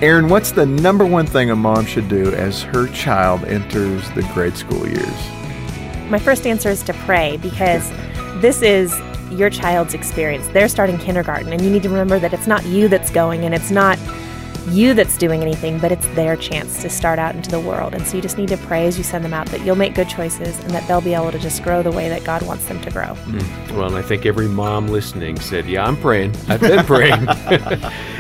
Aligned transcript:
Erin, 0.02 0.28
what's 0.28 0.52
the 0.52 0.66
number 0.66 1.06
one 1.06 1.26
thing 1.26 1.50
a 1.50 1.56
mom 1.56 1.86
should 1.86 2.10
do 2.10 2.34
as 2.34 2.62
her 2.64 2.88
child 2.88 3.46
enters 3.46 4.12
the 4.12 4.24
grade 4.34 4.58
school 4.58 4.86
years? 4.86 5.30
My 6.10 6.20
first 6.20 6.46
answer 6.46 6.68
is 6.68 6.84
to 6.84 6.94
pray 6.94 7.38
because 7.38 7.90
this 8.42 8.62
is 8.62 8.94
your 9.32 9.50
child's 9.50 9.94
experience. 9.94 10.50
They're 10.50 10.68
starting 10.68 10.98
kindergarten, 10.98 11.54
and 11.54 11.62
you 11.62 11.70
need 11.70 11.84
to 11.84 11.90
remember 11.90 12.20
that 12.20 12.34
it's 12.34 12.48
not 12.48 12.66
you 12.66 12.90
that's 12.90 13.12
going 13.12 13.46
and 13.46 13.56
it's 13.56 13.72
not 13.72 13.98
you 14.68 14.94
that's 14.94 15.18
doing 15.18 15.42
anything, 15.42 15.80
but 15.80 15.92
it's 15.92 16.08
their 16.10 16.36
chance 16.36 16.82
to 16.82 16.90
start 16.90 17.20
out 17.20 17.36
into 17.36 17.50
the 17.50 17.60
world. 17.60 17.94
And 17.94 18.06
so 18.06 18.16
you 18.16 18.22
just 18.22 18.38
need 18.38 18.50
to 18.50 18.58
pray 18.58 18.86
as 18.86 18.98
you 18.98 19.04
send 19.04 19.24
them 19.24 19.34
out 19.34 19.48
that 19.48 19.62
you'll 19.66 19.76
make 19.76 19.96
good 19.96 20.10
choices 20.10 20.58
and 20.60 20.72
that 20.72 20.88
they'll 20.88 21.02
be 21.02 21.14
able 21.14 21.32
to 21.32 21.40
just 21.40 21.64
grow 21.64 21.84
the 21.84 21.92
way 21.92 22.10
that 22.10 22.24
God 22.24 22.42
wants 22.44 22.66
them 22.68 22.82
to 22.82 22.92
grow. 22.92 23.08
Mm. 23.08 23.72
Well, 23.76 23.88
and 23.88 23.96
I 23.96 24.02
think 24.02 24.26
every 24.26 24.48
mom 24.48 24.88
listening 24.88 25.40
said, 25.40 25.66
"Yeah, 25.66 25.86
I'm 25.86 25.98
praying. 25.98 26.36
I've 26.48 26.62
been 26.62 26.86
praying," 26.86 27.28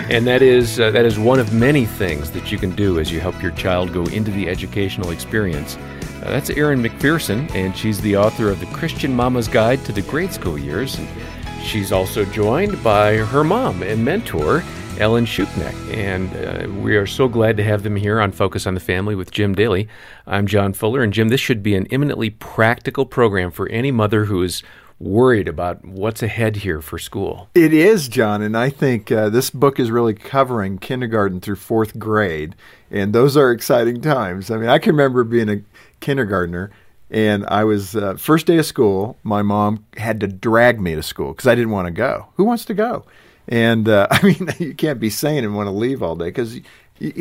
and 0.09 0.27
that 0.27 0.41
is 0.41 0.79
uh, 0.79 0.91
that 0.91 1.05
is 1.05 1.19
one 1.19 1.39
of 1.39 1.53
many 1.53 1.85
things 1.85 2.31
that 2.31 2.51
you 2.51 2.57
can 2.57 2.71
do 2.71 2.99
as 2.99 3.11
you 3.11 3.19
help 3.19 3.41
your 3.41 3.51
child 3.51 3.93
go 3.93 4.03
into 4.05 4.31
the 4.31 4.49
educational 4.49 5.11
experience. 5.11 5.77
Uh, 6.23 6.29
that's 6.29 6.49
Erin 6.51 6.81
MacPherson, 6.81 7.53
and 7.53 7.75
she's 7.75 7.99
the 7.99 8.15
author 8.15 8.49
of 8.49 8.59
the 8.59 8.65
Christian 8.67 9.13
Mama's 9.13 9.47
Guide 9.47 9.83
to 9.85 9.91
the 9.91 10.01
Grade 10.03 10.31
School 10.31 10.57
Years. 10.57 10.97
And 10.97 11.07
she's 11.63 11.91
also 11.91 12.23
joined 12.25 12.81
by 12.83 13.17
her 13.17 13.43
mom 13.43 13.83
and 13.83 14.03
mentor. 14.03 14.63
Ellen 14.99 15.25
Schuknecht. 15.25 15.93
And 15.93 16.35
uh, 16.35 16.81
we 16.81 16.95
are 16.95 17.07
so 17.07 17.27
glad 17.27 17.57
to 17.57 17.63
have 17.63 17.83
them 17.83 17.95
here 17.95 18.19
on 18.19 18.31
Focus 18.31 18.67
on 18.67 18.73
the 18.73 18.79
Family 18.79 19.15
with 19.15 19.31
Jim 19.31 19.55
Daly. 19.55 19.87
I'm 20.27 20.47
John 20.47 20.73
Fuller. 20.73 21.01
And 21.01 21.11
Jim, 21.11 21.29
this 21.29 21.41
should 21.41 21.63
be 21.63 21.75
an 21.75 21.87
eminently 21.91 22.29
practical 22.29 23.05
program 23.05 23.51
for 23.51 23.67
any 23.69 23.91
mother 23.91 24.25
who 24.25 24.43
is 24.43 24.63
worried 24.99 25.47
about 25.47 25.83
what's 25.83 26.23
ahead 26.23 26.57
here 26.57 26.81
for 26.81 26.97
school. 26.97 27.49
It 27.55 27.73
is, 27.73 28.07
John. 28.07 28.41
And 28.41 28.55
I 28.55 28.69
think 28.69 29.11
uh, 29.11 29.29
this 29.29 29.49
book 29.49 29.79
is 29.79 29.91
really 29.91 30.13
covering 30.13 30.77
kindergarten 30.77 31.41
through 31.41 31.57
fourth 31.57 31.97
grade. 31.99 32.55
And 32.91 33.13
those 33.13 33.35
are 33.35 33.51
exciting 33.51 34.01
times. 34.01 34.51
I 34.51 34.57
mean, 34.57 34.69
I 34.69 34.79
can 34.79 34.91
remember 34.91 35.23
being 35.23 35.49
a 35.49 35.61
kindergartner. 35.99 36.71
And 37.09 37.45
I 37.47 37.63
was 37.63 37.95
uh, 37.95 38.15
first 38.15 38.47
day 38.47 38.57
of 38.57 38.65
school. 38.65 39.17
My 39.23 39.41
mom 39.41 39.85
had 39.97 40.19
to 40.21 40.27
drag 40.27 40.79
me 40.79 40.95
to 40.95 41.03
school 41.03 41.33
because 41.33 41.47
I 41.47 41.55
didn't 41.55 41.71
want 41.71 41.87
to 41.87 41.91
go. 41.91 42.27
Who 42.35 42.43
wants 42.43 42.65
to 42.65 42.73
go? 42.73 43.05
And 43.47 43.87
uh, 43.87 44.07
I 44.11 44.21
mean, 44.23 44.49
you 44.59 44.73
can't 44.73 44.99
be 44.99 45.09
sane 45.09 45.43
and 45.43 45.55
want 45.55 45.67
to 45.67 45.71
leave 45.71 46.01
all 46.01 46.15
day 46.15 46.25
because 46.25 46.59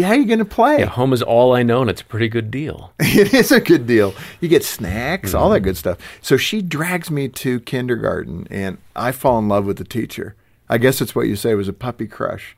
how 0.01 0.11
are 0.11 0.17
you 0.17 0.27
going 0.27 0.39
to 0.39 0.45
play? 0.45 0.81
Yeah, 0.81 0.87
home 0.87 1.13
is 1.13 1.23
all 1.23 1.55
I 1.55 1.63
know, 1.63 1.81
and 1.81 1.91
it's 1.91 2.03
a 2.03 2.05
pretty 2.05 2.29
good 2.29 2.51
deal. 2.51 2.93
it 3.01 3.35
is 3.35 3.51
a 3.51 3.61
good 3.61 3.87
deal. 3.87 4.15
You 4.41 4.49
get 4.49 4.65
snacks, 4.65 5.31
mm-hmm. 5.31 5.39
all 5.39 5.51
that 5.51 5.61
good 5.61 5.77
stuff. 5.77 5.99
So 6.21 6.37
she 6.37 6.63
drags 6.63 7.11
me 7.11 7.29
to 7.29 7.61
kindergarten, 7.61 8.47
and 8.51 8.79
I 8.95 9.13
fall 9.13 9.39
in 9.39 9.49
love 9.49 9.67
with 9.67 9.79
the 9.79 9.85
teacher. 9.85 10.37
I 10.69 10.79
guess 10.79 11.01
it's 11.01 11.15
what 11.15 11.27
you 11.27 11.37
say 11.37 11.55
was 11.55 11.69
a 11.69 11.73
puppy 11.73 12.07
crush. 12.07 12.57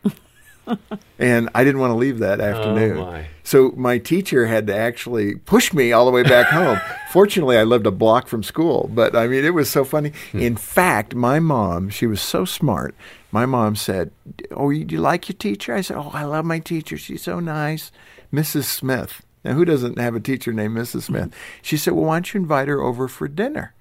and 1.19 1.49
I 1.55 1.65
didn't 1.65 1.81
want 1.81 1.93
to 1.93 1.97
leave 1.97 2.19
that 2.19 2.41
afternoon. 2.41 2.99
Oh 2.99 3.07
my. 3.07 3.27
So 3.43 3.73
my 3.77 3.99
teacher 3.99 4.47
had 4.47 4.67
to 4.69 4.77
actually 4.77 5.37
push 5.37 5.73
me 5.73 5.93
all 5.93 6.05
the 6.05 6.11
way 6.11 6.23
back 6.23 6.47
home. 6.47 6.79
Fortunately, 7.11 7.59
I 7.59 7.65
lived 7.65 7.87
a 7.87 7.91
block 7.91 8.29
from 8.29 8.43
school, 8.43 8.91
but 8.93 9.15
I 9.15 9.27
mean, 9.27 9.45
it 9.45 9.55
was 9.55 9.71
so 9.71 9.85
funny. 9.85 10.13
Hmm. 10.33 10.41
In 10.41 10.57
fact, 10.57 11.15
my 11.15 11.41
mom, 11.41 11.91
she 11.91 12.07
was 12.07 12.21
so 12.21 12.45
smart. 12.45 12.95
My 13.35 13.47
mom 13.47 13.75
said, 13.75 14.13
"Oh, 14.53 14.71
do 14.71 14.95
you 14.95 15.01
like 15.01 15.29
your 15.29 15.37
teacher?" 15.37 15.75
I 15.75 15.81
said, 15.81 15.97
"Oh, 15.97 16.13
I 16.15 16.23
love 16.23 16.45
my 16.45 16.61
teacher. 16.61 16.97
She's 16.97 17.23
so 17.23 17.41
nice, 17.41 17.91
Mrs. 18.33 18.67
Smith." 18.67 19.23
Now, 19.45 19.55
who 19.55 19.65
doesn't 19.65 19.99
have 19.99 20.15
a 20.15 20.21
teacher 20.21 20.53
named 20.53 20.77
Mrs. 20.77 21.03
Smith? 21.09 21.35
She 21.61 21.77
said, 21.77 21.95
"Well, 21.95 22.05
why 22.05 22.15
don't 22.15 22.33
you 22.33 22.39
invite 22.39 22.69
her 22.69 22.81
over 22.81 23.09
for 23.09 23.27
dinner?" 23.27 23.75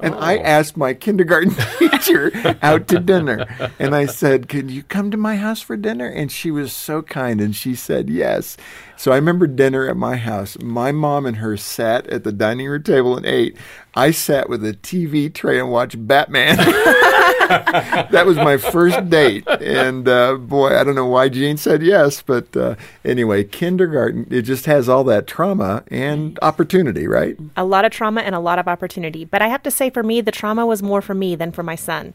And 0.00 0.14
oh. 0.14 0.18
I 0.18 0.38
asked 0.38 0.76
my 0.76 0.94
kindergarten 0.94 1.54
teacher 1.78 2.32
out 2.62 2.88
to 2.88 2.98
dinner. 2.98 3.46
And 3.78 3.94
I 3.94 4.06
said, 4.06 4.48
Can 4.48 4.68
you 4.68 4.82
come 4.82 5.10
to 5.10 5.16
my 5.16 5.36
house 5.36 5.60
for 5.60 5.76
dinner? 5.76 6.06
And 6.06 6.32
she 6.32 6.50
was 6.50 6.72
so 6.72 7.02
kind 7.02 7.40
and 7.40 7.54
she 7.54 7.74
said 7.74 8.08
yes. 8.08 8.56
So 8.96 9.12
I 9.12 9.16
remember 9.16 9.46
dinner 9.46 9.88
at 9.88 9.96
my 9.96 10.16
house. 10.16 10.56
My 10.60 10.90
mom 10.90 11.26
and 11.26 11.36
her 11.36 11.56
sat 11.56 12.06
at 12.06 12.24
the 12.24 12.32
dining 12.32 12.66
room 12.66 12.82
table 12.82 13.16
and 13.16 13.26
ate. 13.26 13.56
I 13.94 14.10
sat 14.10 14.48
with 14.48 14.64
a 14.64 14.72
TV 14.72 15.32
tray 15.32 15.58
and 15.60 15.70
watched 15.70 16.06
Batman. 16.06 16.56
that 18.10 18.26
was 18.26 18.36
my 18.36 18.56
first 18.56 19.10
date. 19.10 19.46
And 19.48 20.08
uh, 20.08 20.36
boy, 20.36 20.76
I 20.78 20.84
don't 20.84 20.94
know 20.94 21.06
why 21.06 21.28
Jean 21.28 21.56
said 21.56 21.82
yes, 21.82 22.22
but 22.22 22.56
uh, 22.56 22.76
anyway, 23.04 23.44
kindergarten, 23.44 24.26
it 24.30 24.42
just 24.42 24.66
has 24.66 24.88
all 24.88 25.04
that 25.04 25.26
trauma 25.26 25.82
and 25.88 26.38
opportunity, 26.42 27.06
right? 27.06 27.36
A 27.56 27.64
lot 27.64 27.84
of 27.84 27.92
trauma 27.92 28.20
and 28.20 28.34
a 28.34 28.40
lot 28.40 28.58
of 28.58 28.68
opportunity. 28.68 29.24
But 29.24 29.42
I 29.42 29.48
have 29.48 29.62
to 29.64 29.70
say, 29.70 29.90
for 29.90 30.02
me, 30.02 30.20
the 30.20 30.30
trauma 30.30 30.64
was 30.64 30.82
more 30.82 31.02
for 31.02 31.14
me 31.14 31.34
than 31.34 31.52
for 31.52 31.62
my 31.62 31.74
son. 31.74 32.14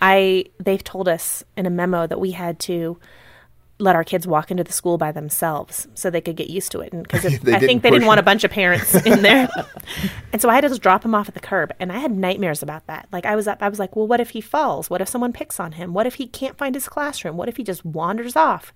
I 0.00 0.44
they've 0.58 0.82
told 0.82 1.08
us 1.08 1.42
in 1.56 1.66
a 1.66 1.70
memo 1.70 2.06
that 2.06 2.20
we 2.20 2.30
had 2.30 2.60
to 2.60 2.98
let 3.78 3.94
our 3.94 4.04
kids 4.04 4.26
walk 4.26 4.50
into 4.50 4.64
the 4.64 4.72
school 4.72 4.98
by 4.98 5.12
themselves 5.12 5.86
so 5.94 6.10
they 6.10 6.20
could 6.20 6.36
get 6.36 6.50
used 6.50 6.72
to 6.72 6.80
it. 6.80 6.92
And 6.92 7.02
because 7.02 7.24
I 7.46 7.58
think 7.58 7.82
they 7.82 7.90
didn't 7.90 8.06
want 8.06 8.20
a 8.20 8.24
bunch 8.24 8.44
of 8.44 8.50
parents 8.50 8.94
in 8.94 9.22
there, 9.22 9.48
and 10.32 10.42
so 10.42 10.48
I 10.48 10.54
had 10.54 10.62
to 10.62 10.68
just 10.68 10.82
drop 10.82 11.04
him 11.04 11.14
off 11.14 11.28
at 11.28 11.34
the 11.34 11.40
curb. 11.40 11.72
And 11.78 11.92
I 11.92 11.98
had 11.98 12.10
nightmares 12.10 12.62
about 12.62 12.86
that. 12.86 13.08
Like 13.12 13.24
I 13.24 13.36
was 13.36 13.46
up, 13.46 13.62
I 13.62 13.68
was 13.68 13.78
like, 13.78 13.94
well, 13.94 14.06
what 14.06 14.20
if 14.20 14.30
he 14.30 14.40
falls? 14.40 14.90
What 14.90 15.00
if 15.00 15.08
someone 15.08 15.32
picks 15.32 15.60
on 15.60 15.72
him? 15.72 15.94
What 15.94 16.06
if 16.06 16.14
he 16.14 16.26
can't 16.26 16.58
find 16.58 16.74
his 16.74 16.88
classroom? 16.88 17.36
What 17.36 17.48
if 17.48 17.56
he 17.56 17.64
just 17.64 17.84
wanders 17.84 18.36
off? 18.36 18.72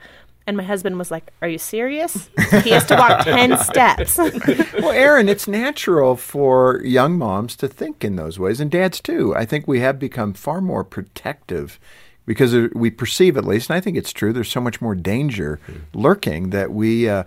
And 0.46 0.56
my 0.56 0.64
husband 0.64 0.98
was 0.98 1.10
like, 1.10 1.32
Are 1.40 1.48
you 1.48 1.58
serious? 1.58 2.28
He 2.64 2.70
has 2.70 2.84
to 2.86 2.96
walk 2.96 3.24
10 3.24 3.58
steps. 3.64 4.18
well, 4.18 4.90
Erin, 4.90 5.28
it's 5.28 5.46
natural 5.46 6.16
for 6.16 6.82
young 6.84 7.16
moms 7.16 7.54
to 7.56 7.68
think 7.68 8.04
in 8.04 8.16
those 8.16 8.40
ways, 8.40 8.58
and 8.58 8.70
dads 8.70 9.00
too. 9.00 9.34
I 9.36 9.44
think 9.44 9.68
we 9.68 9.80
have 9.80 10.00
become 10.00 10.32
far 10.32 10.60
more 10.60 10.82
protective 10.82 11.78
because 12.26 12.54
we 12.74 12.90
perceive 12.90 13.36
at 13.36 13.44
least, 13.44 13.70
and 13.70 13.76
I 13.76 13.80
think 13.80 13.96
it's 13.96 14.12
true. 14.12 14.32
There's 14.32 14.50
so 14.50 14.60
much 14.60 14.80
more 14.80 14.94
danger 14.94 15.58
lurking 15.92 16.50
that 16.50 16.72
we 16.72 17.08
uh, 17.08 17.24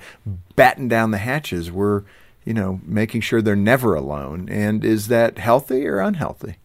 batten 0.55 0.87
down 0.87 1.11
the 1.11 1.17
hatches. 1.17 1.71
We're, 1.71 2.03
you 2.45 2.53
know, 2.53 2.79
making 2.83 3.21
sure 3.21 3.41
they're 3.41 3.55
never 3.55 3.95
alone. 3.95 4.47
And 4.49 4.85
is 4.85 5.07
that 5.09 5.37
healthy 5.37 5.85
or 5.85 5.99
unhealthy? 5.99 6.57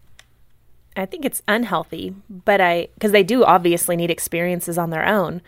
I 0.97 1.07
think 1.07 1.25
it's 1.25 1.43
unhealthy, 1.49 2.15
but 2.29 2.61
I 2.61 2.89
because 2.95 3.13
they 3.13 3.23
do 3.23 3.45
obviously 3.45 3.97
need 3.97 4.11
experiences 4.11 4.77
on 4.77 4.91
their 4.91 5.07
own. 5.07 5.41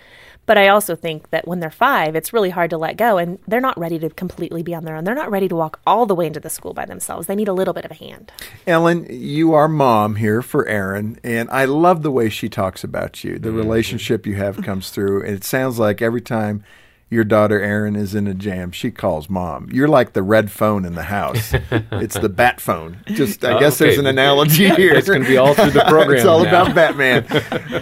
But 0.44 0.58
I 0.58 0.68
also 0.68 0.96
think 0.96 1.30
that 1.30 1.46
when 1.46 1.60
they're 1.60 1.70
five, 1.70 2.16
it's 2.16 2.32
really 2.32 2.50
hard 2.50 2.70
to 2.70 2.78
let 2.78 2.96
go, 2.96 3.16
and 3.16 3.38
they're 3.46 3.60
not 3.60 3.78
ready 3.78 3.98
to 4.00 4.10
completely 4.10 4.62
be 4.62 4.74
on 4.74 4.84
their 4.84 4.96
own. 4.96 5.04
They're 5.04 5.14
not 5.14 5.30
ready 5.30 5.48
to 5.48 5.54
walk 5.54 5.80
all 5.86 6.04
the 6.04 6.14
way 6.14 6.26
into 6.26 6.40
the 6.40 6.50
school 6.50 6.74
by 6.74 6.84
themselves. 6.84 7.26
They 7.26 7.36
need 7.36 7.48
a 7.48 7.52
little 7.52 7.74
bit 7.74 7.84
of 7.84 7.92
a 7.92 7.94
hand. 7.94 8.32
Ellen, 8.66 9.06
you 9.08 9.54
are 9.54 9.68
mom 9.68 10.16
here 10.16 10.42
for 10.42 10.66
Erin, 10.66 11.18
and 11.22 11.48
I 11.50 11.64
love 11.66 12.02
the 12.02 12.10
way 12.10 12.28
she 12.28 12.48
talks 12.48 12.82
about 12.82 13.22
you. 13.22 13.38
The 13.38 13.48
mm-hmm. 13.48 13.58
relationship 13.58 14.26
you 14.26 14.34
have 14.34 14.62
comes 14.62 14.90
through, 14.90 15.22
and 15.24 15.34
it 15.36 15.44
sounds 15.44 15.78
like 15.78 16.02
every 16.02 16.20
time 16.20 16.64
your 17.12 17.24
daughter 17.24 17.60
Erin 17.60 17.94
is 17.94 18.14
in 18.14 18.26
a 18.26 18.34
jam, 18.34 18.72
she 18.72 18.90
calls 18.90 19.28
mom. 19.28 19.68
You're 19.70 19.86
like 19.88 20.14
the 20.14 20.22
red 20.22 20.50
phone 20.50 20.84
in 20.84 20.94
the 20.94 21.04
house. 21.04 21.52
it's 21.92 22.18
the 22.18 22.28
bat 22.28 22.60
phone. 22.60 22.98
Just 23.06 23.44
I 23.44 23.52
Oh, 23.52 23.60
guess 23.60 23.78
there's 23.78 23.98
an 23.98 24.06
analogy 24.06 24.68
here. 24.74 24.94
It's 24.94 25.08
gonna 25.08 25.24
be 25.26 25.36
all 25.36 25.54
through 25.54 25.70
the 25.72 25.84
program 25.88 26.16
it's 26.16 26.24
all 26.26 26.42
now. 26.44 26.62
about 26.62 26.74
Batman. 26.74 27.26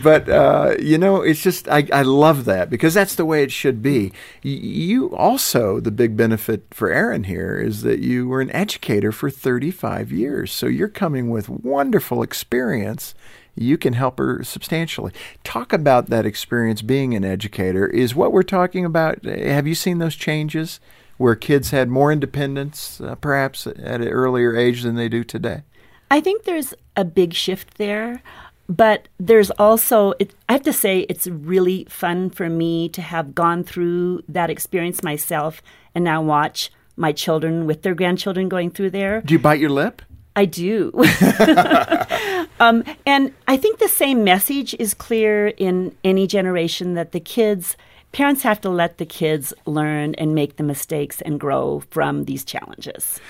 but 0.03 0.29
uh, 0.29 0.75
you 0.81 0.99
know, 0.99 1.23
it's 1.23 1.43
just 1.43 1.69
I, 1.69 1.87
I 1.93 2.03
love 2.03 2.45
that 2.47 2.69
because 2.71 2.93
that's 2.95 3.15
the 3.15 3.25
way 3.25 3.43
it 3.43 3.53
should 3.53 3.81
be. 3.83 4.13
You 4.43 5.15
also 5.17 5.81
the 5.81 5.91
big 5.93 6.17
benefit 6.17 6.65
for 6.73 6.91
Erin 6.91 7.25
here 7.25 7.57
is 7.59 7.83
that 7.83 8.01
you 8.01 8.27
were 8.29 8.41
an 8.41 8.51
educator 8.51 9.13
for 9.13 9.31
35 9.31 10.11
years, 10.13 10.53
so 10.53 10.67
you're 10.67 10.89
coming 10.89 11.31
with 11.31 11.49
wonderful 11.49 12.23
experience. 12.23 13.15
You 13.61 13.77
can 13.77 13.93
help 13.93 14.17
her 14.17 14.43
substantially. 14.43 15.13
Talk 15.45 15.75
about 15.75 16.07
that 16.07 16.25
experience 16.25 16.81
being 16.81 17.15
an 17.15 17.27
educator. 17.27 17.87
Is 17.87 18.15
what 18.15 18.33
we're 18.33 18.43
talking 18.43 18.87
about. 18.87 19.23
Have 19.27 19.67
you 19.67 19.75
seen 19.75 19.99
those 19.99 20.17
changes 20.17 20.81
where 21.19 21.37
kids 21.37 21.71
had 21.71 21.91
more 21.91 22.11
independence, 22.11 23.03
uh, 23.03 23.17
perhaps 23.17 23.67
at 23.67 23.77
an 24.01 24.09
earlier 24.09 24.57
age 24.57 24.83
than 24.83 24.95
they 24.95 25.11
do 25.11 25.23
today? 25.23 25.63
I 26.11 26.23
think 26.23 26.45
there's 26.45 26.73
a 26.97 27.05
big 27.05 27.35
shift 27.35 27.77
there, 27.77 28.23
but 28.67 29.09
there's 29.19 29.51
also, 29.51 30.15
it, 30.19 30.35
I 30.49 30.55
have 30.55 30.63
to 30.63 30.73
say, 30.73 31.01
it's 31.11 31.27
really 31.27 31.85
fun 31.85 32.31
for 32.31 32.49
me 32.49 32.89
to 32.89 33.03
have 33.03 33.35
gone 33.35 33.63
through 33.63 34.23
that 34.27 34.49
experience 34.49 35.03
myself 35.03 35.61
and 35.95 36.03
now 36.03 36.23
watch 36.23 36.73
my 36.97 37.13
children 37.13 37.67
with 37.67 37.83
their 37.83 37.95
grandchildren 37.95 38.49
going 38.49 38.71
through 38.71 38.91
there. 38.91 39.21
Do 39.21 39.35
you 39.35 39.39
bite 39.39 39.61
your 39.61 39.71
lip? 39.71 40.01
I 40.37 40.45
do. 40.45 40.93
um, 42.61 42.85
and 43.05 43.33
I 43.49 43.57
think 43.57 43.79
the 43.79 43.89
same 43.89 44.25
message 44.25 44.75
is 44.79 44.95
clear 44.95 45.49
in 45.49 45.97
any 46.05 46.27
generation 46.27 46.95
that 46.95 47.13
the 47.13 47.21
kids, 47.21 47.77
parents 48.13 48.43
have 48.43 48.61
to 48.63 48.71
let 48.71 48.99
the 48.99 49.07
kids 49.07 49.53
learn 49.67 50.15
and 50.15 50.35
make 50.35 50.57
the 50.57 50.63
mistakes 50.63 51.21
and 51.21 51.41
grow 51.41 51.81
from 51.91 52.25
these 52.25 52.45
challenges. 52.45 53.21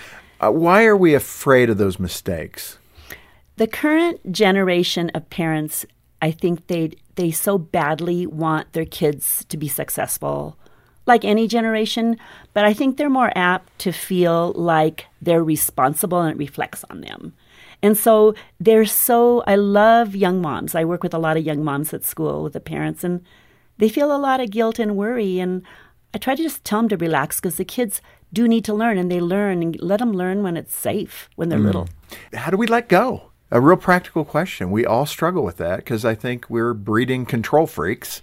Uh, 0.41 0.51
why 0.51 0.85
are 0.85 0.97
we 0.97 1.15
afraid 1.15 1.71
of 1.71 1.79
those 1.79 1.99
mistakes? 1.99 2.79
The 3.57 3.67
current 3.67 4.33
generation 4.33 5.11
of 5.15 5.29
parents, 5.29 5.85
I 6.23 6.31
think 6.31 6.67
they 6.67 6.93
they 7.17 7.31
so 7.31 7.59
badly 7.59 8.27
want 8.27 8.73
their 8.73 8.87
kids 8.87 9.45
to 9.51 9.59
be 9.59 9.69
successful, 9.69 10.57
like 11.07 11.25
any 11.25 11.49
generation, 11.49 12.17
but 12.55 12.65
I 12.65 12.73
think 12.73 12.97
they're 12.97 13.11
more 13.11 13.33
apt 13.35 13.79
to 13.81 13.93
feel 13.93 14.53
like 14.53 15.07
they're 15.21 15.45
responsible 15.45 16.21
and 16.21 16.33
it 16.33 16.39
reflects 16.39 16.85
on 16.91 17.01
them. 17.01 17.35
And 17.83 17.97
so 17.97 18.35
they're 18.59 18.85
so 18.85 19.43
I 19.47 19.57
love 19.57 20.15
young 20.15 20.41
moms. 20.43 20.75
I 20.75 20.85
work 20.85 21.03
with 21.03 21.15
a 21.15 21.19
lot 21.19 21.37
of 21.37 21.45
young 21.45 21.65
moms 21.65 21.95
at 21.95 22.05
school 22.05 22.43
with 22.43 22.53
the 22.53 22.61
parents 22.61 23.05
and 23.05 23.25
they 23.79 23.89
feel 23.89 24.15
a 24.15 24.19
lot 24.19 24.41
of 24.41 24.51
guilt 24.51 24.79
and 24.79 24.97
worry 24.97 25.39
and 25.39 25.63
I 26.13 26.19
try 26.19 26.35
to 26.35 26.43
just 26.43 26.65
tell 26.65 26.81
them 26.81 26.89
to 26.91 26.97
relax 26.97 27.41
because 27.41 27.57
the 27.57 27.65
kids 27.65 28.03
do 28.33 28.47
need 28.47 28.65
to 28.65 28.75
learn 28.75 28.99
and 28.99 29.11
they 29.11 29.21
learn 29.21 29.63
and 29.63 29.81
let 29.81 30.01
them 30.01 30.13
learn 30.13 30.43
when 30.43 30.57
it's 30.57 30.75
safe 30.75 31.29
when 31.37 31.49
they're 31.49 31.59
little. 31.59 31.85
Mm-hmm. 31.85 32.37
How 32.37 32.51
do 32.51 32.57
we 32.57 32.67
let 32.67 32.89
go? 32.89 33.31
A 33.51 33.61
real 33.61 33.77
practical 33.77 34.25
question. 34.25 34.71
We 34.71 34.87
all 34.87 35.07
struggle 35.07 35.43
with 35.43 35.57
that 35.57 35.79
because 35.79 36.05
I 36.05 36.15
think 36.15 36.49
we're 36.49 36.75
breeding 36.75 37.27
control 37.27 37.67
freaks. 37.67 38.23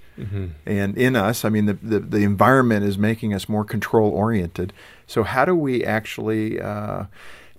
And 0.65 0.97
in 0.97 1.15
us, 1.15 1.45
I 1.45 1.49
mean, 1.49 1.65
the, 1.65 1.73
the, 1.73 1.99
the 1.99 2.23
environment 2.23 2.85
is 2.85 2.97
making 2.97 3.33
us 3.33 3.47
more 3.47 3.63
control 3.63 4.09
oriented. 4.09 4.73
So, 5.05 5.23
how 5.23 5.45
do 5.45 5.55
we 5.55 5.83
actually 5.83 6.59
uh, 6.59 7.05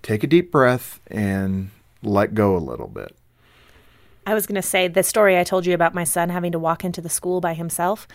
take 0.02 0.24
a 0.24 0.26
deep 0.26 0.50
breath 0.50 1.00
and 1.08 1.70
let 2.02 2.34
go 2.34 2.56
a 2.56 2.58
little 2.58 2.88
bit? 2.88 3.14
I 4.26 4.34
was 4.34 4.46
going 4.46 4.56
to 4.56 4.62
say 4.62 4.88
the 4.88 5.02
story 5.02 5.38
I 5.38 5.44
told 5.44 5.64
you 5.64 5.72
about 5.72 5.94
my 5.94 6.04
son 6.04 6.28
having 6.28 6.52
to 6.52 6.58
walk 6.58 6.84
into 6.84 7.00
the 7.00 7.08
school 7.08 7.40
by 7.40 7.54
himself. 7.54 8.06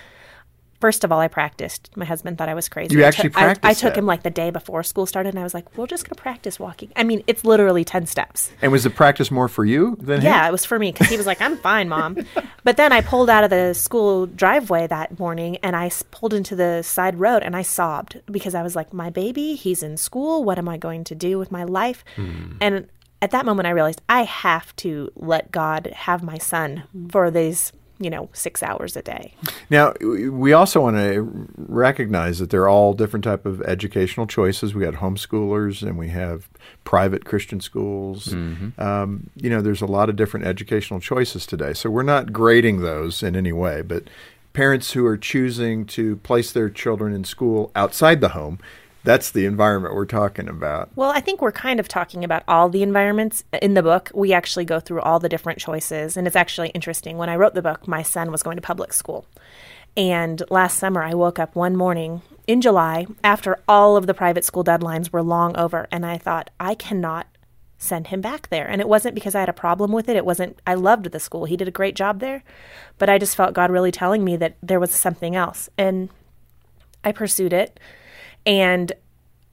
First 0.83 1.05
of 1.05 1.13
all, 1.13 1.21
I 1.21 1.29
practiced. 1.29 1.89
My 1.95 2.03
husband 2.03 2.37
thought 2.37 2.49
I 2.49 2.53
was 2.53 2.67
crazy. 2.67 2.93
You 2.93 3.05
I 3.05 3.07
actually 3.07 3.29
took- 3.29 3.41
I- 3.41 3.55
I, 3.71 3.73
took 3.73 3.93
that? 3.93 3.97
him 3.99 4.05
like 4.05 4.23
the 4.23 4.29
day 4.29 4.49
before 4.51 4.83
school 4.83 5.05
started, 5.05 5.29
and 5.29 5.39
I 5.39 5.43
was 5.43 5.53
like, 5.53 5.77
"We're 5.77 5.87
just 5.87 6.03
going 6.03 6.17
to 6.17 6.21
practice 6.21 6.59
walking." 6.59 6.91
I 6.97 7.03
mean, 7.05 7.23
it's 7.25 7.45
literally 7.45 7.85
ten 7.85 8.05
steps. 8.05 8.51
And 8.61 8.69
was 8.69 8.83
the 8.83 8.89
practice 8.89 9.31
more 9.31 9.47
for 9.47 9.63
you 9.63 9.95
than 10.01 10.19
him? 10.19 10.25
Yeah, 10.25 10.45
it 10.45 10.51
was 10.51 10.65
for 10.65 10.77
me 10.77 10.91
because 10.91 11.07
he 11.07 11.15
was 11.15 11.25
like, 11.25 11.39
"I'm 11.39 11.55
fine, 11.55 11.87
mom." 11.87 12.17
But 12.65 12.75
then 12.75 12.91
I 12.91 12.99
pulled 12.99 13.29
out 13.29 13.45
of 13.45 13.49
the 13.49 13.73
school 13.73 14.25
driveway 14.25 14.87
that 14.87 15.17
morning, 15.19 15.55
and 15.63 15.73
I 15.75 15.89
pulled 16.11 16.33
into 16.33 16.53
the 16.53 16.81
side 16.81 17.17
road, 17.17 17.43
and 17.43 17.55
I 17.55 17.61
sobbed 17.61 18.19
because 18.29 18.53
I 18.53 18.61
was 18.61 18.75
like, 18.75 18.91
"My 18.93 19.09
baby, 19.09 19.55
he's 19.55 19.83
in 19.83 19.95
school. 19.95 20.43
What 20.43 20.57
am 20.57 20.67
I 20.67 20.77
going 20.77 21.05
to 21.05 21.15
do 21.15 21.39
with 21.39 21.49
my 21.49 21.63
life?" 21.63 22.03
Hmm. 22.17 22.57
And 22.59 22.87
at 23.21 23.31
that 23.31 23.45
moment, 23.45 23.67
I 23.67 23.71
realized 23.71 24.01
I 24.09 24.23
have 24.23 24.75
to 24.83 25.09
let 25.15 25.49
God 25.49 25.87
have 25.95 26.21
my 26.23 26.37
son 26.37 26.83
for 27.09 27.31
these, 27.31 27.71
you 28.03 28.09
know, 28.09 28.29
six 28.33 28.61
hours 28.61 28.95
a 28.95 29.01
day. 29.01 29.33
Now, 29.69 29.93
we 30.01 30.53
also 30.53 30.81
want 30.81 30.97
to 30.97 31.47
recognize 31.57 32.39
that 32.39 32.49
there 32.49 32.61
are 32.63 32.69
all 32.69 32.93
different 32.93 33.23
type 33.23 33.45
of 33.45 33.61
educational 33.61 34.27
choices. 34.27 34.73
We 34.73 34.83
got 34.83 34.95
homeschoolers 34.95 35.81
and 35.81 35.97
we 35.97 36.09
have 36.09 36.49
private 36.83 37.25
Christian 37.25 37.61
schools. 37.61 38.33
Um, 38.77 39.29
you 39.35 39.49
know, 39.49 39.61
there's 39.61 39.81
a 39.81 39.85
lot 39.85 40.09
of 40.09 40.15
different 40.15 40.45
educational 40.45 40.99
choices 40.99 41.45
today. 41.45 41.73
So 41.73 41.89
we're 41.89 42.03
not 42.03 42.33
grading 42.33 42.81
those 42.81 43.23
in 43.23 43.35
any 43.35 43.51
way, 43.51 43.81
but 43.81 44.03
parents 44.53 44.91
who 44.93 45.05
are 45.05 45.17
choosing 45.17 45.85
to 45.85 46.17
place 46.17 46.51
their 46.51 46.69
children 46.69 47.13
in 47.13 47.23
school 47.23 47.71
outside 47.75 48.21
the 48.21 48.29
home, 48.29 48.59
that's 49.03 49.31
the 49.31 49.45
environment 49.45 49.95
we're 49.95 50.05
talking 50.05 50.47
about. 50.47 50.89
Well, 50.95 51.09
I 51.09 51.19
think 51.19 51.41
we're 51.41 51.51
kind 51.51 51.79
of 51.79 51.87
talking 51.87 52.23
about 52.23 52.43
all 52.47 52.69
the 52.69 52.83
environments 52.83 53.43
in 53.61 53.73
the 53.73 53.83
book. 53.83 54.11
We 54.13 54.33
actually 54.33 54.65
go 54.65 54.79
through 54.79 55.01
all 55.01 55.19
the 55.19 55.29
different 55.29 55.59
choices, 55.59 56.15
and 56.15 56.25
it's 56.25 56.35
actually 56.35 56.69
interesting. 56.69 57.17
When 57.17 57.29
I 57.29 57.35
wrote 57.35 57.53
the 57.53 57.61
book, 57.61 57.87
my 57.87 58.01
son 58.01 58.31
was 58.31 58.43
going 58.43 58.57
to 58.57 58.61
public 58.61 58.93
school. 58.93 59.25
And 59.95 60.41
last 60.49 60.79
summer, 60.79 61.03
I 61.03 61.13
woke 61.13 61.37
up 61.37 61.55
one 61.55 61.75
morning 61.75 62.21
in 62.47 62.61
July 62.61 63.05
after 63.23 63.59
all 63.67 63.95
of 63.95 64.07
the 64.07 64.13
private 64.13 64.43
school 64.43 64.63
deadlines 64.63 65.11
were 65.11 65.21
long 65.21 65.55
over, 65.57 65.87
and 65.91 66.05
I 66.05 66.17
thought, 66.17 66.49
I 66.59 66.73
cannot 66.73 67.27
send 67.77 68.07
him 68.07 68.21
back 68.21 68.47
there. 68.49 68.67
And 68.67 68.79
it 68.79 68.87
wasn't 68.87 69.15
because 69.15 69.35
I 69.35 69.41
had 69.41 69.49
a 69.49 69.53
problem 69.53 69.91
with 69.91 70.07
it. 70.07 70.15
It 70.15 70.25
wasn't, 70.25 70.59
I 70.65 70.73
loved 70.75 71.11
the 71.11 71.19
school. 71.19 71.45
He 71.45 71.57
did 71.57 71.67
a 71.67 71.71
great 71.71 71.95
job 71.95 72.21
there. 72.21 72.43
But 72.97 73.09
I 73.09 73.17
just 73.17 73.35
felt 73.35 73.53
God 73.53 73.69
really 73.69 73.91
telling 73.91 74.23
me 74.23 74.37
that 74.37 74.55
there 74.63 74.79
was 74.79 74.91
something 74.91 75.35
else. 75.35 75.69
And 75.77 76.09
I 77.03 77.11
pursued 77.11 77.51
it 77.51 77.79
and 78.45 78.91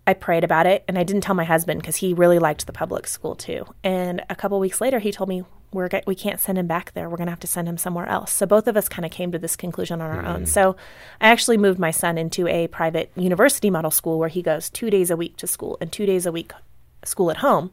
I 0.07 0.15
prayed 0.15 0.45
about 0.45 0.67
it 0.67 0.85
and 0.89 0.99
I 0.99 1.05
didn't 1.05 1.23
tell 1.23 1.35
my 1.35 1.45
husband 1.45 1.81
because 1.81 1.97
he 1.97 2.15
really 2.15 2.39
liked 2.39 2.67
the 2.67 2.73
public 2.73 3.07
school 3.07 3.35
too. 3.35 3.67
And 3.85 4.23
a 4.29 4.35
couple 4.35 4.59
weeks 4.59 4.81
later, 4.81 4.99
he 4.99 5.13
told 5.13 5.29
me 5.29 5.45
we're 5.73 5.89
we 6.07 6.17
can't 6.17 6.41
send 6.41 6.59
him 6.59 6.67
back 6.67 6.93
there. 6.95 7.09
We're 7.09 7.17
going 7.17 7.29
to 7.29 7.33
have 7.33 7.41
to 7.41 7.47
send 7.47 7.69
him 7.69 7.79
somewhere 7.79 8.07
else. 8.07 8.33
So 8.33 8.45
both 8.45 8.67
of 8.67 8.77
us 8.77 8.89
kind 8.89 9.07
of 9.07 9.13
came 9.13 9.31
to 9.33 9.39
this 9.39 9.55
conclusion 9.55 10.01
on 10.01 10.11
our 10.11 10.25
own. 10.25 10.43
Mm. 10.43 10.49
So 10.49 10.77
I 11.21 11.29
actually 11.29 11.59
moved 11.59 11.79
my 11.79 11.93
son 11.93 12.19
into 12.19 12.49
a 12.49 12.67
private 12.69 13.13
university 13.15 13.71
model 13.71 13.91
school 13.93 14.19
where 14.19 14.29
he 14.29 14.43
goes 14.43 14.69
two 14.69 14.91
days 14.91 15.11
a 15.11 15.17
week 15.17 15.37
to 15.37 15.47
school 15.47 15.79
and 15.81 15.93
two 15.93 16.07
days 16.07 16.27
a 16.27 16.33
week 16.33 16.53
school 17.05 17.31
at 17.31 17.39
home 17.39 17.71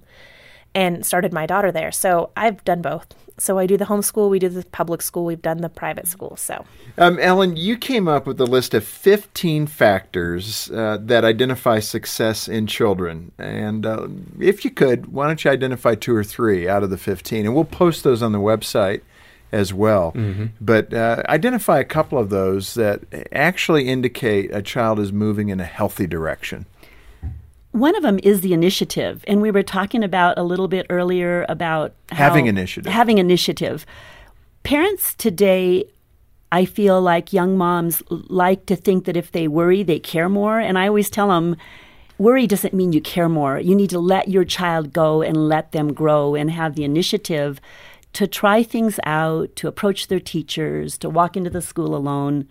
and 0.78 1.04
started 1.04 1.34
my 1.34 1.48
daughter 1.48 1.72
there. 1.72 1.92
So 1.92 2.30
I've 2.38 2.64
done 2.64 2.84
both. 2.84 3.08
So 3.40 3.58
I 3.58 3.66
do 3.66 3.78
the 3.78 3.86
homeschool, 3.86 4.30
we 4.30 4.38
do 4.38 4.48
the 4.48 4.64
public 4.66 5.02
school, 5.02 5.26
we've 5.26 5.42
done 5.42 5.62
the 5.62 5.70
private 5.70 6.08
school. 6.08 6.36
So 6.38 6.66
Um, 7.00 7.18
Ellen, 7.20 7.56
you 7.56 7.78
came 7.78 8.08
up 8.08 8.28
with 8.28 8.40
a 8.40 8.46
list 8.46 8.76
of 8.76 8.84
15 8.84 9.66
factors 9.66 10.70
uh, 10.72 10.98
that 11.02 11.24
identify 11.26 11.80
success 11.80 12.48
in 12.48 12.68
children. 12.68 13.32
And 13.40 13.86
uh, 13.86 14.08
if 14.40 14.64
you 14.64 14.72
could, 14.72 15.08
why 15.08 15.26
don't 15.28 15.44
you 15.44 15.50
identify 15.50 15.96
two 15.96 16.16
or 16.16 16.24
three 16.24 16.68
out 16.68 16.84
of 16.84 16.92
the 16.92 16.98
15? 16.98 17.46
And 17.46 17.56
we'll 17.56 17.66
post 17.66 18.04
those 18.04 18.22
on 18.22 18.32
the 18.32 18.40
website 18.40 19.02
as 19.52 19.74
well. 19.74 20.14
But 20.62 20.94
uh, 20.94 21.24
identify 21.28 21.80
a 21.80 21.86
couple 21.86 22.20
of 22.20 22.30
those 22.30 22.74
that 22.76 23.02
actually 23.32 23.88
indicate 23.88 24.54
a 24.54 24.62
child 24.62 25.00
is 25.00 25.12
moving 25.12 25.50
in 25.50 25.60
a 25.60 25.66
healthy 25.66 26.06
direction. 26.06 26.66
One 27.72 27.96
of 27.96 28.04
them 28.04 28.20
is 28.24 28.42
the 28.42 28.54
initiative, 28.54 29.24
and 29.28 29.42
we 29.42 29.52
were 29.52 29.64
talking 29.64 30.04
about 30.04 30.38
a 30.38 30.44
little 30.44 30.68
bit 30.68 30.86
earlier 30.90 31.46
about 31.50 31.94
Having 32.12 32.48
initiative. 32.48 32.92
Having 32.92 33.18
initiative. 33.20 33.86
Parents 34.64 35.14
today, 35.14 35.86
I 36.52 36.66
feel 36.66 37.02
like 37.02 37.34
young 37.34 37.58
moms 37.58 38.02
like 38.10 38.66
to 38.68 38.76
think 38.76 39.06
that 39.06 39.18
if 39.18 39.32
they 39.32 39.48
worry, 39.48 39.84
they 39.84 40.00
care 40.00 40.30
more, 40.30 40.60
and 40.60 40.78
I 40.78 40.88
always 40.88 41.10
tell 41.10 41.30
them. 41.30 41.56
Worry 42.20 42.48
doesn't 42.48 42.74
mean 42.74 42.94
you 42.94 43.02
care 43.02 43.30
more. 43.30 43.60
You 43.60 43.76
need 43.76 43.92
to 43.92 44.00
let 44.00 44.28
your 44.28 44.44
child 44.44 44.92
go 44.92 45.22
and 45.22 45.48
let 45.48 45.72
them 45.72 45.94
grow 45.94 46.34
and 46.34 46.50
have 46.50 46.74
the 46.74 46.84
initiative 46.84 47.62
to 48.18 48.26
try 48.26 48.64
things 48.64 49.00
out, 49.06 49.56
to 49.56 49.68
approach 49.68 50.08
their 50.08 50.20
teachers, 50.20 50.98
to 50.98 51.08
walk 51.08 51.38
into 51.38 51.52
the 51.52 51.62
school 51.62 51.96
alone. 51.96 52.48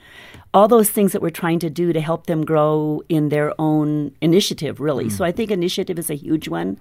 All 0.54 0.68
those 0.68 0.90
things 0.90 1.10
that 1.10 1.20
we're 1.20 1.30
trying 1.30 1.58
to 1.58 1.68
do 1.68 1.92
to 1.92 2.00
help 2.00 2.26
them 2.26 2.44
grow 2.44 3.02
in 3.08 3.30
their 3.30 3.52
own 3.60 4.12
initiative, 4.20 4.78
really. 4.78 5.10
So 5.10 5.24
I 5.24 5.32
think 5.32 5.50
initiative 5.50 5.98
is 5.98 6.08
a 6.08 6.14
huge 6.14 6.46
one. 6.46 6.78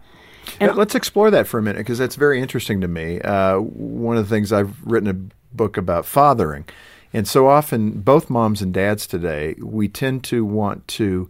Uh, 0.61 0.71
Let's 0.75 0.93
explore 0.93 1.31
that 1.31 1.47
for 1.47 1.57
a 1.57 1.63
minute 1.63 1.79
because 1.79 1.97
that's 1.97 2.15
very 2.15 2.39
interesting 2.39 2.79
to 2.81 2.87
me. 2.87 3.19
Uh, 3.21 3.57
one 3.57 4.17
of 4.17 4.29
the 4.29 4.29
things 4.29 4.53
I've 4.53 4.79
written 4.83 5.09
a 5.09 5.55
book 5.55 5.77
about 5.77 6.05
fathering, 6.05 6.65
and 7.11 7.27
so 7.27 7.47
often 7.47 8.01
both 8.01 8.29
moms 8.29 8.61
and 8.61 8.71
dads 8.71 9.07
today 9.07 9.55
we 9.59 9.87
tend 9.87 10.23
to 10.25 10.45
want 10.45 10.87
to 10.89 11.27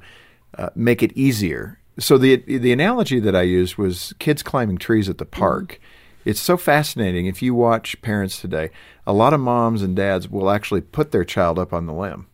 uh, 0.57 0.71
make 0.75 1.01
it 1.01 1.13
easier. 1.15 1.79
So 1.99 2.17
the 2.17 2.35
the 2.45 2.73
analogy 2.73 3.21
that 3.21 3.33
I 3.33 3.43
used 3.43 3.77
was 3.77 4.13
kids 4.19 4.43
climbing 4.43 4.77
trees 4.77 5.07
at 5.07 5.19
the 5.19 5.25
park. 5.25 5.79
It's 6.25 6.41
so 6.41 6.57
fascinating. 6.57 7.27
If 7.27 7.41
you 7.41 7.53
watch 7.53 8.01
parents 8.01 8.41
today, 8.41 8.71
a 9.05 9.13
lot 9.13 9.33
of 9.33 9.39
moms 9.39 9.83
and 9.83 9.95
dads 9.95 10.27
will 10.27 10.49
actually 10.49 10.81
put 10.81 11.11
their 11.11 11.23
child 11.23 11.59
up 11.59 11.71
on 11.71 11.85
the 11.85 11.93
limb 11.93 12.27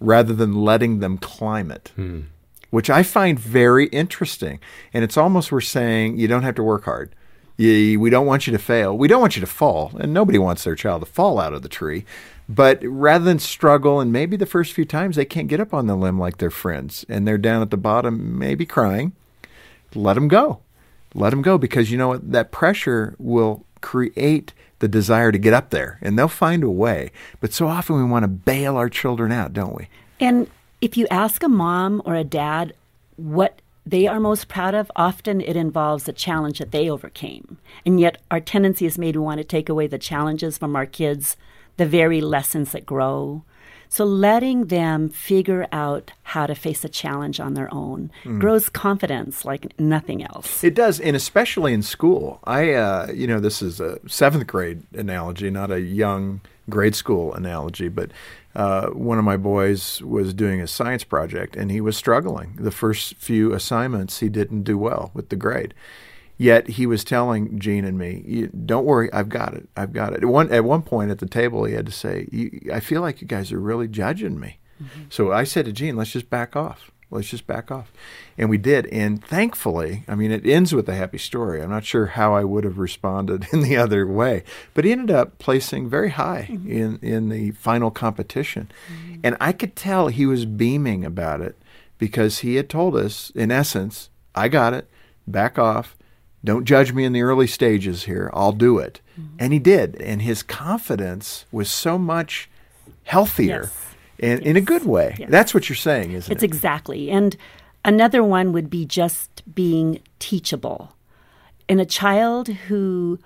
rather 0.00 0.34
than 0.34 0.54
letting 0.54 1.00
them 1.00 1.18
climb 1.18 1.70
it. 1.70 1.92
Hmm. 1.94 2.22
Which 2.70 2.90
I 2.90 3.02
find 3.02 3.38
very 3.38 3.86
interesting. 3.86 4.58
And 4.92 5.04
it's 5.04 5.16
almost 5.16 5.52
we're 5.52 5.60
saying 5.60 6.18
you 6.18 6.26
don't 6.26 6.42
have 6.42 6.56
to 6.56 6.62
work 6.62 6.84
hard. 6.84 7.14
You, 7.56 7.98
we 8.00 8.10
don't 8.10 8.26
want 8.26 8.46
you 8.46 8.52
to 8.52 8.58
fail. 8.58 8.96
We 8.96 9.08
don't 9.08 9.20
want 9.20 9.36
you 9.36 9.40
to 9.40 9.46
fall. 9.46 9.92
And 9.98 10.12
nobody 10.12 10.38
wants 10.38 10.64
their 10.64 10.74
child 10.74 11.02
to 11.02 11.06
fall 11.06 11.38
out 11.38 11.54
of 11.54 11.62
the 11.62 11.68
tree. 11.68 12.04
But 12.48 12.80
rather 12.82 13.24
than 13.24 13.38
struggle, 13.38 14.00
and 14.00 14.12
maybe 14.12 14.36
the 14.36 14.46
first 14.46 14.72
few 14.72 14.84
times 14.84 15.16
they 15.16 15.24
can't 15.24 15.48
get 15.48 15.60
up 15.60 15.72
on 15.72 15.86
the 15.86 15.96
limb 15.96 16.18
like 16.18 16.38
their 16.38 16.50
friends, 16.50 17.04
and 17.08 17.26
they're 17.26 17.38
down 17.38 17.62
at 17.62 17.70
the 17.70 17.76
bottom, 17.76 18.38
maybe 18.38 18.66
crying, 18.66 19.12
let 19.94 20.14
them 20.14 20.28
go. 20.28 20.60
Let 21.16 21.30
them 21.30 21.42
go 21.42 21.56
because 21.56 21.90
you 21.90 21.96
know 21.96 22.08
what? 22.08 22.30
That 22.30 22.52
pressure 22.52 23.16
will 23.18 23.64
create 23.80 24.52
the 24.80 24.88
desire 24.88 25.32
to 25.32 25.38
get 25.38 25.54
up 25.54 25.70
there, 25.70 25.98
and 26.02 26.18
they'll 26.18 26.28
find 26.28 26.62
a 26.62 26.70
way. 26.70 27.10
But 27.40 27.54
so 27.54 27.66
often 27.66 27.96
we 27.96 28.04
want 28.04 28.24
to 28.24 28.28
bail 28.28 28.76
our 28.76 28.90
children 28.90 29.32
out, 29.32 29.54
don't 29.54 29.74
we? 29.74 29.88
And 30.20 30.50
if 30.82 30.96
you 30.96 31.06
ask 31.10 31.42
a 31.42 31.48
mom 31.48 32.02
or 32.04 32.14
a 32.14 32.24
dad 32.24 32.74
what 33.16 33.62
they 33.86 34.06
are 34.06 34.20
most 34.20 34.48
proud 34.48 34.74
of, 34.74 34.90
often 34.96 35.40
it 35.40 35.56
involves 35.56 36.06
a 36.06 36.12
challenge 36.12 36.58
that 36.58 36.72
they 36.72 36.90
overcame. 36.90 37.56
And 37.86 37.98
yet 37.98 38.18
our 38.30 38.40
tendency 38.40 38.84
is 38.84 38.98
maybe 38.98 39.18
want 39.18 39.38
to 39.38 39.44
take 39.44 39.70
away 39.70 39.86
the 39.86 39.98
challenges 39.98 40.58
from 40.58 40.76
our 40.76 40.86
kids, 40.86 41.36
the 41.78 41.86
very 41.86 42.20
lessons 42.20 42.72
that 42.72 42.84
grow. 42.84 43.42
So 43.88 44.04
letting 44.04 44.66
them 44.66 45.08
figure 45.08 45.66
out 45.72 46.12
how 46.22 46.46
to 46.46 46.54
face 46.54 46.84
a 46.84 46.88
challenge 46.88 47.40
on 47.40 47.54
their 47.54 47.72
own 47.72 48.10
grows 48.38 48.68
confidence 48.68 49.44
like 49.44 49.78
nothing 49.78 50.22
else. 50.22 50.62
It 50.64 50.74
does, 50.74 51.00
and 51.00 51.16
especially 51.16 51.72
in 51.72 51.82
school. 51.82 52.40
I, 52.44 52.72
uh, 52.72 53.10
you 53.14 53.26
know, 53.26 53.40
this 53.40 53.62
is 53.62 53.80
a 53.80 53.98
seventh 54.08 54.46
grade 54.46 54.82
analogy, 54.92 55.50
not 55.50 55.70
a 55.70 55.80
young 55.80 56.40
grade 56.68 56.94
school 56.94 57.32
analogy, 57.34 57.88
but 57.88 58.10
uh, 58.54 58.88
one 58.88 59.18
of 59.18 59.24
my 59.24 59.36
boys 59.36 60.02
was 60.02 60.32
doing 60.32 60.60
a 60.60 60.66
science 60.66 61.04
project 61.04 61.56
and 61.56 61.70
he 61.70 61.80
was 61.80 61.96
struggling. 61.96 62.56
The 62.58 62.70
first 62.70 63.16
few 63.16 63.52
assignments, 63.52 64.20
he 64.20 64.28
didn't 64.28 64.62
do 64.62 64.78
well 64.78 65.10
with 65.14 65.28
the 65.28 65.36
grade. 65.36 65.74
Yet 66.38 66.68
he 66.68 66.86
was 66.86 67.02
telling 67.02 67.58
Jean 67.58 67.84
and 67.84 67.98
me, 67.98 68.48
"Don't 68.66 68.84
worry, 68.84 69.10
I've 69.12 69.30
got 69.30 69.54
it. 69.54 69.68
I've 69.76 69.92
got 69.92 70.12
it." 70.12 70.22
At 70.22 70.28
one 70.28 70.52
at 70.52 70.64
one 70.64 70.82
point 70.82 71.10
at 71.10 71.18
the 71.18 71.26
table, 71.26 71.64
he 71.64 71.74
had 71.74 71.86
to 71.86 71.92
say, 71.92 72.28
"I 72.72 72.80
feel 72.80 73.00
like 73.00 73.22
you 73.22 73.26
guys 73.26 73.52
are 73.52 73.60
really 73.60 73.88
judging 73.88 74.38
me." 74.38 74.58
Mm-hmm. 74.82 75.02
So 75.08 75.32
I 75.32 75.44
said 75.44 75.64
to 75.64 75.72
Jean, 75.72 75.96
"Let's 75.96 76.12
just 76.12 76.28
back 76.28 76.54
off. 76.54 76.90
Let's 77.10 77.30
just 77.30 77.46
back 77.46 77.70
off," 77.70 77.90
and 78.36 78.50
we 78.50 78.58
did. 78.58 78.86
And 78.88 79.24
thankfully, 79.24 80.04
I 80.06 80.14
mean, 80.14 80.30
it 80.30 80.44
ends 80.44 80.74
with 80.74 80.88
a 80.90 80.94
happy 80.94 81.16
story. 81.16 81.62
I'm 81.62 81.70
not 81.70 81.86
sure 81.86 82.06
how 82.06 82.34
I 82.34 82.44
would 82.44 82.64
have 82.64 82.78
responded 82.78 83.46
in 83.52 83.62
the 83.62 83.78
other 83.78 84.06
way, 84.06 84.44
but 84.74 84.84
he 84.84 84.92
ended 84.92 85.10
up 85.10 85.38
placing 85.38 85.88
very 85.88 86.10
high 86.10 86.48
mm-hmm. 86.50 86.70
in 86.70 86.98
in 86.98 87.28
the 87.30 87.52
final 87.52 87.90
competition, 87.90 88.70
mm-hmm. 88.92 89.20
and 89.24 89.38
I 89.40 89.52
could 89.52 89.74
tell 89.74 90.08
he 90.08 90.26
was 90.26 90.44
beaming 90.44 91.02
about 91.02 91.40
it 91.40 91.56
because 91.96 92.40
he 92.40 92.56
had 92.56 92.68
told 92.68 92.94
us, 92.94 93.30
in 93.30 93.50
essence, 93.50 94.10
"I 94.34 94.48
got 94.48 94.74
it. 94.74 94.90
Back 95.26 95.58
off." 95.58 95.96
Don't 96.46 96.64
judge 96.64 96.92
me 96.92 97.04
in 97.04 97.12
the 97.12 97.22
early 97.22 97.48
stages 97.48 98.04
here. 98.04 98.30
I'll 98.32 98.52
do 98.52 98.78
it. 98.78 99.00
Mm-hmm. 99.20 99.36
And 99.40 99.52
he 99.52 99.58
did. 99.58 99.96
And 100.00 100.22
his 100.22 100.44
confidence 100.44 101.44
was 101.50 101.68
so 101.68 101.98
much 101.98 102.48
healthier 103.02 103.62
Yes. 103.64 103.94
and 104.20 104.40
in 104.46 104.56
a 104.56 104.60
good 104.60 104.84
way. 104.86 105.16
Yes. 105.18 105.28
That's 105.28 105.52
what 105.52 105.68
you're 105.68 105.76
saying, 105.76 106.12
isn't 106.12 106.32
It's 106.32 106.42
it? 106.42 106.46
It's 106.46 106.54
exactly. 106.54 107.10
And 107.10 107.36
another 107.84 108.22
one 108.22 108.52
would 108.52 108.70
be 108.70 108.86
just 108.86 109.42
being 109.54 110.00
teachable. 110.20 110.94
In 111.68 111.80
a 111.80 111.84
child 111.84 112.46
who 112.68 113.18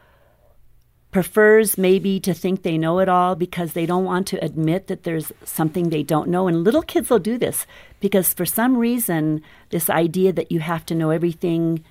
prefers 1.11 1.77
maybe 1.77 2.21
to 2.21 2.33
think 2.33 2.63
they 2.63 2.79
know 2.79 3.01
it 3.01 3.09
all 3.09 3.35
because 3.35 3.73
they 3.75 3.85
don't 3.85 4.05
want 4.05 4.27
to 4.29 4.43
admit 4.45 4.87
that 4.87 5.03
there's 5.03 5.31
something 5.45 5.91
they 5.91 6.03
don't 6.05 6.29
know. 6.31 6.49
And 6.49 6.65
little 6.65 6.83
kids 6.83 7.11
will 7.11 7.19
do 7.19 7.37
this 7.37 7.67
because 8.01 8.33
for 8.33 8.47
some 8.47 8.79
reason, 8.79 9.43
this 9.71 9.91
idea 9.91 10.33
that 10.33 10.51
you 10.53 10.61
have 10.61 10.87
to 10.87 10.95
know 10.95 11.11
everything 11.11 11.85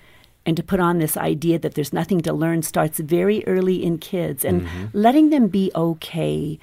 and 0.45 0.57
to 0.57 0.63
put 0.63 0.79
on 0.79 0.99
this 0.99 1.17
idea 1.17 1.59
that 1.59 1.75
there's 1.75 1.93
nothing 1.93 2.21
to 2.21 2.33
learn 2.33 2.63
starts 2.63 2.99
very 2.99 3.45
early 3.45 3.83
in 3.83 3.97
kids 3.97 4.43
and 4.43 4.63
mm-hmm. 4.63 4.85
letting 4.93 5.29
them 5.29 5.47
be 5.47 5.71
okay 5.75 6.59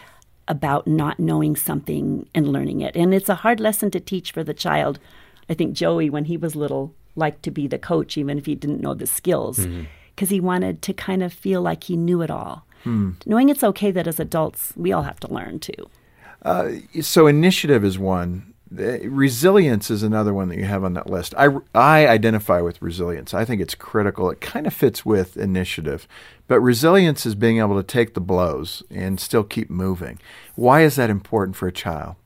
about 0.49 0.87
not 0.87 1.19
knowing 1.19 1.57
something 1.57 2.29
and 2.35 2.49
learning 2.49 2.81
it. 2.81 2.97
And 2.97 3.13
it's 3.15 3.29
a 3.29 3.35
hard 3.35 3.61
lesson 3.61 3.91
to 3.93 4.01
teach 4.01 4.33
for 4.33 4.45
the 4.45 4.55
child. 4.55 4.99
I 5.49 5.55
think 5.55 5.75
Joey, 5.75 6.11
when 6.11 6.25
he 6.25 6.37
was 6.37 6.57
little, 6.57 6.95
liked 7.15 7.43
to 7.45 7.51
be 7.51 7.67
the 7.67 7.79
coach, 7.79 8.17
even 8.17 8.39
if 8.39 8.47
he 8.47 8.55
didn't 8.55 8.81
know 8.81 8.95
the 8.95 9.07
skills, 9.07 9.59
mm-hmm. 9.59 9.85
because 10.15 10.31
he 10.31 10.41
wanted 10.41 10.83
to 10.83 10.93
kind 10.93 11.23
of 11.23 11.33
feel 11.33 11.63
like 11.63 11.85
he 11.85 11.97
knew 11.97 12.23
it 12.23 12.31
all. 12.31 12.67
Hmm. 12.85 13.13
Knowing 13.25 13.49
it's 13.49 13.65
okay 13.65 13.91
that 13.91 14.07
as 14.07 14.21
adults, 14.21 14.73
we 14.77 14.93
all 14.93 15.03
have 15.03 15.19
to 15.21 15.33
learn 15.33 15.59
too. 15.59 15.91
Uh, 16.43 16.71
so 17.01 17.27
initiative 17.27 17.85
is 17.85 17.99
one. 17.99 18.55
Resilience 18.71 19.91
is 19.91 20.03
another 20.03 20.35
one 20.35 20.49
that 20.49 20.59
you 20.59 20.65
have 20.65 20.85
on 20.85 20.95
that 20.95 21.09
list. 21.09 21.35
I, 21.39 21.57
I 21.75 22.07
identify 22.07 22.61
with 22.61 22.83
resilience. 22.83 23.33
I 23.33 23.45
think 23.45 23.61
it's 23.61 23.75
critical. 23.75 24.31
It 24.31 24.41
kind 24.41 24.67
of 24.67 24.75
fits 24.75 25.07
with 25.07 25.37
initiative. 25.37 26.09
But 26.49 26.61
resilience 26.61 27.27
is 27.27 27.35
being 27.35 27.59
able 27.59 27.77
to 27.77 27.83
take 27.83 28.15
the 28.15 28.21
blows 28.21 28.83
and 28.91 29.21
still 29.21 29.45
keep 29.45 29.71
moving. 29.71 30.19
Why 30.57 30.83
is 30.83 30.97
that 30.97 31.11
important 31.11 31.57
for 31.57 31.69
a 31.69 31.73
child? 31.73 32.17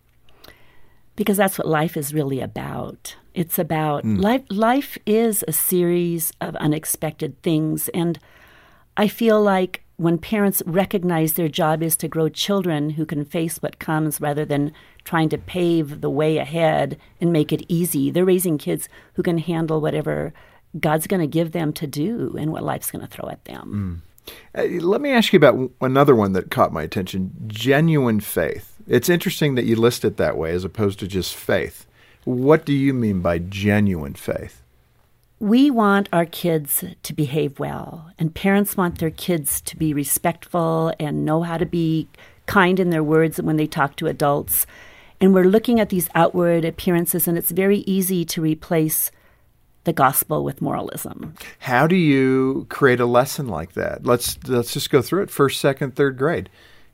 because 1.21 1.37
that's 1.37 1.59
what 1.59 1.69
life 1.69 1.99
is 1.99 2.15
really 2.15 2.41
about. 2.41 3.15
It's 3.35 3.59
about 3.59 4.05
hmm. 4.05 4.17
life. 4.17 4.43
Life 4.49 4.97
is 5.05 5.45
a 5.47 5.53
series 5.53 6.33
of 6.41 6.57
unexpected 6.57 7.43
things, 7.43 7.91
and 7.91 8.19
I 8.97 9.07
feel 9.07 9.39
like 9.39 9.85
when 10.01 10.17
parents 10.17 10.63
recognize 10.65 11.35
their 11.35 11.47
job 11.47 11.83
is 11.83 11.95
to 11.95 12.09
grow 12.09 12.31
children 12.31 12.89
who 12.89 13.05
can 13.05 13.23
face 13.23 13.59
what 13.59 13.79
comes 13.79 14.19
rather 14.19 14.47
than 14.47 14.73
trying 15.05 15.29
to 15.29 15.37
pave 15.37 16.01
the 16.01 16.09
way 16.09 16.39
ahead 16.39 16.99
and 17.21 17.31
make 17.31 17.53
it 17.53 17.63
easy, 17.69 18.11
they're 18.11 18.25
raising 18.25 18.57
kids 18.57 18.89
who 19.13 19.23
can 19.23 19.37
handle 19.37 19.79
whatever 19.79 20.33
God's 20.79 21.07
going 21.07 21.21
to 21.21 21.27
give 21.27 21.53
them 21.53 21.75
to 21.75 21.87
do 21.87 22.35
and 22.39 22.51
what 22.51 22.63
life's 22.63 22.91
going 22.91 23.07
to 23.07 23.11
throw 23.11 23.29
at 23.29 23.45
them. 23.45 24.01
Uh, 24.55 24.63
let 24.81 25.03
me 25.03 25.11
ask 25.11 25.35
you 25.35 25.37
about 25.37 25.71
another 25.83 26.17
one 26.17 26.33
that 26.33 26.51
caught 26.51 26.73
my 26.73 26.83
attention 26.83 27.33
genuine 27.47 28.21
faith. 28.21 28.79
It's 28.87 29.11
interesting 29.11 29.55
that 29.57 29.67
you 29.67 29.77
list 29.77 30.07
it 30.07 30.17
that 30.17 30.39
way 30.39 30.53
as 30.53 30.65
opposed 30.65 30.99
to 31.01 31.09
just 31.09 31.35
faith. 31.35 31.85
What 32.25 32.65
do 32.65 32.73
you 32.73 32.95
mean 32.95 33.21
by 33.21 33.39
genuine 33.39 34.15
faith? 34.15 34.63
We 35.41 35.71
want 35.71 36.11
our 36.13 36.27
kids 36.27 36.85
to 37.03 37.13
behave 37.15 37.59
well, 37.59 38.13
and 38.19 38.35
parents 38.35 38.77
want 38.77 38.99
their 38.99 39.11
kids 39.11 39.63
to 39.63 39.77
be 39.77 39.95
respectful 39.95 40.93
and 41.01 41.25
know 41.25 41.43
how 41.43 41.57
to 41.57 41.65
be 41.65 42.09
kind 42.45 42.79
in 42.79 42.91
their 42.91 43.03
words 43.03 43.41
when 43.41 43.57
they 43.57 43.67
talk 43.67 43.97
to 43.97 44.07
adults. 44.07 44.67
And 45.19 45.33
we're 45.33 45.45
looking 45.45 45.81
at 45.81 45.89
these 45.89 46.11
outward 46.15 46.67
appearances, 46.67 47.27
and 47.27 47.39
it's 47.39 47.53
very 47.53 47.79
easy 47.79 48.23
to 48.27 48.43
replace 48.43 49.11
the 49.85 49.95
gospel 49.95 50.45
with 50.45 50.61
moralism. 50.61 51.35
How 51.61 51.87
do 51.87 51.97
you 51.97 52.67
create 52.69 53.01
a 53.01 53.07
lesson 53.07 53.49
like 53.49 53.73
that? 53.73 54.05
Let's 54.05 54.39
let's 54.47 54.75
just 54.75 54.91
go 54.91 55.01
through 55.01 55.23
it. 55.23 55.31
First, 55.31 55.59
second, 55.59 55.97
third 55.97 56.19
grade. 56.19 56.51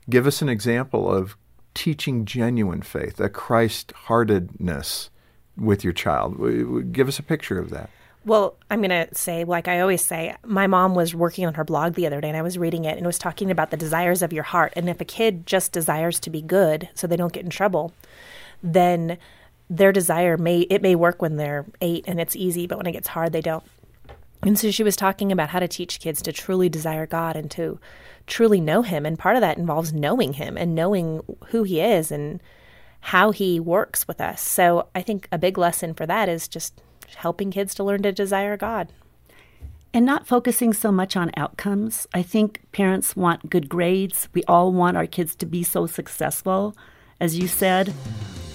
Give 0.09 0.25
us 0.25 0.41
an 0.41 0.47
example 0.47 1.13
of 1.13 1.35
teaching 1.73 2.23
genuine 2.23 2.81
faith, 2.81 3.19
a 3.19 3.27
Christ-heartedness 3.27 5.09
with 5.57 5.83
your 5.83 5.91
child. 5.91 6.93
Give 6.93 7.09
us 7.09 7.19
a 7.19 7.23
picture 7.23 7.59
of 7.59 7.71
that. 7.71 7.89
Well, 8.27 8.57
I'm 8.69 8.81
going 8.81 8.89
to 8.89 9.07
say, 9.15 9.45
like 9.45 9.69
I 9.69 9.79
always 9.79 10.03
say, 10.03 10.35
my 10.43 10.67
mom 10.67 10.95
was 10.95 11.15
working 11.15 11.45
on 11.45 11.53
her 11.53 11.63
blog 11.63 11.93
the 11.93 12.05
other 12.05 12.19
day 12.19 12.27
and 12.27 12.35
I 12.35 12.41
was 12.41 12.57
reading 12.57 12.83
it 12.83 12.97
and 12.97 13.05
it 13.05 13.07
was 13.07 13.17
talking 13.17 13.49
about 13.49 13.71
the 13.71 13.77
desires 13.77 14.21
of 14.21 14.33
your 14.33 14.43
heart. 14.43 14.73
And 14.75 14.89
if 14.89 14.99
a 14.99 15.05
kid 15.05 15.47
just 15.47 15.71
desires 15.71 16.19
to 16.19 16.29
be 16.29 16.41
good 16.41 16.89
so 16.93 17.07
they 17.07 17.15
don't 17.15 17.31
get 17.31 17.45
in 17.45 17.49
trouble, 17.49 17.93
then 18.61 19.17
their 19.69 19.93
desire 19.93 20.35
may, 20.35 20.59
it 20.59 20.81
may 20.81 20.93
work 20.93 21.21
when 21.21 21.37
they're 21.37 21.65
eight 21.79 22.03
and 22.05 22.19
it's 22.19 22.35
easy, 22.35 22.67
but 22.67 22.77
when 22.77 22.85
it 22.85 22.91
gets 22.91 23.07
hard, 23.07 23.31
they 23.31 23.39
don't. 23.39 23.63
And 24.43 24.59
so 24.59 24.71
she 24.71 24.83
was 24.83 24.97
talking 24.97 25.31
about 25.31 25.47
how 25.47 25.59
to 25.59 25.67
teach 25.69 26.01
kids 26.01 26.21
to 26.23 26.33
truly 26.33 26.67
desire 26.67 27.07
God 27.07 27.37
and 27.37 27.49
to 27.51 27.79
truly 28.25 28.59
know 28.59 28.81
Him. 28.81 29.05
And 29.05 29.17
part 29.17 29.37
of 29.37 29.41
that 29.41 29.57
involves 29.57 29.93
knowing 29.93 30.33
Him 30.33 30.57
and 30.57 30.75
knowing 30.75 31.21
who 31.47 31.63
He 31.63 31.79
is 31.79 32.11
and 32.11 32.41
how 32.99 33.31
He 33.31 33.57
works 33.61 34.05
with 34.05 34.19
us. 34.19 34.41
So 34.41 34.89
I 34.93 35.01
think 35.01 35.29
a 35.31 35.37
big 35.37 35.57
lesson 35.57 35.93
for 35.93 36.05
that 36.05 36.27
is 36.27 36.49
just 36.49 36.81
helping 37.15 37.51
kids 37.51 37.73
to 37.75 37.83
learn 37.83 38.03
to 38.03 38.11
desire 38.11 38.57
God. 38.57 38.91
And 39.93 40.05
not 40.05 40.27
focusing 40.27 40.73
so 40.73 40.91
much 40.91 41.15
on 41.15 41.31
outcomes. 41.37 42.07
I 42.13 42.21
think 42.21 42.61
parents 42.71 43.15
want 43.15 43.49
good 43.49 43.69
grades. 43.69 44.27
We 44.33 44.43
all 44.43 44.71
want 44.71 44.97
our 44.97 45.07
kids 45.07 45.35
to 45.37 45.45
be 45.45 45.63
so 45.63 45.87
successful, 45.87 46.75
as 47.19 47.37
you 47.37 47.47
said. 47.47 47.93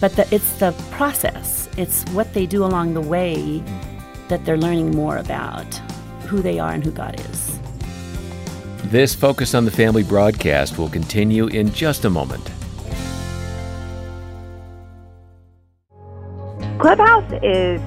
But 0.00 0.14
the, 0.16 0.32
it's 0.34 0.58
the 0.58 0.72
process, 0.90 1.68
it's 1.76 2.04
what 2.10 2.34
they 2.34 2.46
do 2.46 2.64
along 2.64 2.94
the 2.94 3.00
way 3.00 3.62
that 4.28 4.44
they're 4.44 4.58
learning 4.58 4.94
more 4.94 5.16
about 5.16 5.74
who 6.26 6.40
they 6.40 6.58
are 6.58 6.72
and 6.72 6.84
who 6.84 6.90
God 6.90 7.20
is. 7.30 7.58
This 8.84 9.14
Focus 9.14 9.54
on 9.54 9.64
the 9.64 9.70
Family 9.70 10.02
broadcast 10.02 10.76
will 10.76 10.88
continue 10.88 11.46
in 11.46 11.72
just 11.72 12.04
a 12.04 12.10
moment. 12.10 12.50
Clubhouse 16.78 17.32
is 17.42 17.80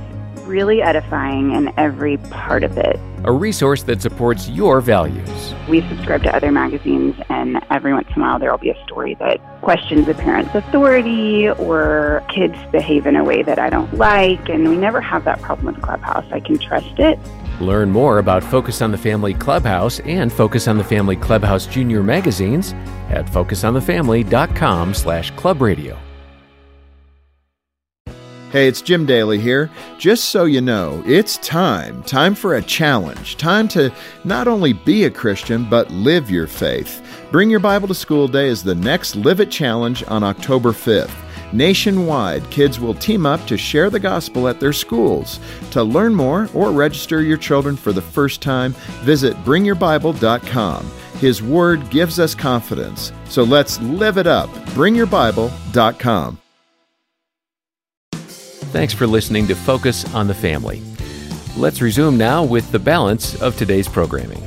really 0.45 0.81
edifying 0.81 1.51
in 1.51 1.71
every 1.77 2.17
part 2.17 2.63
of 2.63 2.77
it. 2.77 2.99
a 3.23 3.31
resource 3.31 3.81
that 3.83 3.99
supports 4.03 4.47
your 4.49 4.79
values. 4.81 5.55
We 5.67 5.81
subscribe 5.89 6.21
to 6.23 6.35
other 6.35 6.51
magazines, 6.51 7.15
and 7.29 7.59
every 7.71 7.91
once 7.91 8.07
in 8.15 8.21
a 8.21 8.25
while 8.25 8.37
there 8.37 8.51
will 8.51 8.59
be 8.59 8.69
a 8.69 8.83
story 8.85 9.15
that 9.15 9.39
questions 9.61 10.07
a 10.07 10.13
parent's 10.13 10.53
authority 10.53 11.49
or 11.49 12.23
kids 12.29 12.55
behave 12.71 13.07
in 13.07 13.15
a 13.15 13.23
way 13.23 13.41
that 13.41 13.57
I 13.57 13.71
don't 13.71 13.91
like, 13.95 14.47
and 14.47 14.69
we 14.69 14.77
never 14.77 15.01
have 15.01 15.23
that 15.25 15.41
problem 15.41 15.73
with 15.73 15.81
Clubhouse. 15.81 16.25
I 16.31 16.39
can 16.39 16.59
trust 16.59 16.99
it. 16.99 17.17
Learn 17.59 17.89
more 17.89 18.19
about 18.19 18.43
Focus 18.43 18.81
on 18.83 18.91
the 18.91 18.97
Family 18.97 19.33
Clubhouse 19.33 19.99
and 20.01 20.31
Focus 20.31 20.67
on 20.67 20.77
the 20.77 20.83
Family 20.83 21.15
Clubhouse 21.15 21.65
Junior 21.65 22.03
magazines 22.03 22.73
at 23.09 23.25
focusonthefamily.com 23.25 24.93
slash 24.93 25.33
clubradio. 25.33 25.97
Hey, 28.55 28.69
it's 28.69 28.81
Jim 28.81 29.05
Daly 29.05 29.38
here. 29.38 29.69
Just 29.97 30.29
so 30.29 30.45
you 30.45 30.62
know, 30.62 31.03
it's 31.05 31.38
time. 31.39 32.01
Time 32.03 32.33
for 32.33 32.55
a 32.55 32.62
challenge. 32.62 33.35
Time 33.35 33.67
to 33.67 33.91
not 34.24 34.47
only 34.47 34.71
be 34.71 35.03
a 35.03 35.12
Christian, 35.12 35.69
but 35.69 35.91
live 35.91 36.31
your 36.31 36.47
faith. 36.47 37.05
Bring 37.31 37.50
Your 37.50 37.59
Bible 37.59 37.89
to 37.89 37.93
School 37.93 38.29
Day 38.29 38.47
is 38.47 38.63
the 38.63 38.74
next 38.74 39.17
Live 39.17 39.41
It 39.41 39.51
Challenge 39.51 40.05
on 40.07 40.24
October 40.24 40.71
5th. 40.71 41.12
Nationwide, 41.51 42.50
kids 42.50 42.79
will 42.79 42.93
team 42.93 43.25
up 43.25 43.45
to 43.47 43.57
share 43.57 43.89
the 43.89 44.00
gospel 44.00 44.47
at 44.47 44.62
their 44.62 44.71
schools. 44.71 45.41
To 45.71 45.83
learn 45.83 46.15
more 46.15 46.47
or 46.53 46.71
register 46.71 47.21
your 47.21 47.35
children 47.35 47.75
for 47.75 47.91
the 47.91 48.01
first 48.01 48.41
time, 48.41 48.71
visit 49.03 49.35
bringyourbible.com. 49.43 50.91
His 51.19 51.43
word 51.43 51.89
gives 51.89 52.21
us 52.21 52.33
confidence. 52.33 53.12
So 53.25 53.43
let's 53.43 53.81
live 53.81 54.17
it 54.17 54.27
up. 54.27 54.50
Bringyourbible.com. 54.77 56.39
Thanks 58.72 58.93
for 58.93 59.07
listening 59.07 59.48
to 59.48 59.55
Focus 59.55 60.13
on 60.13 60.27
the 60.27 60.34
Family. 60.34 60.81
Let's 61.57 61.81
resume 61.81 62.17
now 62.17 62.43
with 62.43 62.72
the 62.72 62.79
balance 62.79 63.41
of 63.41 63.57
today's 63.57 63.88
programming. 63.88 64.43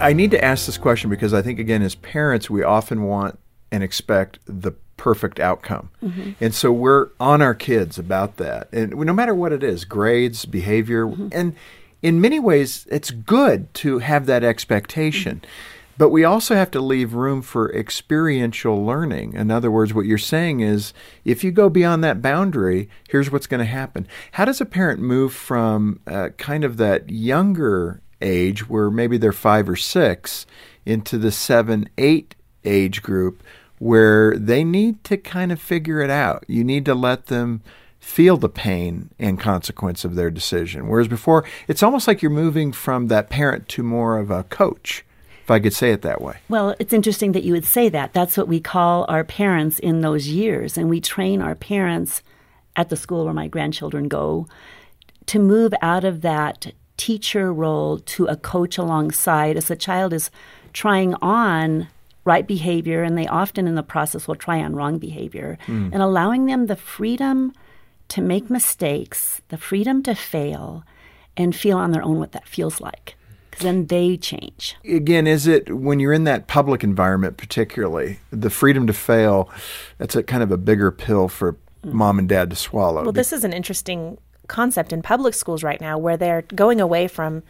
I 0.00 0.12
need 0.12 0.30
to 0.32 0.44
ask 0.44 0.66
this 0.66 0.76
question 0.76 1.08
because 1.08 1.32
I 1.32 1.40
think, 1.40 1.58
again, 1.58 1.82
as 1.82 1.94
parents, 1.94 2.50
we 2.50 2.62
often 2.62 3.04
want 3.04 3.38
and 3.72 3.82
expect 3.82 4.38
the 4.46 4.72
perfect 4.96 5.40
outcome. 5.40 5.90
Mm-hmm. 6.02 6.32
And 6.40 6.54
so 6.54 6.72
we're 6.72 7.08
on 7.18 7.40
our 7.40 7.54
kids 7.54 7.98
about 7.98 8.36
that. 8.36 8.68
And 8.72 8.94
no 8.94 9.12
matter 9.12 9.34
what 9.34 9.52
it 9.52 9.62
is 9.62 9.84
grades, 9.84 10.44
behavior, 10.44 11.06
mm-hmm. 11.06 11.28
and 11.32 11.56
in 12.02 12.20
many 12.20 12.38
ways, 12.38 12.86
it's 12.90 13.10
good 13.10 13.72
to 13.74 14.00
have 14.00 14.26
that 14.26 14.44
expectation. 14.44 15.36
Mm-hmm. 15.38 15.73
But 15.96 16.10
we 16.10 16.24
also 16.24 16.54
have 16.56 16.70
to 16.72 16.80
leave 16.80 17.14
room 17.14 17.40
for 17.40 17.72
experiential 17.72 18.84
learning. 18.84 19.34
In 19.34 19.50
other 19.50 19.70
words, 19.70 19.94
what 19.94 20.06
you're 20.06 20.18
saying 20.18 20.60
is 20.60 20.92
if 21.24 21.44
you 21.44 21.52
go 21.52 21.68
beyond 21.68 22.02
that 22.02 22.20
boundary, 22.20 22.88
here's 23.08 23.30
what's 23.30 23.46
going 23.46 23.60
to 23.60 23.64
happen. 23.64 24.06
How 24.32 24.44
does 24.44 24.60
a 24.60 24.66
parent 24.66 25.00
move 25.00 25.32
from 25.32 26.00
uh, 26.06 26.30
kind 26.36 26.64
of 26.64 26.78
that 26.78 27.10
younger 27.10 28.00
age, 28.20 28.68
where 28.68 28.90
maybe 28.90 29.18
they're 29.18 29.32
five 29.32 29.68
or 29.68 29.76
six, 29.76 30.46
into 30.84 31.16
the 31.16 31.30
seven, 31.30 31.88
eight 31.96 32.34
age 32.64 33.02
group, 33.02 33.42
where 33.78 34.36
they 34.36 34.64
need 34.64 35.04
to 35.04 35.16
kind 35.16 35.52
of 35.52 35.60
figure 35.60 36.00
it 36.00 36.10
out? 36.10 36.44
You 36.48 36.64
need 36.64 36.84
to 36.86 36.94
let 36.94 37.26
them 37.26 37.62
feel 38.00 38.36
the 38.36 38.48
pain 38.48 39.10
and 39.18 39.40
consequence 39.40 40.04
of 40.04 40.14
their 40.14 40.30
decision. 40.30 40.88
Whereas 40.88 41.08
before, 41.08 41.44
it's 41.68 41.82
almost 41.82 42.08
like 42.08 42.20
you're 42.20 42.30
moving 42.30 42.72
from 42.72 43.06
that 43.08 43.30
parent 43.30 43.68
to 43.70 43.82
more 43.82 44.18
of 44.18 44.30
a 44.30 44.42
coach 44.44 45.04
if 45.44 45.50
I 45.50 45.60
could 45.60 45.74
say 45.74 45.90
it 45.90 46.00
that 46.00 46.22
way. 46.22 46.38
Well, 46.48 46.74
it's 46.78 46.94
interesting 46.94 47.32
that 47.32 47.44
you 47.44 47.52
would 47.52 47.66
say 47.66 47.90
that. 47.90 48.14
That's 48.14 48.38
what 48.38 48.48
we 48.48 48.60
call 48.60 49.04
our 49.10 49.24
parents 49.24 49.78
in 49.78 50.00
those 50.00 50.26
years. 50.26 50.78
And 50.78 50.88
we 50.88 51.02
train 51.02 51.42
our 51.42 51.54
parents 51.54 52.22
at 52.76 52.88
the 52.88 52.96
school 52.96 53.26
where 53.26 53.34
my 53.34 53.46
grandchildren 53.46 54.08
go 54.08 54.46
to 55.26 55.38
move 55.38 55.74
out 55.82 56.02
of 56.02 56.22
that 56.22 56.72
teacher 56.96 57.52
role 57.52 57.98
to 57.98 58.24
a 58.24 58.36
coach 58.36 58.78
alongside 58.78 59.58
as 59.58 59.66
the 59.66 59.76
child 59.76 60.14
is 60.14 60.30
trying 60.72 61.14
on 61.16 61.88
right 62.24 62.46
behavior 62.46 63.02
and 63.02 63.18
they 63.18 63.26
often 63.26 63.68
in 63.68 63.74
the 63.74 63.82
process 63.82 64.26
will 64.26 64.34
try 64.34 64.62
on 64.62 64.74
wrong 64.74 64.98
behavior 64.98 65.58
mm. 65.66 65.92
and 65.92 66.02
allowing 66.02 66.46
them 66.46 66.66
the 66.66 66.76
freedom 66.76 67.52
to 68.08 68.22
make 68.22 68.48
mistakes, 68.48 69.42
the 69.48 69.58
freedom 69.58 70.02
to 70.02 70.14
fail 70.14 70.84
and 71.36 71.54
feel 71.54 71.76
on 71.76 71.90
their 71.90 72.02
own 72.02 72.18
what 72.18 72.32
that 72.32 72.48
feels 72.48 72.80
like 72.80 73.16
because 73.54 73.64
then 73.64 73.86
they 73.86 74.16
change. 74.16 74.76
Again, 74.84 75.26
is 75.26 75.46
it 75.46 75.74
when 75.74 76.00
you're 76.00 76.12
in 76.12 76.24
that 76.24 76.48
public 76.48 76.82
environment, 76.82 77.36
particularly 77.36 78.18
the 78.30 78.50
freedom 78.50 78.86
to 78.88 78.92
fail? 78.92 79.48
That's 79.98 80.16
a 80.16 80.22
kind 80.22 80.42
of 80.42 80.50
a 80.50 80.56
bigger 80.56 80.90
pill 80.90 81.28
for 81.28 81.52
mm. 81.84 81.92
mom 81.92 82.18
and 82.18 82.28
dad 82.28 82.50
to 82.50 82.56
swallow. 82.56 83.04
Well, 83.04 83.12
this 83.12 83.32
is 83.32 83.44
an 83.44 83.52
interesting 83.52 84.18
concept 84.48 84.92
in 84.92 85.02
public 85.02 85.34
schools 85.34 85.62
right 85.62 85.80
now, 85.80 85.96
where 85.96 86.16
they're 86.16 86.42
going 86.42 86.80
away 86.80 87.06
from. 87.06 87.44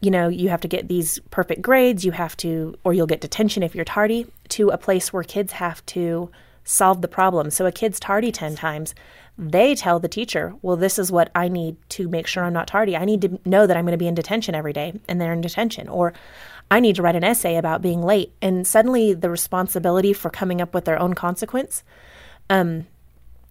You 0.00 0.10
know, 0.10 0.28
you 0.28 0.48
have 0.48 0.60
to 0.62 0.68
get 0.68 0.88
these 0.88 1.20
perfect 1.30 1.62
grades, 1.62 2.04
you 2.04 2.12
have 2.12 2.36
to, 2.38 2.76
or 2.84 2.92
you'll 2.92 3.06
get 3.06 3.20
detention 3.20 3.62
if 3.62 3.74
you're 3.74 3.84
tardy, 3.84 4.26
to 4.50 4.70
a 4.70 4.78
place 4.78 5.12
where 5.12 5.22
kids 5.22 5.52
have 5.52 5.84
to 5.86 6.30
solve 6.64 7.00
the 7.00 7.08
problem. 7.08 7.50
So 7.50 7.64
a 7.66 7.72
kid's 7.72 7.98
tardy 7.98 8.30
10 8.30 8.56
times, 8.56 8.94
they 9.38 9.76
tell 9.76 10.00
the 10.00 10.08
teacher, 10.08 10.52
well, 10.62 10.76
this 10.76 10.98
is 10.98 11.12
what 11.12 11.30
I 11.34 11.48
need 11.48 11.76
to 11.90 12.08
make 12.08 12.26
sure 12.26 12.42
I'm 12.42 12.52
not 12.52 12.66
tardy. 12.66 12.96
I 12.96 13.04
need 13.04 13.22
to 13.22 13.40
know 13.44 13.68
that 13.68 13.76
I'm 13.76 13.84
going 13.84 13.92
to 13.92 13.98
be 13.98 14.08
in 14.08 14.16
detention 14.16 14.56
every 14.56 14.72
day 14.72 15.00
and 15.08 15.20
they're 15.20 15.32
in 15.32 15.40
detention. 15.40 15.88
Or 15.88 16.12
I 16.72 16.80
need 16.80 16.96
to 16.96 17.02
write 17.02 17.14
an 17.14 17.22
essay 17.22 17.56
about 17.56 17.80
being 17.80 18.02
late. 18.02 18.32
And 18.42 18.66
suddenly 18.66 19.14
the 19.14 19.30
responsibility 19.30 20.12
for 20.12 20.28
coming 20.28 20.60
up 20.60 20.74
with 20.74 20.86
their 20.86 20.98
own 20.98 21.14
consequence. 21.14 21.84
Um, 22.50 22.86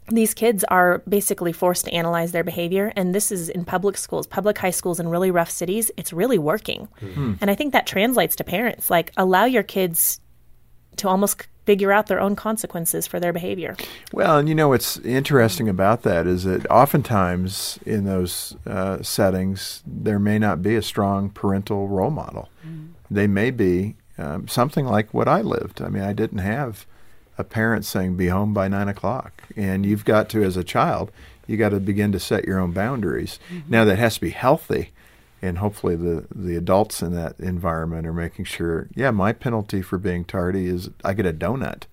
these 0.09 0.33
kids 0.33 0.65
are 0.65 0.99
basically 1.07 1.53
forced 1.53 1.85
to 1.85 1.93
analyze 1.93 2.33
their 2.33 2.43
behavior. 2.43 2.91
And 2.97 3.15
this 3.15 3.31
is 3.31 3.47
in 3.47 3.63
public 3.63 3.97
schools, 3.97 4.27
public 4.27 4.57
high 4.57 4.71
schools 4.71 4.99
in 4.99 5.07
really 5.07 5.31
rough 5.31 5.49
cities. 5.49 5.89
It's 5.95 6.11
really 6.11 6.37
working. 6.37 6.89
Mm-hmm. 7.01 7.35
And 7.39 7.49
I 7.49 7.55
think 7.55 7.71
that 7.73 7.87
translates 7.87 8.35
to 8.37 8.43
parents. 8.43 8.89
Like, 8.89 9.13
allow 9.15 9.45
your 9.45 9.63
kids 9.63 10.19
to 11.07 11.11
almost 11.11 11.47
figure 11.65 11.91
out 11.91 12.07
their 12.07 12.19
own 12.19 12.35
consequences 12.35 13.07
for 13.07 13.19
their 13.19 13.33
behavior. 13.33 13.75
Well, 14.13 14.37
and 14.37 14.47
you 14.47 14.55
know 14.55 14.69
what's 14.69 14.97
interesting 14.99 15.67
about 15.67 16.03
that 16.03 16.27
is 16.27 16.43
that 16.43 16.69
oftentimes 16.69 17.79
in 17.85 18.05
those 18.05 18.55
uh, 18.65 19.01
settings 19.01 19.83
there 19.85 20.19
may 20.19 20.39
not 20.39 20.61
be 20.61 20.75
a 20.75 20.81
strong 20.81 21.29
parental 21.29 21.87
role 21.87 22.11
model. 22.11 22.49
Mm. 22.65 22.89
They 23.09 23.27
may 23.27 23.51
be 23.51 23.95
um, 24.17 24.47
something 24.47 24.85
like 24.85 25.13
what 25.13 25.27
I 25.27 25.41
lived. 25.41 25.81
I 25.81 25.89
mean, 25.89 26.03
I 26.03 26.13
didn't 26.13 26.39
have 26.39 26.85
a 27.37 27.43
parent 27.43 27.85
saying 27.85 28.15
"be 28.15 28.27
home 28.27 28.53
by 28.53 28.67
nine 28.67 28.87
o'clock," 28.87 29.43
and 29.55 29.85
you've 29.85 30.05
got 30.05 30.27
to, 30.29 30.43
as 30.43 30.57
a 30.57 30.63
child, 30.63 31.11
you 31.45 31.55
got 31.55 31.69
to 31.69 31.79
begin 31.79 32.11
to 32.11 32.19
set 32.19 32.45
your 32.45 32.59
own 32.59 32.71
boundaries. 32.71 33.39
Mm-hmm. 33.51 33.71
Now 33.71 33.85
that 33.85 33.99
has 33.99 34.15
to 34.15 34.21
be 34.21 34.31
healthy 34.31 34.91
and 35.41 35.59
hopefully 35.59 35.95
the 35.95 36.25
the 36.33 36.55
adults 36.55 37.01
in 37.01 37.13
that 37.13 37.39
environment 37.39 38.07
are 38.07 38.13
making 38.13 38.45
sure 38.45 38.87
yeah 38.95 39.11
my 39.11 39.31
penalty 39.31 39.81
for 39.81 39.97
being 39.97 40.25
tardy 40.25 40.67
is 40.67 40.89
i 41.03 41.13
get 41.13 41.25
a 41.25 41.33
donut 41.33 41.83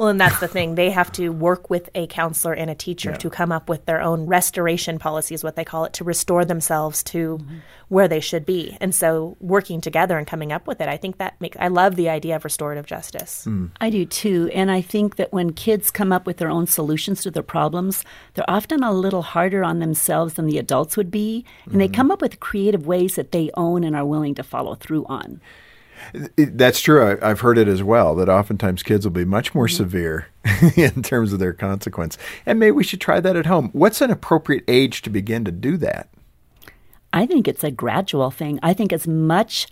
well, 0.00 0.08
and 0.08 0.18
that's 0.18 0.40
the 0.40 0.48
thing. 0.48 0.76
They 0.76 0.88
have 0.88 1.12
to 1.12 1.28
work 1.28 1.68
with 1.68 1.90
a 1.94 2.06
counselor 2.06 2.54
and 2.54 2.70
a 2.70 2.74
teacher 2.74 3.10
yeah. 3.10 3.18
to 3.18 3.28
come 3.28 3.52
up 3.52 3.68
with 3.68 3.84
their 3.84 4.00
own 4.00 4.24
restoration 4.24 4.98
policies, 4.98 5.44
what 5.44 5.56
they 5.56 5.64
call 5.64 5.84
it, 5.84 5.92
to 5.92 6.04
restore 6.04 6.42
themselves 6.46 7.02
to 7.02 7.36
mm-hmm. 7.36 7.58
where 7.88 8.08
they 8.08 8.20
should 8.20 8.46
be. 8.46 8.78
And 8.80 8.94
so, 8.94 9.36
working 9.40 9.82
together 9.82 10.16
and 10.16 10.26
coming 10.26 10.52
up 10.52 10.66
with 10.66 10.80
it, 10.80 10.88
I 10.88 10.96
think 10.96 11.18
that 11.18 11.38
makes. 11.38 11.58
I 11.60 11.68
love 11.68 11.96
the 11.96 12.08
idea 12.08 12.36
of 12.36 12.44
restorative 12.44 12.86
justice. 12.86 13.44
Mm. 13.46 13.72
I 13.78 13.90
do 13.90 14.06
too, 14.06 14.50
and 14.54 14.70
I 14.70 14.80
think 14.80 15.16
that 15.16 15.34
when 15.34 15.52
kids 15.52 15.90
come 15.90 16.12
up 16.12 16.24
with 16.24 16.38
their 16.38 16.50
own 16.50 16.66
solutions 16.66 17.22
to 17.24 17.30
their 17.30 17.42
problems, 17.42 18.02
they're 18.32 18.50
often 18.50 18.82
a 18.82 18.92
little 18.92 19.20
harder 19.20 19.62
on 19.62 19.80
themselves 19.80 20.32
than 20.32 20.46
the 20.46 20.56
adults 20.56 20.96
would 20.96 21.10
be, 21.10 21.44
and 21.64 21.72
mm-hmm. 21.72 21.78
they 21.78 21.88
come 21.88 22.10
up 22.10 22.22
with 22.22 22.40
creative 22.40 22.86
ways 22.86 23.16
that 23.16 23.32
they 23.32 23.50
own 23.52 23.84
and 23.84 23.94
are 23.94 24.06
willing 24.06 24.34
to 24.36 24.42
follow 24.42 24.76
through 24.76 25.04
on. 25.10 25.42
That's 26.36 26.80
true. 26.80 27.18
I, 27.22 27.28
have 27.28 27.40
heard 27.40 27.58
it 27.58 27.68
as 27.68 27.82
well 27.82 28.14
that 28.16 28.28
oftentimes 28.28 28.82
kids 28.82 29.04
will 29.04 29.12
be 29.12 29.24
much 29.24 29.54
more 29.54 29.66
mm-hmm. 29.66 29.76
severe 29.76 30.26
in 30.76 31.02
terms 31.02 31.32
of 31.32 31.38
their 31.38 31.52
consequence. 31.52 32.18
And 32.46 32.58
maybe 32.58 32.72
we 32.72 32.84
should 32.84 33.00
try 33.00 33.20
that 33.20 33.36
at 33.36 33.46
home. 33.46 33.70
What's 33.72 34.00
an 34.00 34.10
appropriate 34.10 34.64
age 34.68 35.02
to 35.02 35.10
begin 35.10 35.44
to 35.44 35.52
do 35.52 35.76
that? 35.78 36.08
I 37.12 37.26
think 37.26 37.48
it's 37.48 37.64
a 37.64 37.70
gradual 37.70 38.30
thing. 38.30 38.60
I 38.62 38.72
think 38.72 38.92
as 38.92 39.06
much 39.06 39.66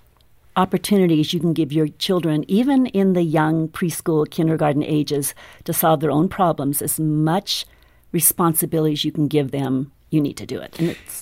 opportunities 0.57 1.33
you 1.33 1.39
can 1.39 1.53
give 1.53 1.73
your 1.73 1.89
children, 1.89 2.45
even 2.49 2.87
in 2.87 3.13
the 3.13 3.23
young 3.23 3.69
preschool, 3.69 4.29
kindergarten 4.29 4.83
ages, 4.83 5.35
to 5.65 5.73
solve 5.73 6.01
their 6.01 6.11
own 6.11 6.29
problems, 6.29 6.83
as 6.83 6.99
much 6.99 7.65
responsibilities 8.11 9.05
you 9.05 9.13
can 9.13 9.29
give 9.29 9.53
them 9.53 9.93
you 10.11 10.21
need 10.23 10.37
to 10.39 10.47
do 10.47 10.59
it. 10.59 10.75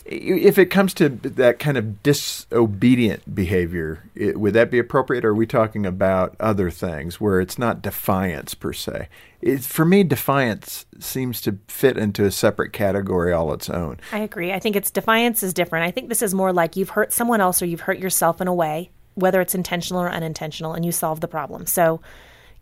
if 0.05 0.59
it 0.59 0.67
comes 0.67 0.95
to 0.95 1.09
that 1.09 1.59
kind 1.59 1.77
of 1.77 2.03
disobedient 2.03 3.35
behavior, 3.35 4.05
it, 4.15 4.39
would 4.39 4.55
that 4.55 4.71
be 4.71 4.79
appropriate? 4.79 5.25
Or 5.25 5.31
are 5.31 5.35
we 5.35 5.47
talking 5.47 5.85
about 5.85 6.37
other 6.39 6.71
things 6.71 7.21
where 7.21 7.41
it's 7.41 7.59
not 7.59 7.83
defiance 7.83 8.55
per 8.55 8.73
se? 8.73 9.09
It's, 9.41 9.67
for 9.67 9.85
me, 9.85 10.05
defiance 10.05 10.87
seems 11.01 11.41
to 11.43 11.59
fit 11.67 11.99
into 11.99 12.25
a 12.25 12.31
separate 12.31 12.73
category 12.73 13.33
all 13.33 13.53
its 13.53 13.69
own. 13.69 13.99
I 14.13 14.21
agree. 14.21 14.53
I 14.53 14.61
think 14.61 14.77
it's 14.77 14.91
defiance 14.91 15.43
is 15.43 15.53
different. 15.53 15.85
I 15.85 15.91
think 15.91 16.09
this 16.09 16.23
is 16.23 16.33
more 16.33 16.53
like 16.53 16.77
you've 16.77 16.91
hurt 16.91 17.13
someone 17.13 17.41
else 17.41 17.61
or 17.61 17.67
you've 17.67 17.81
hurt 17.81 17.99
yourself 17.99 18.41
in 18.41 18.47
a 18.47 18.55
way, 18.55 18.91
whether 19.15 19.41
it's 19.41 19.55
intentional 19.55 20.01
or 20.01 20.11
unintentional, 20.11 20.75
and 20.75 20.85
you 20.85 20.93
solve 20.93 21.21
the 21.21 21.29
problem. 21.29 21.67
So 21.67 22.01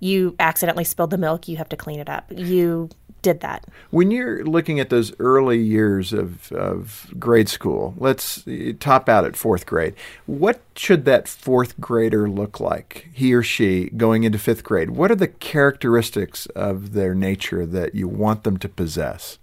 you 0.01 0.37
accidentally 0.39 0.85
spilled 0.85 1.11
the 1.11 1.19
milk, 1.19 1.49
you 1.49 1.57
have 1.59 1.69
to 1.69 1.77
clean 1.77 2.01
it 2.01 2.09
up. 2.09 2.31
You 2.35 2.89
did 3.25 3.41
that. 3.41 3.65
When 3.91 4.13
you're 4.13 4.45
looking 4.45 4.79
at 4.79 4.91
those 4.91 5.13
early 5.19 5.59
years 5.59 6.13
of, 6.13 6.53
of 6.53 7.11
grade 7.19 7.49
school, 7.49 7.95
let's 7.97 8.45
top 8.79 9.09
out 9.09 9.25
at 9.25 9.35
fourth 9.35 9.67
grade. 9.67 9.95
What 10.27 10.61
should 10.77 11.05
that 11.07 11.27
fourth 11.27 11.81
grader 11.81 12.29
look 12.29 12.61
like, 12.61 13.09
he 13.13 13.35
or 13.35 13.43
she, 13.43 13.91
going 13.97 14.23
into 14.23 14.39
fifth 14.39 14.63
grade? 14.63 14.91
What 14.91 15.11
are 15.11 15.17
the 15.17 15.29
characteristics 15.29 16.47
of 16.55 16.93
their 16.93 17.15
nature 17.15 17.67
that 17.67 17.95
you 17.97 18.07
want 18.07 18.45
them 18.45 18.59
to 18.59 18.69
possess? 18.69 19.39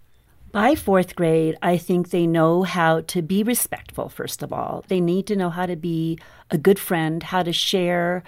By 0.51 0.75
fourth 0.75 1.15
grade, 1.15 1.57
I 1.61 1.77
think 1.77 2.09
they 2.09 2.27
know 2.27 2.63
how 2.63 3.01
to 3.01 3.21
be 3.21 3.41
respectful, 3.41 4.09
first 4.09 4.43
of 4.43 4.53
all. 4.53 4.83
They 4.89 4.99
need 4.99 5.25
to 5.27 5.35
know 5.35 5.49
how 5.49 5.65
to 5.65 5.75
be 5.75 6.19
a 6.49 6.57
good 6.57 6.77
friend, 6.77 7.23
how 7.23 7.41
to 7.41 7.53
share, 7.53 8.21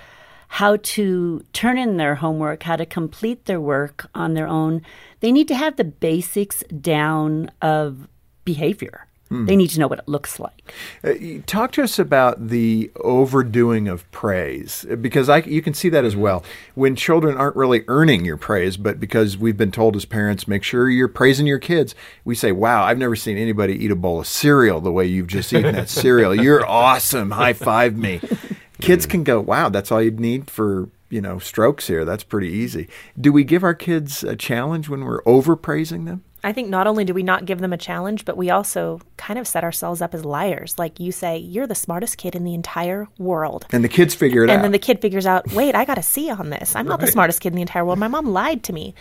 how 0.48 0.78
to 0.78 1.44
turn 1.52 1.78
in 1.78 1.98
their 1.98 2.16
homework, 2.16 2.63
how 2.63 2.76
to 2.76 2.86
complete 2.86 3.46
their 3.46 3.60
work 3.60 4.06
on 4.16 4.36
their 4.36 4.48
own. 4.48 4.84
They 5.24 5.32
need 5.32 5.48
to 5.48 5.56
have 5.56 5.78
the 5.78 5.86
basics 5.86 6.66
down 6.82 7.50
of 7.62 8.10
behavior. 8.44 9.08
They 9.46 9.56
need 9.56 9.70
to 9.70 9.80
know 9.80 9.88
what 9.88 9.98
it 9.98 10.08
looks 10.08 10.38
like. 10.38 10.74
Uh, 11.04 11.14
talk 11.48 11.72
to 11.72 11.82
us 11.82 11.98
about 11.98 12.50
the 12.50 12.92
overdoing 12.98 13.88
of 13.88 14.10
praise, 14.12 14.86
because 15.02 15.30
I, 15.30 15.38
you 15.38 15.64
can 15.64 15.74
see 15.74 15.90
that 15.90 16.06
as 16.06 16.16
well. 16.16 16.44
When 16.76 16.96
children 16.96 17.36
aren't 17.36 17.56
really 17.56 17.84
earning 17.88 18.26
your 18.26 18.38
praise, 18.38 18.78
but 18.78 19.00
because 19.00 19.36
we've 19.36 19.58
been 19.58 19.72
told 19.72 19.96
as 19.96 20.06
parents, 20.06 20.48
make 20.48 20.62
sure 20.62 20.88
you're 20.88 21.08
praising 21.08 21.48
your 21.48 21.58
kids, 21.58 21.96
we 22.24 22.36
say, 22.36 22.52
Wow, 22.52 22.84
I've 22.84 23.00
never 23.00 23.16
seen 23.16 23.38
anybody 23.38 23.74
eat 23.74 23.90
a 23.90 23.96
bowl 23.96 24.20
of 24.20 24.28
cereal 24.28 24.82
the 24.82 24.92
way 24.92 25.08
you've 25.08 25.28
just 25.28 25.52
eaten 25.52 25.74
that 25.74 25.90
cereal. 26.04 26.36
You're 26.36 26.64
awesome. 26.68 27.32
High 27.32 27.54
five 27.54 27.98
me. 27.98 28.20
Kids 28.82 29.08
can 29.08 29.24
go, 29.24 29.40
Wow, 29.40 29.70
that's 29.70 29.92
all 29.92 30.02
you 30.02 30.12
need 30.12 30.52
for 30.52 30.90
you 31.13 31.21
know 31.21 31.39
strokes 31.39 31.88
here. 31.88 32.04
That's 32.04 32.23
pretty 32.23 32.49
easy. 32.49 32.89
Do 33.19 33.32
we 33.32 33.43
give 33.43 33.63
our 33.63 33.76
kids 33.76 34.23
a 34.23 34.36
challenge 34.36 34.89
when 34.89 35.06
we're 35.06 35.21
overpraising 35.23 36.06
them? 36.06 36.23
I 36.43 36.52
think 36.52 36.67
not 36.67 36.88
only 36.88 37.06
do 37.06 37.13
we 37.13 37.23
not 37.23 37.45
give 37.45 37.60
them 37.60 37.71
a 37.71 37.78
challenge, 37.78 38.26
but 38.26 38.36
we 38.36 38.49
also 38.49 38.99
kind 39.15 39.39
of 39.39 39.47
set 39.47 39.63
ourselves 39.63 40.02
up 40.02 40.13
as 40.13 40.26
liars. 40.26 40.78
Like 40.78 40.99
you 40.99 41.13
say, 41.13 41.38
you're 41.38 41.67
the 41.67 41.76
smartest 41.76 42.17
kid 42.17 42.36
in 42.36 42.43
the 42.43 42.54
entire 42.54 43.08
world. 43.17 43.65
And 43.71 43.82
the 43.82 43.89
kids 43.89 44.13
figure 44.13 44.41
it 44.41 44.49
and 44.49 44.52
out. 44.52 44.56
And 44.56 44.63
then 44.65 44.71
the 44.73 44.80
kid 44.80 44.99
figures 44.99 45.26
out, 45.26 45.54
wait, 45.54 45.73
I 45.73 45.86
got 45.86 45.97
a 45.97 46.04
C 46.04 46.30
on 46.30 46.49
this. 46.49 46.76
I'm 46.76 46.86
not 46.86 46.99
the 46.99 47.08
smartest 47.08 47.39
kid 47.39 47.49
in 47.49 47.56
the 47.56 47.62
entire 47.62 47.86
world. 47.86 47.97
My 47.97 48.10
mom 48.10 48.26
lied 48.26 48.63
to 48.63 48.73
me. 48.73 48.93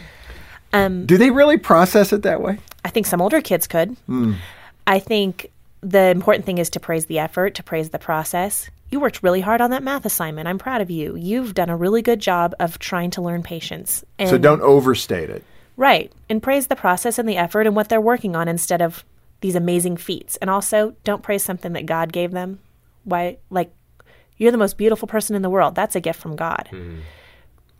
Um, 0.72 1.05
do 1.05 1.18
they 1.18 1.31
really 1.31 1.59
process 1.59 2.12
it 2.12 2.22
that 2.22 2.40
way? 2.40 2.59
I 2.85 2.90
think 2.90 3.07
some 3.07 3.20
older 3.20 3.40
kids 3.40 3.66
could. 3.66 3.96
Hmm. 4.07 4.35
I 4.87 5.01
think 5.01 5.51
the 5.81 6.11
important 6.11 6.46
thing 6.46 6.59
is 6.59 6.70
to 6.70 6.81
praise 6.81 7.07
the 7.07 7.18
effort, 7.18 7.57
to 7.57 7.62
praise 7.64 7.90
the 7.90 7.98
process. 7.98 8.70
You 8.92 9.00
worked 9.00 9.22
really 9.22 9.40
hard 9.40 9.62
on 9.62 9.70
that 9.70 9.83
math 9.83 10.05
assignment. 10.05 10.46
I'm 10.46 10.59
proud 10.59 10.83
of 10.83 10.90
you. 10.90 11.16
You've 11.16 11.55
done 11.55 11.70
a 11.70 11.76
really 11.76 12.02
good 12.02 12.20
job 12.20 12.55
of 12.61 12.78
trying 12.78 13.11
to 13.12 13.22
learn 13.22 13.42
patience. 13.42 14.05
And 14.18 14.28
So 14.28 14.37
don't 14.37 14.61
overstate 14.61 15.31
it. 15.31 15.42
Right. 15.78 16.12
And 16.28 16.42
praise 16.42 16.66
the 16.66 16.76
process 16.76 17.18
and 17.18 17.26
the 17.26 17.38
effort 17.38 17.66
and 17.66 17.74
what 17.74 17.88
they're 17.88 18.02
working 18.02 18.37
on 18.37 18.48
instead 18.48 18.83
of 18.83 19.02
these 19.40 19.55
amazing 19.55 19.96
feats. 19.96 20.37
And 20.37 20.50
also, 20.50 20.94
don't 21.05 21.22
praise 21.22 21.42
something 21.42 21.72
that 21.72 21.87
God 21.87 22.12
gave 22.12 22.33
them. 22.33 22.61
Why, 23.05 23.38
like, 23.48 23.72
you're 24.37 24.52
the 24.52 24.59
most 24.59 24.76
beautiful 24.76 25.09
person 25.09 25.35
in 25.35 25.42
the 25.42 25.48
world. 25.48 25.74
That's 25.74 25.96
a 25.96 26.00
gift 26.00 26.20
from 26.20 26.37
God. 26.37 26.68
Mm-hmm. 26.70 26.98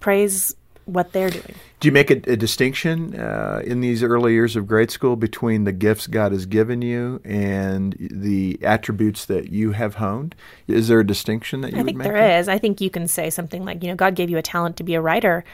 Praise 0.01 0.57
what 0.85 1.12
they're 1.12 1.31
doing. 1.31 1.55
Do 1.81 1.88
you 1.88 1.92
make 1.92 2.11
a, 2.11 2.21
a 2.31 2.37
distinction 2.37 3.18
uh, 3.18 3.62
in 3.64 3.81
these 3.81 4.03
early 4.03 4.33
years 4.33 4.57
of 4.57 4.66
grade 4.66 4.90
school 4.90 5.16
between 5.16 5.64
the 5.64 5.73
gifts 5.73 6.07
God 6.07 6.33
has 6.33 6.47
given 6.47 6.83
you 6.83 7.21
and 7.25 7.97
the 7.99 8.59
attributes 8.62 9.25
that 9.27 9.51
you 9.51 9.73
have 9.73 9.97
honed? 9.97 10.35
Is 10.66 10.88
there 10.88 11.01
a 11.01 11.07
distinction 11.07 11.61
that 11.62 11.73
you 11.73 11.79
I 11.79 11.81
would 11.83 11.87
think 11.87 11.99
make? 11.99 12.09
there 12.09 12.38
is. 12.38 12.49
I 12.49 12.59
think 12.59 12.81
you 12.81 12.90
can 12.90 13.09
say 13.09 13.31
something 13.31 13.64
like, 13.64 13.83
you 13.83 13.88
know, 13.88 13.97
God 13.97 14.14
gave 14.14 14.31
you 14.31 14.38
a 14.38 14.42
talent 14.42 14.77
to 14.79 14.85
be 14.85 14.95
a 14.95 15.01
writer, 15.01 15.45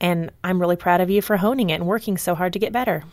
and 0.00 0.30
I'm 0.44 0.60
really 0.60 0.76
proud 0.76 1.00
of 1.00 1.08
you 1.08 1.22
for 1.22 1.36
honing 1.36 1.70
it 1.70 1.74
and 1.74 1.86
working 1.86 2.18
so 2.18 2.34
hard 2.34 2.52
to 2.52 2.58
get 2.58 2.72
better. 2.72 3.04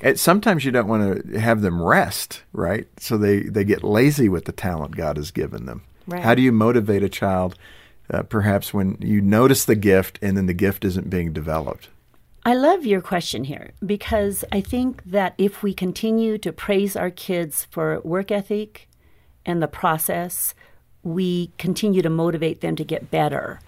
And 0.00 0.18
sometimes 0.18 0.64
you 0.64 0.70
don't 0.70 0.88
want 0.88 1.30
to 1.30 1.38
have 1.38 1.62
them 1.62 1.82
rest, 1.82 2.42
right? 2.52 2.86
So 2.98 3.18
they, 3.18 3.40
they 3.42 3.64
get 3.64 3.84
lazy 3.84 4.28
with 4.28 4.46
the 4.46 4.52
talent 4.52 4.96
God 4.96 5.16
has 5.16 5.30
given 5.30 5.66
them. 5.66 5.82
Right. 6.06 6.22
How 6.22 6.34
do 6.34 6.42
you 6.42 6.50
motivate 6.50 7.02
a 7.02 7.08
child, 7.08 7.56
uh, 8.12 8.22
perhaps 8.22 8.74
when 8.74 8.96
you 9.00 9.20
notice 9.20 9.64
the 9.64 9.76
gift 9.76 10.18
and 10.20 10.36
then 10.36 10.46
the 10.46 10.54
gift 10.54 10.84
isn't 10.84 11.10
being 11.10 11.32
developed? 11.32 11.88
I 12.44 12.54
love 12.54 12.86
your 12.86 13.02
question 13.02 13.44
here 13.44 13.72
because 13.84 14.44
I 14.50 14.60
think 14.60 15.02
that 15.04 15.34
if 15.36 15.62
we 15.62 15.74
continue 15.74 16.38
to 16.38 16.52
praise 16.52 16.96
our 16.96 17.10
kids 17.10 17.66
for 17.70 18.00
work 18.00 18.30
ethic 18.30 18.88
and 19.44 19.62
the 19.62 19.68
process, 19.68 20.54
we 21.02 21.52
continue 21.58 22.00
to 22.02 22.10
motivate 22.10 22.62
them 22.62 22.76
to 22.76 22.84
get 22.84 23.10
better. 23.10 23.60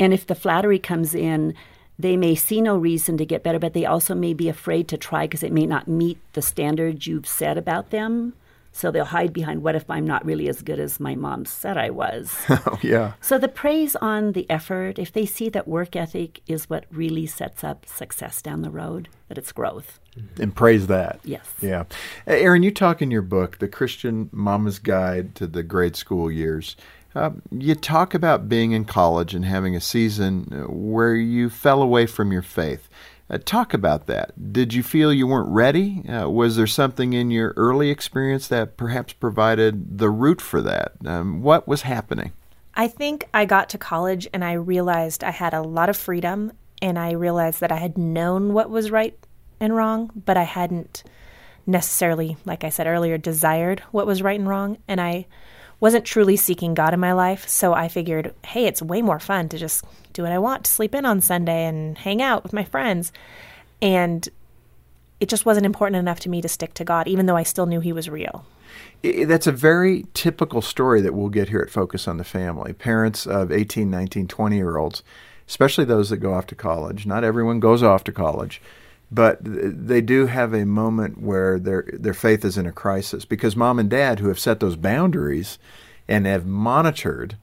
And 0.00 0.12
if 0.12 0.26
the 0.26 0.34
flattery 0.34 0.78
comes 0.78 1.14
in, 1.14 1.54
they 1.98 2.16
may 2.16 2.34
see 2.34 2.60
no 2.60 2.76
reason 2.76 3.16
to 3.18 3.26
get 3.26 3.42
better, 3.42 3.58
but 3.58 3.74
they 3.74 3.84
also 3.84 4.14
may 4.14 4.34
be 4.34 4.48
afraid 4.48 4.88
to 4.88 4.96
try 4.96 5.26
because 5.26 5.42
it 5.42 5.52
may 5.52 5.66
not 5.66 5.86
meet 5.86 6.18
the 6.32 6.42
standards 6.42 7.06
you've 7.06 7.28
set 7.28 7.56
about 7.56 7.90
them. 7.90 8.32
So 8.76 8.90
they'll 8.90 9.04
hide 9.04 9.32
behind, 9.32 9.62
what 9.62 9.76
if 9.76 9.88
I'm 9.88 10.04
not 10.04 10.24
really 10.24 10.48
as 10.48 10.60
good 10.60 10.80
as 10.80 10.98
my 10.98 11.14
mom 11.14 11.44
said 11.44 11.78
I 11.78 11.90
was? 11.90 12.34
Oh, 12.66 12.78
yeah. 12.82 13.12
So 13.20 13.38
the 13.38 13.48
praise 13.48 13.94
on 13.96 14.32
the 14.32 14.48
effort, 14.50 14.98
if 14.98 15.12
they 15.12 15.26
see 15.26 15.48
that 15.50 15.68
work 15.68 15.94
ethic 15.94 16.40
is 16.46 16.68
what 16.68 16.86
really 16.90 17.26
sets 17.26 17.62
up 17.62 17.86
success 17.86 18.40
down 18.42 18.62
the 18.62 18.70
road, 18.70 19.08
that 19.28 19.38
it's 19.38 19.52
growth. 19.52 20.00
And 20.40 20.54
praise 20.54 20.86
that. 20.88 21.20
Yes. 21.24 21.46
Yeah. 21.60 21.84
Erin, 22.26 22.62
you 22.62 22.70
talk 22.70 23.02
in 23.02 23.10
your 23.10 23.22
book, 23.22 23.58
The 23.58 23.68
Christian 23.68 24.28
Mama's 24.32 24.78
Guide 24.78 25.34
to 25.36 25.46
the 25.46 25.62
Grade 25.62 25.94
School 25.94 26.30
Years. 26.30 26.76
Uh, 27.14 27.30
you 27.50 27.74
talk 27.74 28.14
about 28.14 28.48
being 28.48 28.72
in 28.72 28.84
college 28.84 29.34
and 29.34 29.44
having 29.44 29.76
a 29.76 29.80
season 29.80 30.48
uh, 30.50 30.72
where 30.72 31.14
you 31.14 31.48
fell 31.48 31.80
away 31.80 32.06
from 32.06 32.32
your 32.32 32.42
faith. 32.42 32.88
Uh, 33.34 33.38
talk 33.44 33.74
about 33.74 34.06
that. 34.06 34.52
Did 34.52 34.72
you 34.72 34.84
feel 34.84 35.12
you 35.12 35.26
weren't 35.26 35.48
ready? 35.48 36.08
Uh, 36.08 36.30
was 36.30 36.54
there 36.54 36.68
something 36.68 37.14
in 37.14 37.32
your 37.32 37.52
early 37.56 37.90
experience 37.90 38.46
that 38.46 38.76
perhaps 38.76 39.12
provided 39.12 39.98
the 39.98 40.08
root 40.08 40.40
for 40.40 40.62
that? 40.62 40.92
Um, 41.04 41.42
what 41.42 41.66
was 41.66 41.82
happening? 41.82 42.32
I 42.76 42.86
think 42.86 43.28
I 43.34 43.44
got 43.44 43.70
to 43.70 43.78
college 43.78 44.28
and 44.32 44.44
I 44.44 44.52
realized 44.52 45.24
I 45.24 45.32
had 45.32 45.52
a 45.52 45.62
lot 45.62 45.88
of 45.88 45.96
freedom 45.96 46.52
and 46.80 46.96
I 46.96 47.12
realized 47.12 47.60
that 47.60 47.72
I 47.72 47.78
had 47.78 47.98
known 47.98 48.52
what 48.52 48.70
was 48.70 48.92
right 48.92 49.18
and 49.58 49.74
wrong, 49.74 50.12
but 50.14 50.36
I 50.36 50.44
hadn't 50.44 51.02
necessarily, 51.66 52.36
like 52.44 52.62
I 52.62 52.68
said 52.68 52.86
earlier, 52.86 53.18
desired 53.18 53.80
what 53.90 54.06
was 54.06 54.22
right 54.22 54.38
and 54.38 54.48
wrong. 54.48 54.78
And 54.86 55.00
I 55.00 55.26
wasn't 55.80 56.04
truly 56.04 56.36
seeking 56.36 56.74
God 56.74 56.94
in 56.94 57.00
my 57.00 57.12
life. 57.12 57.48
So 57.48 57.74
I 57.74 57.88
figured, 57.88 58.32
hey, 58.44 58.66
it's 58.66 58.80
way 58.80 59.02
more 59.02 59.18
fun 59.18 59.48
to 59.48 59.58
just 59.58 59.84
do 60.14 60.22
what 60.22 60.32
I 60.32 60.38
want, 60.38 60.64
to 60.64 60.70
sleep 60.72 60.94
in 60.94 61.04
on 61.04 61.20
Sunday 61.20 61.66
and 61.66 61.98
hang 61.98 62.22
out 62.22 62.42
with 62.42 62.52
my 62.52 62.64
friends. 62.64 63.12
And 63.82 64.26
it 65.20 65.28
just 65.28 65.44
wasn't 65.44 65.66
important 65.66 65.96
enough 65.96 66.20
to 66.20 66.28
me 66.28 66.40
to 66.42 66.48
stick 66.48 66.72
to 66.74 66.84
God, 66.84 67.06
even 67.06 67.26
though 67.26 67.36
I 67.36 67.42
still 67.42 67.66
knew 67.66 67.80
He 67.80 67.92
was 67.92 68.08
real. 68.08 68.44
I- 69.04 69.24
That's 69.26 69.46
a 69.46 69.52
very 69.52 70.06
typical 70.14 70.62
story 70.62 71.00
that 71.02 71.14
we'll 71.14 71.28
get 71.28 71.50
here 71.50 71.60
at 71.60 71.70
Focus 71.70 72.08
on 72.08 72.16
the 72.16 72.24
Family. 72.24 72.72
Parents 72.72 73.26
of 73.26 73.52
18, 73.52 73.90
19, 73.90 74.26
20 74.28 74.56
year 74.56 74.76
olds, 74.76 75.02
especially 75.48 75.84
those 75.84 76.10
that 76.10 76.16
go 76.18 76.32
off 76.32 76.46
to 76.48 76.54
college. 76.54 77.06
Not 77.06 77.24
everyone 77.24 77.60
goes 77.60 77.82
off 77.82 78.02
to 78.04 78.12
college, 78.12 78.60
but 79.12 79.38
they 79.42 80.00
do 80.00 80.26
have 80.26 80.52
a 80.54 80.64
moment 80.64 81.20
where 81.20 81.58
their 81.58 81.84
their 81.92 82.14
faith 82.14 82.44
is 82.44 82.56
in 82.58 82.66
a 82.66 82.72
crisis 82.72 83.24
because 83.24 83.54
mom 83.54 83.78
and 83.78 83.90
dad 83.90 84.18
who 84.18 84.28
have 84.28 84.38
set 84.40 84.60
those 84.60 84.76
boundaries 84.76 85.58
and 86.08 86.26
have 86.26 86.44
monitored, 86.46 87.36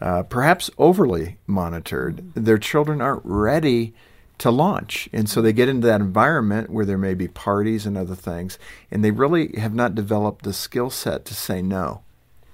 uh, 0.00 0.22
perhaps 0.22 0.70
overly 0.78 1.36
monitored, 1.46 2.32
their 2.34 2.58
children 2.58 3.00
aren't 3.00 3.24
ready 3.24 3.94
to 4.38 4.50
launch. 4.50 5.08
And 5.12 5.28
so 5.28 5.42
they 5.42 5.52
get 5.52 5.68
into 5.68 5.86
that 5.86 6.00
environment 6.00 6.70
where 6.70 6.86
there 6.86 6.98
may 6.98 7.14
be 7.14 7.28
parties 7.28 7.84
and 7.84 7.96
other 7.96 8.14
things, 8.14 8.58
and 8.90 9.04
they 9.04 9.10
really 9.10 9.54
have 9.58 9.74
not 9.74 9.94
developed 9.94 10.44
the 10.44 10.54
skill 10.54 10.88
set 10.90 11.24
to 11.26 11.34
say 11.34 11.60
no. 11.60 12.02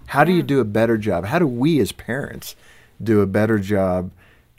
How 0.06 0.24
do 0.24 0.32
you 0.32 0.42
do 0.42 0.60
a 0.60 0.64
better 0.64 0.98
job? 0.98 1.26
How 1.26 1.38
do 1.38 1.46
we 1.46 1.80
as 1.80 1.92
parents 1.92 2.56
do 3.02 3.20
a 3.20 3.26
better 3.26 3.58
job 3.58 4.10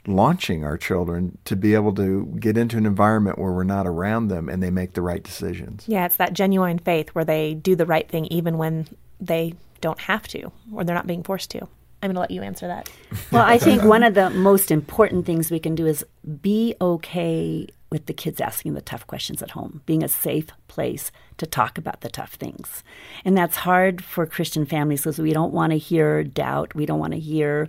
launching 0.06 0.64
our 0.64 0.78
children 0.78 1.36
to 1.44 1.54
be 1.54 1.74
able 1.74 1.94
to 1.94 2.24
get 2.40 2.56
into 2.56 2.78
an 2.78 2.86
environment 2.86 3.38
where 3.38 3.52
we're 3.52 3.64
not 3.64 3.86
around 3.86 4.28
them 4.28 4.48
and 4.48 4.62
they 4.62 4.70
make 4.70 4.94
the 4.94 5.02
right 5.02 5.22
decisions? 5.22 5.84
Yeah, 5.86 6.06
it's 6.06 6.16
that 6.16 6.32
genuine 6.32 6.78
faith 6.78 7.10
where 7.10 7.24
they 7.24 7.54
do 7.54 7.76
the 7.76 7.86
right 7.86 8.08
thing 8.08 8.26
even 8.26 8.56
when 8.56 8.88
they 9.20 9.54
don't 9.80 10.00
have 10.00 10.26
to 10.28 10.50
or 10.72 10.84
they're 10.84 10.94
not 10.94 11.06
being 11.06 11.22
forced 11.22 11.50
to. 11.50 11.68
I'm 12.02 12.08
going 12.08 12.14
to 12.14 12.20
let 12.20 12.30
you 12.30 12.42
answer 12.42 12.66
that. 12.66 12.90
Well, 13.32 13.44
I 13.44 13.58
think 13.58 13.82
one 13.82 14.02
of 14.04 14.14
the 14.14 14.30
most 14.30 14.70
important 14.70 15.26
things 15.26 15.50
we 15.50 15.58
can 15.58 15.74
do 15.74 15.86
is 15.86 16.04
be 16.40 16.74
okay 16.80 17.66
with 17.90 18.06
the 18.06 18.14
kids 18.14 18.40
asking 18.40 18.74
the 18.74 18.80
tough 18.80 19.06
questions 19.06 19.42
at 19.42 19.50
home, 19.50 19.82
being 19.86 20.02
a 20.02 20.08
safe 20.08 20.48
place 20.66 21.10
to 21.36 21.46
talk 21.46 21.76
about 21.76 22.00
the 22.00 22.08
tough 22.08 22.34
things. 22.34 22.82
And 23.24 23.36
that's 23.36 23.56
hard 23.56 24.02
for 24.02 24.24
Christian 24.26 24.66
families 24.66 25.02
because 25.02 25.18
we 25.18 25.32
don't 25.32 25.52
want 25.52 25.72
to 25.72 25.78
hear 25.78 26.24
doubt, 26.24 26.74
we 26.74 26.86
don't 26.86 26.98
want 26.98 27.12
to 27.12 27.18
hear 27.18 27.68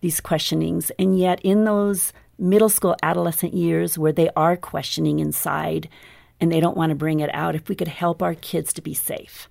these 0.00 0.20
questionings. 0.20 0.90
And 0.98 1.18
yet, 1.18 1.40
in 1.42 1.64
those 1.64 2.12
middle 2.38 2.68
school, 2.68 2.96
adolescent 3.02 3.54
years 3.54 3.98
where 3.98 4.12
they 4.12 4.30
are 4.36 4.56
questioning 4.56 5.20
inside 5.20 5.88
and 6.40 6.50
they 6.50 6.60
don't 6.60 6.76
want 6.76 6.90
to 6.90 6.96
bring 6.96 7.20
it 7.20 7.30
out, 7.32 7.54
if 7.54 7.68
we 7.68 7.74
could 7.74 7.88
help 7.88 8.22
our 8.22 8.34
kids 8.34 8.72
to 8.74 8.82
be 8.82 8.94
safe 8.94 9.48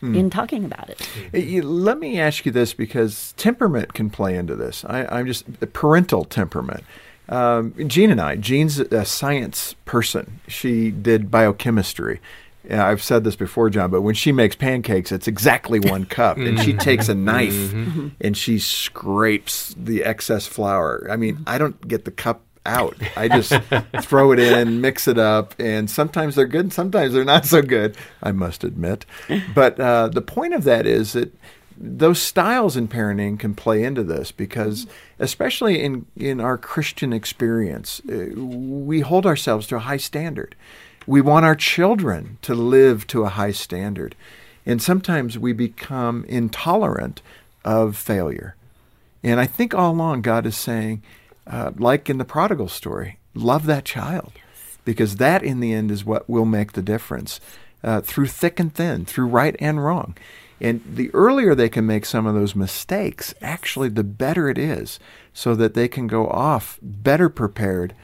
Hmm. 0.00 0.14
in 0.14 0.30
talking 0.30 0.64
about 0.64 0.88
it. 0.88 1.64
Let 1.64 1.98
me 1.98 2.18
ask 2.18 2.46
you 2.46 2.52
this 2.52 2.72
because 2.72 3.34
temperament 3.36 3.92
can 3.92 4.08
play 4.08 4.34
into 4.34 4.56
this. 4.56 4.82
I, 4.86 5.04
I'm 5.04 5.26
just 5.26 5.44
parental 5.74 6.24
temperament. 6.24 6.84
Um, 7.28 7.74
Jean 7.86 8.10
and 8.10 8.20
I, 8.20 8.36
Jean's 8.36 8.78
a 8.80 9.04
science 9.04 9.74
person. 9.84 10.40
She 10.48 10.90
did 10.90 11.30
biochemistry. 11.30 12.20
Yeah, 12.68 12.86
I've 12.86 13.02
said 13.02 13.24
this 13.24 13.36
before, 13.36 13.70
John, 13.70 13.90
but 13.90 14.02
when 14.02 14.14
she 14.14 14.32
makes 14.32 14.54
pancakes, 14.56 15.12
it's 15.12 15.28
exactly 15.28 15.80
one 15.80 16.04
cup. 16.06 16.36
and 16.36 16.58
she 16.60 16.70
mm-hmm. 16.70 16.78
takes 16.78 17.08
a 17.08 17.14
knife 17.14 17.52
mm-hmm. 17.52 18.08
and 18.20 18.36
she 18.36 18.58
scrapes 18.58 19.74
the 19.78 20.04
excess 20.04 20.46
flour. 20.46 21.06
I 21.10 21.16
mean, 21.16 21.36
mm-hmm. 21.36 21.44
I 21.48 21.58
don't 21.58 21.86
get 21.86 22.04
the 22.04 22.10
cup 22.10 22.42
out. 22.66 22.96
I 23.16 23.28
just 23.28 23.52
throw 24.02 24.32
it 24.32 24.38
in, 24.38 24.80
mix 24.80 25.08
it 25.08 25.18
up, 25.18 25.54
and 25.58 25.90
sometimes 25.90 26.34
they're 26.34 26.46
good, 26.46 26.72
sometimes 26.72 27.12
they're 27.12 27.24
not 27.24 27.46
so 27.46 27.62
good, 27.62 27.96
I 28.22 28.32
must 28.32 28.64
admit. 28.64 29.06
But 29.54 29.80
uh, 29.80 30.08
the 30.08 30.22
point 30.22 30.54
of 30.54 30.64
that 30.64 30.86
is 30.86 31.12
that 31.14 31.32
those 31.80 32.20
styles 32.20 32.76
in 32.76 32.88
parenting 32.88 33.38
can 33.38 33.54
play 33.54 33.82
into 33.82 34.02
this 34.02 34.30
because 34.30 34.86
especially 35.18 35.82
in 35.82 36.04
in 36.14 36.38
our 36.38 36.58
Christian 36.58 37.12
experience 37.12 38.02
uh, 38.10 38.38
we 38.38 39.00
hold 39.00 39.24
ourselves 39.24 39.66
to 39.68 39.76
a 39.76 39.80
high 39.80 39.96
standard 39.96 40.54
we 41.06 41.22
want 41.22 41.46
our 41.46 41.54
children 41.54 42.36
to 42.42 42.54
live 42.54 43.06
to 43.06 43.24
a 43.24 43.30
high 43.30 43.50
standard 43.50 44.14
and 44.66 44.82
sometimes 44.82 45.38
we 45.38 45.54
become 45.54 46.26
intolerant 46.28 47.22
of 47.64 47.96
failure 47.96 48.56
and 49.22 49.40
I 49.40 49.46
think 49.46 49.74
all 49.74 49.92
along 49.92 50.20
God 50.20 50.44
is 50.44 50.58
saying 50.58 51.02
uh, 51.50 51.72
like 51.76 52.08
in 52.08 52.18
the 52.18 52.24
prodigal 52.24 52.68
story 52.68 53.18
love 53.34 53.66
that 53.66 53.84
child. 53.84 54.32
Because 54.84 55.16
that 55.16 55.42
in 55.42 55.60
the 55.60 55.72
end 55.72 55.90
is 55.90 56.04
what 56.04 56.28
will 56.28 56.46
make 56.46 56.72
the 56.72 56.82
difference 56.82 57.40
uh, 57.84 58.00
through 58.00 58.26
thick 58.26 58.58
and 58.58 58.74
thin 58.74 59.04
through 59.04 59.26
right 59.26 59.56
and 59.60 59.84
wrong. 59.84 60.16
And 60.60 60.82
the 60.86 61.10
earlier 61.14 61.54
they 61.54 61.68
can 61.68 61.86
make 61.86 62.04
some 62.04 62.26
of 62.26 62.34
those 62.34 62.54
mistakes, 62.54 63.34
actually, 63.40 63.88
the 63.88 64.04
better 64.04 64.48
it 64.48 64.58
is, 64.58 64.98
so 65.32 65.54
that 65.54 65.74
they 65.74 65.88
can 65.88 66.06
go 66.06 66.26
off 66.28 66.78
better 66.82 67.28
prepared 67.28 67.94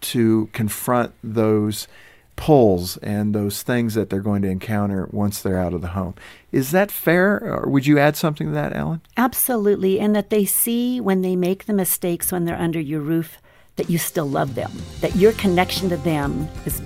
to 0.00 0.48
confront 0.52 1.12
those 1.22 1.88
pulls 2.36 2.96
and 2.98 3.34
those 3.34 3.62
things 3.62 3.94
that 3.94 4.10
they're 4.10 4.20
going 4.20 4.42
to 4.42 4.48
encounter 4.48 5.08
once 5.10 5.42
they're 5.42 5.58
out 5.58 5.74
of 5.74 5.80
the 5.80 5.88
home. 5.88 6.14
Is 6.52 6.70
that 6.70 6.90
fair? 6.90 7.42
Or 7.42 7.68
would 7.68 7.86
you 7.86 7.98
add 7.98 8.16
something 8.16 8.48
to 8.48 8.52
that, 8.52 8.76
Ellen? 8.76 9.00
Absolutely. 9.16 9.98
And 9.98 10.14
that 10.14 10.30
they 10.30 10.44
see 10.44 11.00
when 11.00 11.22
they 11.22 11.34
make 11.34 11.64
the 11.64 11.72
mistakes 11.72 12.30
when 12.30 12.44
they're 12.44 12.56
under 12.56 12.80
your 12.80 13.00
roof 13.00 13.38
that 13.76 13.90
you 13.90 13.98
still 13.98 14.28
love 14.28 14.54
them, 14.54 14.72
that 15.00 15.16
your 15.16 15.32
connection 15.32 15.88
to 15.90 15.96
them 15.98 16.48
is 16.64 16.80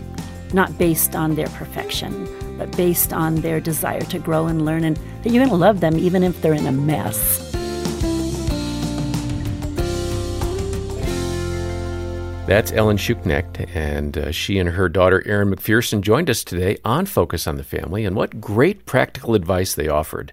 not 0.52 0.76
based 0.78 1.14
on 1.14 1.34
their 1.36 1.48
perfection, 1.48 2.28
but 2.58 2.74
based 2.76 3.12
on 3.12 3.36
their 3.36 3.60
desire 3.60 4.00
to 4.00 4.18
grow 4.18 4.46
and 4.46 4.64
learn, 4.64 4.84
and 4.84 4.96
that 5.22 5.30
you're 5.30 5.44
going 5.44 5.48
to 5.48 5.54
love 5.54 5.80
them 5.80 5.96
even 5.96 6.22
if 6.24 6.40
they're 6.42 6.54
in 6.54 6.66
a 6.66 6.72
mess. 6.72 7.46
That's 12.50 12.72
Ellen 12.72 12.96
Schuknecht, 12.96 13.72
and 13.76 14.18
uh, 14.18 14.32
she 14.32 14.58
and 14.58 14.70
her 14.70 14.88
daughter 14.88 15.22
Erin 15.24 15.50
MacPherson 15.50 16.00
joined 16.00 16.28
us 16.28 16.42
today 16.42 16.78
on 16.84 17.06
Focus 17.06 17.46
on 17.46 17.54
the 17.54 17.62
Family, 17.62 18.04
and 18.04 18.16
what 18.16 18.40
great 18.40 18.86
practical 18.86 19.36
advice 19.36 19.76
they 19.76 19.86
offered 19.86 20.32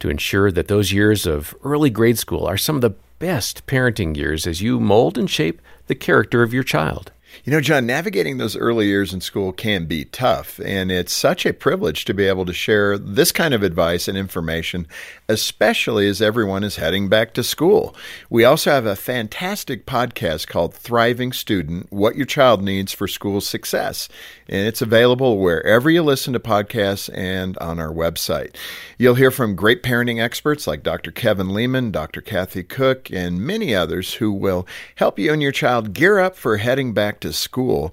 to 0.00 0.10
ensure 0.10 0.52
that 0.52 0.68
those 0.68 0.92
years 0.92 1.24
of 1.24 1.54
early 1.64 1.88
grade 1.88 2.18
school 2.18 2.44
are 2.44 2.58
some 2.58 2.76
of 2.76 2.82
the 2.82 2.94
best 3.18 3.66
parenting 3.66 4.14
years 4.14 4.46
as 4.46 4.60
you 4.60 4.78
mold 4.78 5.16
and 5.16 5.30
shape 5.30 5.62
the 5.86 5.94
character 5.94 6.42
of 6.42 6.52
your 6.52 6.64
child. 6.64 7.12
You 7.42 7.52
know, 7.52 7.60
John, 7.60 7.86
navigating 7.86 8.38
those 8.38 8.56
early 8.56 8.86
years 8.86 9.12
in 9.12 9.20
school 9.20 9.52
can 9.52 9.86
be 9.86 10.04
tough, 10.04 10.60
and 10.64 10.92
it's 10.92 11.12
such 11.12 11.44
a 11.44 11.52
privilege 11.52 12.04
to 12.04 12.14
be 12.14 12.24
able 12.24 12.46
to 12.46 12.52
share 12.52 12.96
this 12.96 13.32
kind 13.32 13.52
of 13.52 13.62
advice 13.62 14.06
and 14.06 14.16
information, 14.16 14.86
especially 15.28 16.08
as 16.08 16.22
everyone 16.22 16.62
is 16.64 16.76
heading 16.76 17.08
back 17.08 17.34
to 17.34 17.42
school. 17.42 17.94
We 18.30 18.44
also 18.44 18.70
have 18.70 18.86
a 18.86 18.96
fantastic 18.96 19.84
podcast 19.84 20.46
called 20.46 20.74
Thriving 20.74 21.32
Student 21.32 21.92
What 21.92 22.16
Your 22.16 22.26
Child 22.26 22.62
Needs 22.62 22.92
for 22.92 23.08
School 23.08 23.40
Success, 23.40 24.08
and 24.48 24.66
it's 24.66 24.82
available 24.82 25.38
wherever 25.38 25.90
you 25.90 26.02
listen 26.02 26.32
to 26.34 26.40
podcasts 26.40 27.10
and 27.12 27.58
on 27.58 27.78
our 27.78 27.92
website. 27.92 28.54
You'll 28.96 29.14
hear 29.16 29.30
from 29.30 29.56
great 29.56 29.82
parenting 29.82 30.22
experts 30.22 30.66
like 30.66 30.82
Dr. 30.82 31.10
Kevin 31.10 31.48
Leman, 31.48 31.90
Dr. 31.90 32.20
Kathy 32.20 32.62
Koch, 32.62 33.10
and 33.10 33.40
many 33.40 33.74
others 33.74 34.14
who 34.14 34.32
will 34.32 34.66
help 34.94 35.18
you 35.18 35.32
and 35.32 35.42
your 35.42 35.52
child 35.52 35.92
gear 35.92 36.18
up 36.18 36.36
for 36.36 36.58
heading 36.58 36.92
back 36.92 37.20
to 37.24 37.32
school. 37.32 37.92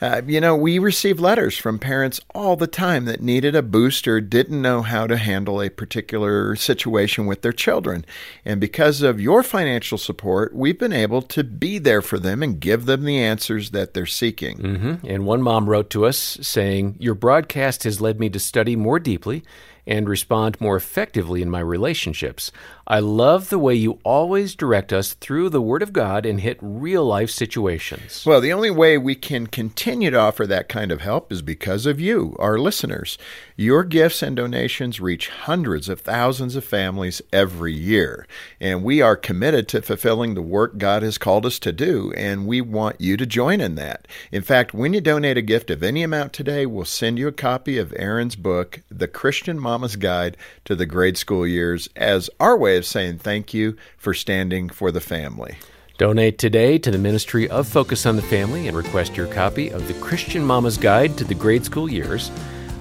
Uh, 0.00 0.22
you 0.26 0.40
know, 0.40 0.54
we 0.54 0.78
receive 0.78 1.18
letters 1.18 1.56
from 1.56 1.78
parents 1.78 2.20
all 2.34 2.54
the 2.54 2.66
time 2.66 3.04
that 3.06 3.20
needed 3.20 3.54
a 3.56 3.62
boost 3.62 4.06
or 4.06 4.20
didn't 4.20 4.62
know 4.62 4.82
how 4.82 5.06
to 5.06 5.16
handle 5.16 5.60
a 5.60 5.68
particular 5.68 6.54
situation 6.54 7.26
with 7.26 7.42
their 7.42 7.52
children. 7.52 8.04
And 8.44 8.60
because 8.60 9.02
of 9.02 9.20
your 9.20 9.42
financial 9.42 9.98
support, 9.98 10.54
we've 10.54 10.78
been 10.78 10.92
able 10.92 11.22
to 11.22 11.42
be 11.42 11.78
there 11.78 12.02
for 12.02 12.18
them 12.18 12.42
and 12.42 12.60
give 12.60 12.86
them 12.86 13.04
the 13.04 13.18
answers 13.18 13.70
that 13.70 13.94
they're 13.94 14.06
seeking. 14.06 14.58
Mm-hmm. 14.58 15.06
And 15.06 15.26
one 15.26 15.42
mom 15.42 15.68
wrote 15.68 15.90
to 15.90 16.06
us 16.06 16.38
saying, 16.40 16.96
Your 17.00 17.14
broadcast 17.14 17.82
has 17.82 18.00
led 18.00 18.20
me 18.20 18.28
to 18.30 18.38
study 18.38 18.76
more 18.76 19.00
deeply 19.00 19.42
and 19.88 20.06
respond 20.06 20.60
more 20.60 20.76
effectively 20.76 21.40
in 21.40 21.48
my 21.50 21.60
relationships. 21.60 22.52
I 22.86 23.00
love 23.00 23.48
the 23.48 23.58
way 23.58 23.74
you 23.74 23.98
always 24.04 24.54
direct 24.54 24.92
us 24.92 25.14
through 25.14 25.48
the 25.48 25.62
Word 25.62 25.82
of 25.82 25.94
God 25.94 26.26
and 26.26 26.40
hit 26.40 26.58
real 26.60 27.06
life 27.06 27.30
situations. 27.30 28.24
Well, 28.26 28.42
the 28.42 28.52
only 28.52 28.70
way 28.70 28.98
we 28.98 29.14
can 29.14 29.46
continue 29.46 29.87
to 29.88 30.18
offer 30.18 30.46
that 30.46 30.68
kind 30.68 30.92
of 30.92 31.00
help 31.00 31.32
is 31.32 31.40
because 31.40 31.86
of 31.86 31.98
you, 31.98 32.36
our 32.38 32.58
listeners. 32.58 33.16
Your 33.56 33.84
gifts 33.84 34.22
and 34.22 34.36
donations 34.36 35.00
reach 35.00 35.30
hundreds 35.30 35.88
of 35.88 36.02
thousands 36.02 36.56
of 36.56 36.64
families 36.64 37.22
every 37.32 37.72
year, 37.72 38.26
and 38.60 38.84
we 38.84 39.00
are 39.00 39.16
committed 39.16 39.66
to 39.68 39.80
fulfilling 39.80 40.34
the 40.34 40.42
work 40.42 40.76
God 40.76 41.02
has 41.02 41.16
called 41.16 41.46
us 41.46 41.58
to 41.60 41.72
do, 41.72 42.12
and 42.18 42.46
we 42.46 42.60
want 42.60 43.00
you 43.00 43.16
to 43.16 43.24
join 43.24 43.62
in 43.62 43.76
that. 43.76 44.06
In 44.30 44.42
fact, 44.42 44.74
when 44.74 44.92
you 44.92 45.00
donate 45.00 45.38
a 45.38 45.42
gift 45.42 45.70
of 45.70 45.82
any 45.82 46.02
amount 46.02 46.34
today, 46.34 46.66
we'll 46.66 46.84
send 46.84 47.18
you 47.18 47.26
a 47.26 47.32
copy 47.32 47.78
of 47.78 47.94
Erin's 47.96 48.36
book, 48.36 48.82
The 48.90 49.08
Christian 49.08 49.58
Mama's 49.58 49.96
Guide 49.96 50.36
to 50.66 50.76
the 50.76 50.84
Grade 50.84 51.16
School 51.16 51.46
Years, 51.46 51.88
as 51.96 52.28
our 52.38 52.58
way 52.58 52.76
of 52.76 52.84
saying 52.84 53.20
thank 53.20 53.54
you 53.54 53.74
for 53.96 54.12
standing 54.12 54.68
for 54.68 54.92
the 54.92 55.00
family. 55.00 55.56
Donate 55.98 56.38
today 56.38 56.78
to 56.78 56.92
the 56.92 56.96
Ministry 56.96 57.50
of 57.50 57.66
Focus 57.66 58.06
on 58.06 58.14
the 58.14 58.22
Family 58.22 58.68
and 58.68 58.76
request 58.76 59.16
your 59.16 59.26
copy 59.26 59.70
of 59.70 59.88
the 59.88 59.94
Christian 59.94 60.44
Mama's 60.44 60.76
Guide 60.76 61.18
to 61.18 61.24
the 61.24 61.34
Grade 61.34 61.64
School 61.64 61.90
Years. 61.90 62.30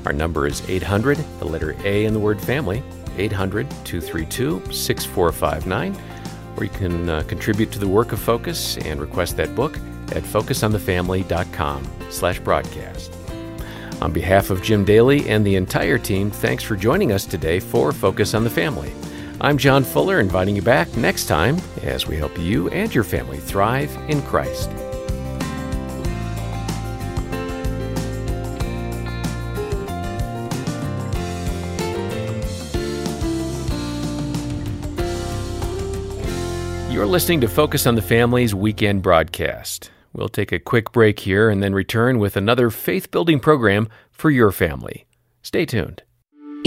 Our 0.06 0.14
number 0.14 0.46
is 0.46 0.62
800, 0.70 1.18
the 1.40 1.46
letter 1.46 1.76
A 1.84 2.06
in 2.06 2.14
the 2.14 2.20
word 2.20 2.40
family, 2.40 2.84
800 3.18 3.68
232 3.86 4.72
6459. 4.72 6.00
Or 6.58 6.64
you 6.64 6.70
can 6.70 7.10
uh, 7.10 7.24
contribute 7.24 7.72
to 7.72 7.80
the 7.80 7.88
work 7.88 8.12
of 8.12 8.20
Focus 8.20 8.78
and 8.78 9.02
request 9.02 9.36
that 9.38 9.56
book 9.56 9.78
at 10.12 10.22
focusonthefamily.com 10.22 11.90
slash 12.12 12.40
broadcast. 12.40 13.12
On 14.00 14.14
behalf 14.14 14.52
of 14.52 14.62
Jim 14.62 14.86
Daly 14.86 15.28
and 15.28 15.44
the 15.44 15.56
entire 15.56 15.98
team, 15.98 16.30
thanks 16.30 16.64
for 16.64 16.76
joining 16.76 17.12
us 17.12 17.26
today 17.26 17.60
for 17.60 17.92
Focus 17.92 18.36
on 18.36 18.44
the 18.44 18.50
Family. 18.52 18.94
I'm 19.40 19.60
John 19.60 19.84
Fuller, 19.84 20.20
inviting 20.20 20.56
you 20.56 20.64
back 20.64 20.98
next 20.98 21.28
time 21.28 21.58
as 21.84 22.08
we 22.08 22.18
help 22.18 22.40
you 22.40 22.70
and 22.70 22.94
your 22.94 23.04
family 23.04 23.38
thrive 23.38 23.96
in 24.10 24.24
Christ. 24.24 24.72
You're 36.92 37.06
listening 37.06 37.42
to 37.42 37.48
Focus 37.48 37.86
on 37.86 37.94
the 37.94 38.02
Family's 38.02 38.56
weekend 38.56 39.04
broadcast. 39.04 39.92
We'll 40.14 40.30
take 40.30 40.52
a 40.52 40.58
quick 40.58 40.92
break 40.92 41.20
here 41.20 41.52
and 41.52 41.62
then 41.62 41.76
return 41.76 42.18
with 42.18 42.38
another 42.38 42.72
faith 42.72 43.12
building 43.12 43.40
program 43.40 43.88
for 44.10 44.32
your 44.32 44.52
family. 44.52 45.06
Stay 45.44 45.68
tuned. 45.68 46.02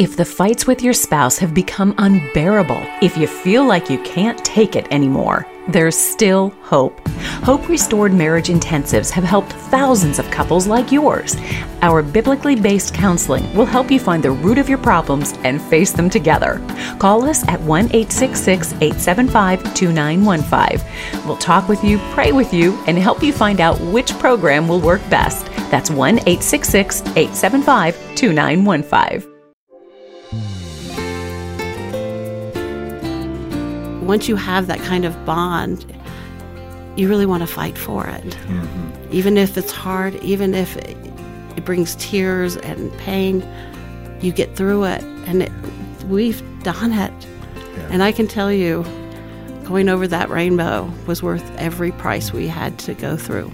If 0.01 0.17
the 0.17 0.25
fights 0.25 0.67
with 0.67 0.81
your 0.81 0.95
spouse 0.95 1.37
have 1.41 1.53
become 1.53 1.95
unbearable, 1.99 2.83
if 3.03 3.19
you 3.19 3.27
feel 3.27 3.67
like 3.67 3.91
you 3.91 3.99
can't 4.03 4.43
take 4.43 4.75
it 4.75 4.91
anymore, 4.91 5.47
there's 5.69 5.95
still 5.95 6.55
hope. 6.63 7.07
Hope 7.43 7.69
Restored 7.69 8.15
Marriage 8.15 8.49
Intensives 8.49 9.11
have 9.11 9.25
helped 9.25 9.53
thousands 9.53 10.19
of 10.19 10.31
couples 10.31 10.67
like 10.67 10.91
yours. 10.91 11.37
Our 11.83 12.03
biblically 12.03 12.57
based 12.57 12.95
counseling 12.95 13.55
will 13.55 13.67
help 13.67 13.91
you 13.91 14.01
find 14.01 14.23
the 14.23 14.31
root 14.31 14.57
of 14.57 14.71
your 14.71 14.79
problems 14.79 15.35
and 15.45 15.61
face 15.61 15.93
them 15.93 16.09
together. 16.09 16.67
Call 16.99 17.29
us 17.29 17.47
at 17.47 17.61
1 17.61 17.85
866 17.89 18.73
875 18.81 19.75
2915. 19.75 21.27
We'll 21.27 21.37
talk 21.37 21.69
with 21.69 21.85
you, 21.85 21.99
pray 22.13 22.33
with 22.33 22.55
you, 22.55 22.73
and 22.87 22.97
help 22.97 23.23
you 23.23 23.35
find 23.35 23.61
out 23.61 23.79
which 23.93 24.19
program 24.19 24.67
will 24.67 24.81
work 24.81 25.03
best. 25.11 25.45
That's 25.71 25.91
1 25.91 26.21
866 26.21 27.03
875 27.03 27.97
2915. 28.15 29.30
Once 34.07 34.29
you 34.29 34.37
have 34.37 34.67
that 34.67 34.81
kind 34.81 35.05
of 35.05 35.25
bond, 35.25 35.85
you 36.97 37.09
really 37.09 37.27
want 37.27 37.43
to 37.43 37.47
fight 37.47 37.79
for 37.79 38.07
it. 38.07 38.25
Mm-hmm. 38.25 39.13
Even 39.13 39.37
if 39.37 39.57
it's 39.57 39.73
hard, 39.73 40.15
even 40.17 40.55
if 40.55 40.77
it, 40.77 40.97
it, 41.57 41.65
brings 41.65 41.95
tears 41.97 42.57
and 42.59 42.93
pain, 42.99 43.47
you 44.21 44.33
get 44.33 44.57
through 44.57 44.85
it. 44.85 45.03
And 45.27 45.43
it, 45.45 45.53
we've 46.09 46.43
done 46.63 46.93
it. 46.93 47.13
Yeah. 47.77 47.89
And 47.91 48.03
I 48.03 48.13
can 48.13 48.27
tell 48.27 48.53
you, 48.53 48.85
going 49.65 49.89
over 49.89 50.07
that 50.09 50.29
rainbow 50.29 50.93
was 51.07 51.23
worth 51.23 51.49
every 51.57 51.93
price 51.93 52.33
we 52.33 52.49
had 52.49 52.79
to 52.81 52.95
go 52.95 53.17
through. 53.17 53.51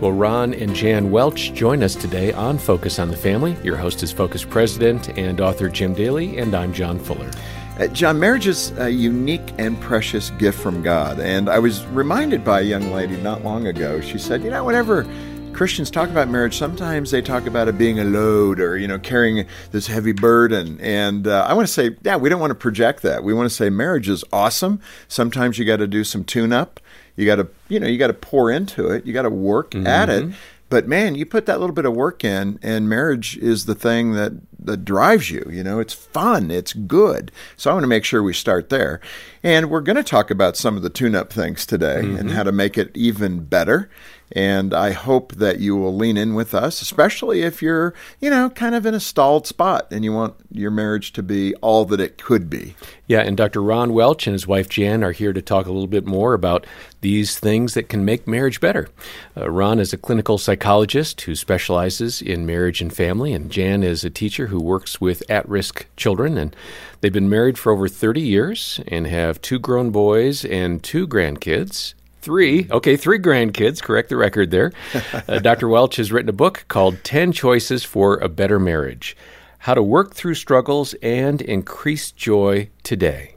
Well, 0.00 0.12
Ron 0.12 0.52
and 0.52 0.74
Jan 0.74 1.10
Welch 1.10 1.54
join 1.54 1.82
us 1.82 1.94
today 1.94 2.30
on 2.34 2.58
Focus 2.58 2.98
on 2.98 3.08
the 3.08 3.16
Family. 3.16 3.56
Your 3.62 3.76
host 3.76 4.02
is 4.02 4.12
Focus 4.12 4.44
President 4.44 5.08
and 5.18 5.40
author 5.40 5.70
Jim 5.70 5.94
Daly, 5.94 6.36
and 6.36 6.54
I'm 6.54 6.74
John 6.74 6.98
Fuller. 6.98 7.30
Uh, 7.78 7.86
John, 7.88 8.18
marriage 8.18 8.46
is 8.46 8.70
a 8.78 8.88
unique 8.88 9.52
and 9.58 9.78
precious 9.82 10.30
gift 10.30 10.58
from 10.58 10.82
God. 10.82 11.20
And 11.20 11.50
I 11.50 11.58
was 11.58 11.84
reminded 11.86 12.42
by 12.42 12.60
a 12.60 12.62
young 12.62 12.90
lady 12.90 13.18
not 13.18 13.44
long 13.44 13.66
ago. 13.66 14.00
She 14.00 14.16
said, 14.16 14.42
You 14.42 14.50
know, 14.50 14.64
whenever 14.64 15.06
Christians 15.52 15.90
talk 15.90 16.08
about 16.08 16.28
marriage, 16.28 16.56
sometimes 16.56 17.10
they 17.10 17.20
talk 17.20 17.44
about 17.46 17.68
it 17.68 17.76
being 17.76 17.98
a 17.98 18.04
load 18.04 18.60
or, 18.60 18.78
you 18.78 18.88
know, 18.88 18.98
carrying 18.98 19.46
this 19.72 19.88
heavy 19.88 20.12
burden. 20.12 20.80
And 20.80 21.26
uh, 21.26 21.44
I 21.46 21.52
want 21.52 21.68
to 21.68 21.72
say, 21.72 21.96
yeah, 22.02 22.16
we 22.16 22.30
don't 22.30 22.40
want 22.40 22.50
to 22.50 22.54
project 22.54 23.02
that. 23.02 23.22
We 23.22 23.34
want 23.34 23.50
to 23.50 23.54
say 23.54 23.68
marriage 23.68 24.08
is 24.08 24.24
awesome. 24.32 24.80
Sometimes 25.06 25.58
you 25.58 25.66
got 25.66 25.76
to 25.76 25.86
do 25.86 26.02
some 26.02 26.24
tune 26.24 26.54
up. 26.54 26.80
You 27.14 27.26
got 27.26 27.36
to, 27.36 27.48
you 27.68 27.78
know, 27.78 27.86
you 27.86 27.98
got 27.98 28.08
to 28.08 28.14
pour 28.14 28.50
into 28.50 28.88
it. 28.88 29.04
You 29.04 29.12
got 29.12 29.22
to 29.22 29.30
work 29.30 29.72
mm-hmm. 29.72 29.86
at 29.86 30.08
it. 30.08 30.30
But 30.68 30.88
man, 30.88 31.14
you 31.14 31.24
put 31.26 31.46
that 31.46 31.60
little 31.60 31.74
bit 31.74 31.84
of 31.84 31.94
work 31.94 32.24
in, 32.24 32.58
and 32.62 32.88
marriage 32.88 33.36
is 33.38 33.66
the 33.66 33.74
thing 33.74 34.12
that 34.12 34.32
that 34.58 34.84
drives 34.84 35.30
you. 35.30 35.48
You 35.48 35.62
know, 35.62 35.78
it's 35.78 35.94
fun, 35.94 36.50
it's 36.50 36.72
good. 36.72 37.30
So 37.56 37.70
I 37.70 37.74
want 37.74 37.84
to 37.84 37.88
make 37.88 38.04
sure 38.04 38.22
we 38.22 38.32
start 38.32 38.68
there. 38.68 39.00
And 39.42 39.70
we're 39.70 39.80
going 39.80 39.96
to 39.96 40.02
talk 40.02 40.30
about 40.30 40.56
some 40.56 40.76
of 40.76 40.82
the 40.82 40.90
tune-up 40.90 41.32
things 41.32 41.64
today 41.66 42.00
mm-hmm. 42.02 42.16
and 42.16 42.30
how 42.32 42.42
to 42.42 42.52
make 42.52 42.76
it 42.76 42.90
even 42.96 43.44
better. 43.44 43.88
And 44.32 44.74
I 44.74 44.90
hope 44.90 45.34
that 45.34 45.60
you 45.60 45.76
will 45.76 45.94
lean 45.94 46.16
in 46.16 46.34
with 46.34 46.54
us, 46.54 46.82
especially 46.82 47.42
if 47.42 47.62
you're, 47.62 47.94
you 48.20 48.28
know, 48.28 48.50
kind 48.50 48.74
of 48.74 48.84
in 48.84 48.94
a 48.94 49.00
stalled 49.00 49.46
spot 49.46 49.86
and 49.92 50.04
you 50.04 50.12
want 50.12 50.34
your 50.50 50.72
marriage 50.72 51.12
to 51.12 51.22
be 51.22 51.54
all 51.56 51.84
that 51.86 52.00
it 52.00 52.18
could 52.18 52.50
be. 52.50 52.74
Yeah, 53.06 53.20
and 53.20 53.36
Dr. 53.36 53.62
Ron 53.62 53.92
Welch 53.92 54.26
and 54.26 54.34
his 54.34 54.46
wife 54.46 54.68
Jan 54.68 55.04
are 55.04 55.12
here 55.12 55.32
to 55.32 55.40
talk 55.40 55.66
a 55.66 55.72
little 55.72 55.86
bit 55.86 56.06
more 56.06 56.34
about 56.34 56.66
these 57.02 57.38
things 57.38 57.74
that 57.74 57.88
can 57.88 58.04
make 58.04 58.26
marriage 58.26 58.60
better. 58.60 58.88
Uh, 59.36 59.48
Ron 59.48 59.78
is 59.78 59.92
a 59.92 59.98
clinical 59.98 60.38
psychologist 60.38 61.20
who 61.20 61.36
specializes 61.36 62.20
in 62.20 62.46
marriage 62.46 62.80
and 62.80 62.92
family, 62.92 63.32
and 63.32 63.50
Jan 63.50 63.84
is 63.84 64.04
a 64.04 64.10
teacher 64.10 64.48
who 64.48 64.60
works 64.60 65.00
with 65.00 65.22
at 65.30 65.48
risk 65.48 65.86
children. 65.96 66.36
And 66.36 66.56
they've 67.00 67.12
been 67.12 67.30
married 67.30 67.58
for 67.58 67.70
over 67.70 67.86
30 67.86 68.20
years 68.20 68.80
and 68.88 69.06
have 69.06 69.40
two 69.40 69.60
grown 69.60 69.90
boys 69.90 70.44
and 70.44 70.82
two 70.82 71.06
grandkids 71.06 71.94
three, 72.26 72.66
okay, 72.72 72.96
three 72.96 73.20
grandkids, 73.20 73.80
correct 73.80 74.08
the 74.08 74.16
record 74.16 74.50
there. 74.50 74.72
Uh, 75.28 75.38
Dr. 75.42 75.68
Welch 75.68 75.94
has 75.94 76.10
written 76.10 76.28
a 76.28 76.32
book 76.32 76.64
called 76.66 77.04
10 77.04 77.30
Choices 77.30 77.84
for 77.84 78.16
a 78.16 78.28
Better 78.28 78.58
Marriage 78.58 79.16
How 79.60 79.74
to 79.74 79.82
Work 79.82 80.12
Through 80.12 80.34
Struggles 80.34 80.94
and 80.94 81.40
Increase 81.40 82.10
Joy 82.10 82.68
Today. 82.82 83.36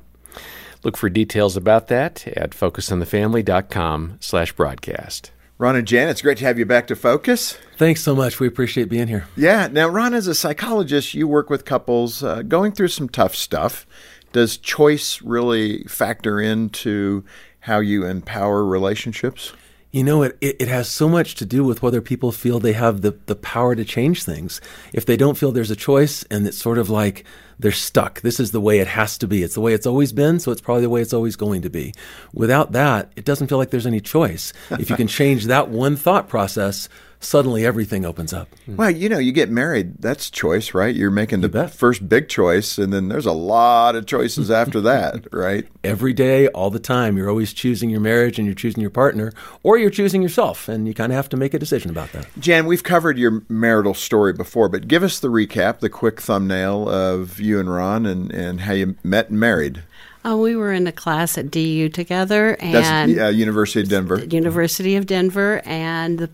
Look 0.83 0.97
for 0.97 1.07
details 1.07 1.55
about 1.55 1.87
that 1.89 2.27
at 2.29 2.51
focusonthefamily.com 2.51 4.17
slash 4.21 4.53
broadcast. 4.53 5.29
Ron 5.59 5.75
and 5.75 5.87
Jan, 5.87 6.09
it's 6.09 6.23
great 6.23 6.39
to 6.39 6.45
have 6.45 6.57
you 6.57 6.65
back 6.65 6.87
to 6.87 6.95
Focus. 6.95 7.59
Thanks 7.77 8.01
so 8.01 8.15
much. 8.15 8.39
We 8.39 8.47
appreciate 8.47 8.89
being 8.89 9.07
here. 9.07 9.27
Yeah. 9.35 9.67
Now, 9.71 9.87
Ron, 9.87 10.15
as 10.15 10.25
a 10.25 10.33
psychologist, 10.33 11.13
you 11.13 11.27
work 11.27 11.51
with 11.51 11.63
couples 11.63 12.23
uh, 12.23 12.41
going 12.41 12.71
through 12.71 12.87
some 12.87 13.07
tough 13.07 13.35
stuff. 13.35 13.85
Does 14.31 14.57
choice 14.57 15.21
really 15.21 15.83
factor 15.83 16.41
into 16.41 17.23
how 17.59 17.79
you 17.79 18.05
empower 18.05 18.63
relationships? 18.65 19.53
You 19.91 20.03
know, 20.03 20.21
it, 20.21 20.37
it, 20.39 20.57
it, 20.59 20.67
has 20.67 20.87
so 20.87 21.09
much 21.09 21.33
to 21.35 21.47
do 21.47 21.63
with 21.63 21.81
whether 21.81 21.99
people 21.99 22.31
feel 22.31 22.59
they 22.59 22.73
have 22.73 23.01
the, 23.01 23.17
the 23.25 23.35
power 23.35 23.75
to 23.75 23.83
change 23.83 24.23
things. 24.23 24.61
If 24.93 25.07
they 25.07 25.17
don't 25.17 25.35
feel 25.35 25.51
there's 25.51 25.71
a 25.71 25.75
choice 25.75 26.23
and 26.29 26.45
it's 26.45 26.59
sort 26.59 26.77
of 26.77 26.91
like 26.91 27.25
they're 27.57 27.71
stuck, 27.71 28.21
this 28.21 28.39
is 28.39 28.51
the 28.51 28.61
way 28.61 28.77
it 28.77 28.87
has 28.87 29.17
to 29.17 29.27
be. 29.27 29.41
It's 29.41 29.55
the 29.55 29.61
way 29.61 29.73
it's 29.73 29.87
always 29.87 30.13
been, 30.13 30.39
so 30.39 30.51
it's 30.51 30.61
probably 30.61 30.83
the 30.83 30.91
way 30.91 31.01
it's 31.01 31.13
always 31.13 31.35
going 31.35 31.63
to 31.63 31.71
be. 31.71 31.95
Without 32.33 32.73
that, 32.73 33.11
it 33.15 33.25
doesn't 33.25 33.47
feel 33.47 33.57
like 33.57 33.71
there's 33.71 33.87
any 33.87 33.99
choice. 33.99 34.53
if 34.69 34.91
you 34.91 34.95
can 34.95 35.07
change 35.07 35.45
that 35.45 35.69
one 35.69 35.95
thought 35.95 36.29
process, 36.29 36.87
suddenly 37.19 37.65
everything 37.65 38.05
opens 38.05 38.33
up. 38.33 38.49
Well, 38.67 38.89
you 38.89 39.09
know, 39.09 39.17
you 39.17 39.31
get 39.31 39.49
married, 39.49 40.01
that's 40.01 40.29
choice, 40.29 40.73
right? 40.73 40.95
You're 40.95 41.11
making 41.11 41.41
the 41.41 41.67
first 41.67 42.07
big 42.07 42.29
choice, 42.29 42.77
and 42.77 42.93
then 42.93 43.09
there's 43.09 43.25
a 43.25 43.33
lot 43.33 43.95
of 43.95 44.05
choices 44.05 44.49
after 44.61 44.79
that, 44.81 45.27
right? 45.33 45.67
Every 45.83 46.13
day, 46.13 46.47
all 46.49 46.69
the 46.69 46.79
time, 46.79 47.17
you're 47.17 47.29
always 47.29 47.53
choosing 47.53 47.89
your 47.89 47.99
marriage 47.99 48.39
and 48.39 48.45
you're 48.45 48.55
choosing 48.55 48.81
your 48.81 48.89
partner, 48.89 49.33
or 49.63 49.77
you're 49.77 49.89
choosing 49.89 50.21
yourself, 50.21 50.69
and 50.69 50.87
you 50.87 50.93
kind 50.93 51.11
of 51.11 51.15
have 51.17 51.29
to 51.29 51.37
make 51.37 51.53
a 51.53 51.59
decision 51.59 51.91
about 51.91 52.11
that. 52.13 52.27
Jan, 52.39 52.65
we've 52.65 52.83
covered 52.83 53.17
your 53.17 53.43
marital 53.49 53.93
story 53.93 54.33
before, 54.33 54.69
but 54.69 54.87
give 54.87 55.03
us 55.03 55.19
the 55.19 55.29
recap, 55.29 55.79
the 55.79 55.89
quick 55.89 56.21
thumbnail 56.21 56.87
of 56.89 57.39
you 57.39 57.59
and 57.59 57.71
Ron 57.71 58.05
and, 58.05 58.31
and 58.31 58.61
how 58.61 58.73
you 58.73 58.95
met 59.03 59.29
and 59.29 59.39
married. 59.39 59.83
Oh, 60.25 60.41
we 60.41 60.55
were 60.55 60.73
in 60.73 60.85
a 60.85 60.91
class 60.91 61.37
at 61.37 61.49
DU 61.49 61.89
together, 61.89 62.55
and 62.59 62.73
That's, 62.73 63.19
uh, 63.19 63.27
University 63.29 63.81
of 63.81 63.89
Denver. 63.89 64.19
University 64.25 64.97
of 64.97 65.05
Denver, 65.05 65.61
and 65.65 66.19
the 66.19 66.25
a 66.25 66.29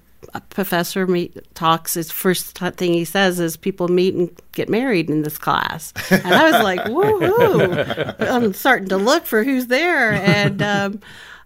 professor 0.49 1.07
meet, 1.07 1.37
talks, 1.55 1.93
his 1.93 2.11
first 2.11 2.57
thing 2.57 2.93
he 2.93 3.05
says 3.05 3.39
is 3.39 3.57
people 3.57 3.87
meet 3.87 4.13
and 4.13 4.29
get 4.51 4.69
married 4.69 5.09
in 5.09 5.23
this 5.23 5.37
class. 5.37 5.93
And 6.11 6.33
I 6.33 6.51
was 6.51 6.63
like, 6.63 6.79
woohoo! 6.81 8.15
I'm 8.19 8.53
starting 8.53 8.89
to 8.89 8.97
look 8.97 9.25
for 9.25 9.43
who's 9.43 9.67
there. 9.67 10.11
And 10.13 10.61
um, 10.61 11.01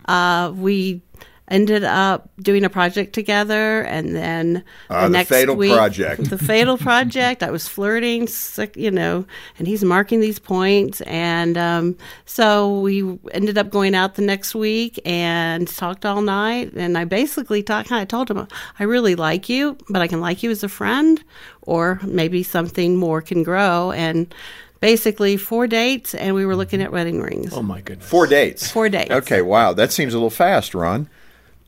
uh, 0.05 0.51
we 0.55 1.01
ended 1.49 1.83
up 1.83 2.29
doing 2.39 2.63
a 2.63 2.69
project 2.69 3.13
together, 3.13 3.81
and 3.81 4.15
then 4.15 4.63
uh, 4.89 5.01
the, 5.01 5.07
the 5.07 5.13
next 5.13 5.29
fatal 5.29 5.55
week, 5.55 5.73
project, 5.73 6.29
the 6.29 6.37
fatal 6.37 6.77
project. 6.77 7.43
I 7.43 7.51
was 7.51 7.67
flirting, 7.67 8.27
you 8.75 8.91
know, 8.91 9.25
and 9.57 9.67
he's 9.67 9.83
marking 9.83 10.19
these 10.19 10.39
points, 10.39 11.01
and 11.01 11.57
um, 11.57 11.97
so 12.25 12.79
we 12.79 13.19
ended 13.31 13.57
up 13.57 13.69
going 13.69 13.95
out 13.95 14.15
the 14.15 14.21
next 14.21 14.55
week 14.55 14.99
and 15.05 15.67
talked 15.67 16.05
all 16.05 16.21
night. 16.21 16.73
And 16.73 16.97
I 16.97 17.05
basically 17.05 17.63
talked. 17.63 17.91
I 17.91 18.05
told 18.05 18.29
him, 18.29 18.47
I 18.79 18.83
really 18.83 19.15
like 19.15 19.49
you, 19.49 19.77
but 19.89 20.01
I 20.01 20.07
can 20.07 20.21
like 20.21 20.43
you 20.43 20.51
as 20.51 20.63
a 20.63 20.69
friend, 20.69 21.23
or 21.63 21.99
maybe 22.03 22.43
something 22.43 22.95
more 22.95 23.21
can 23.21 23.43
grow. 23.43 23.91
And 23.91 24.33
basically 24.79 25.37
four 25.37 25.67
dates 25.67 26.15
and 26.15 26.35
we 26.35 26.45
were 26.45 26.55
looking 26.55 26.81
at 26.81 26.91
wedding 26.91 27.21
rings. 27.21 27.53
Oh 27.53 27.61
my 27.61 27.81
goodness. 27.81 28.07
Four 28.07 28.27
dates. 28.27 28.71
Four 28.71 28.89
dates. 28.89 29.11
Okay, 29.11 29.41
wow. 29.41 29.73
That 29.73 29.91
seems 29.91 30.13
a 30.13 30.17
little 30.17 30.29
fast, 30.29 30.73
Ron. 30.73 31.09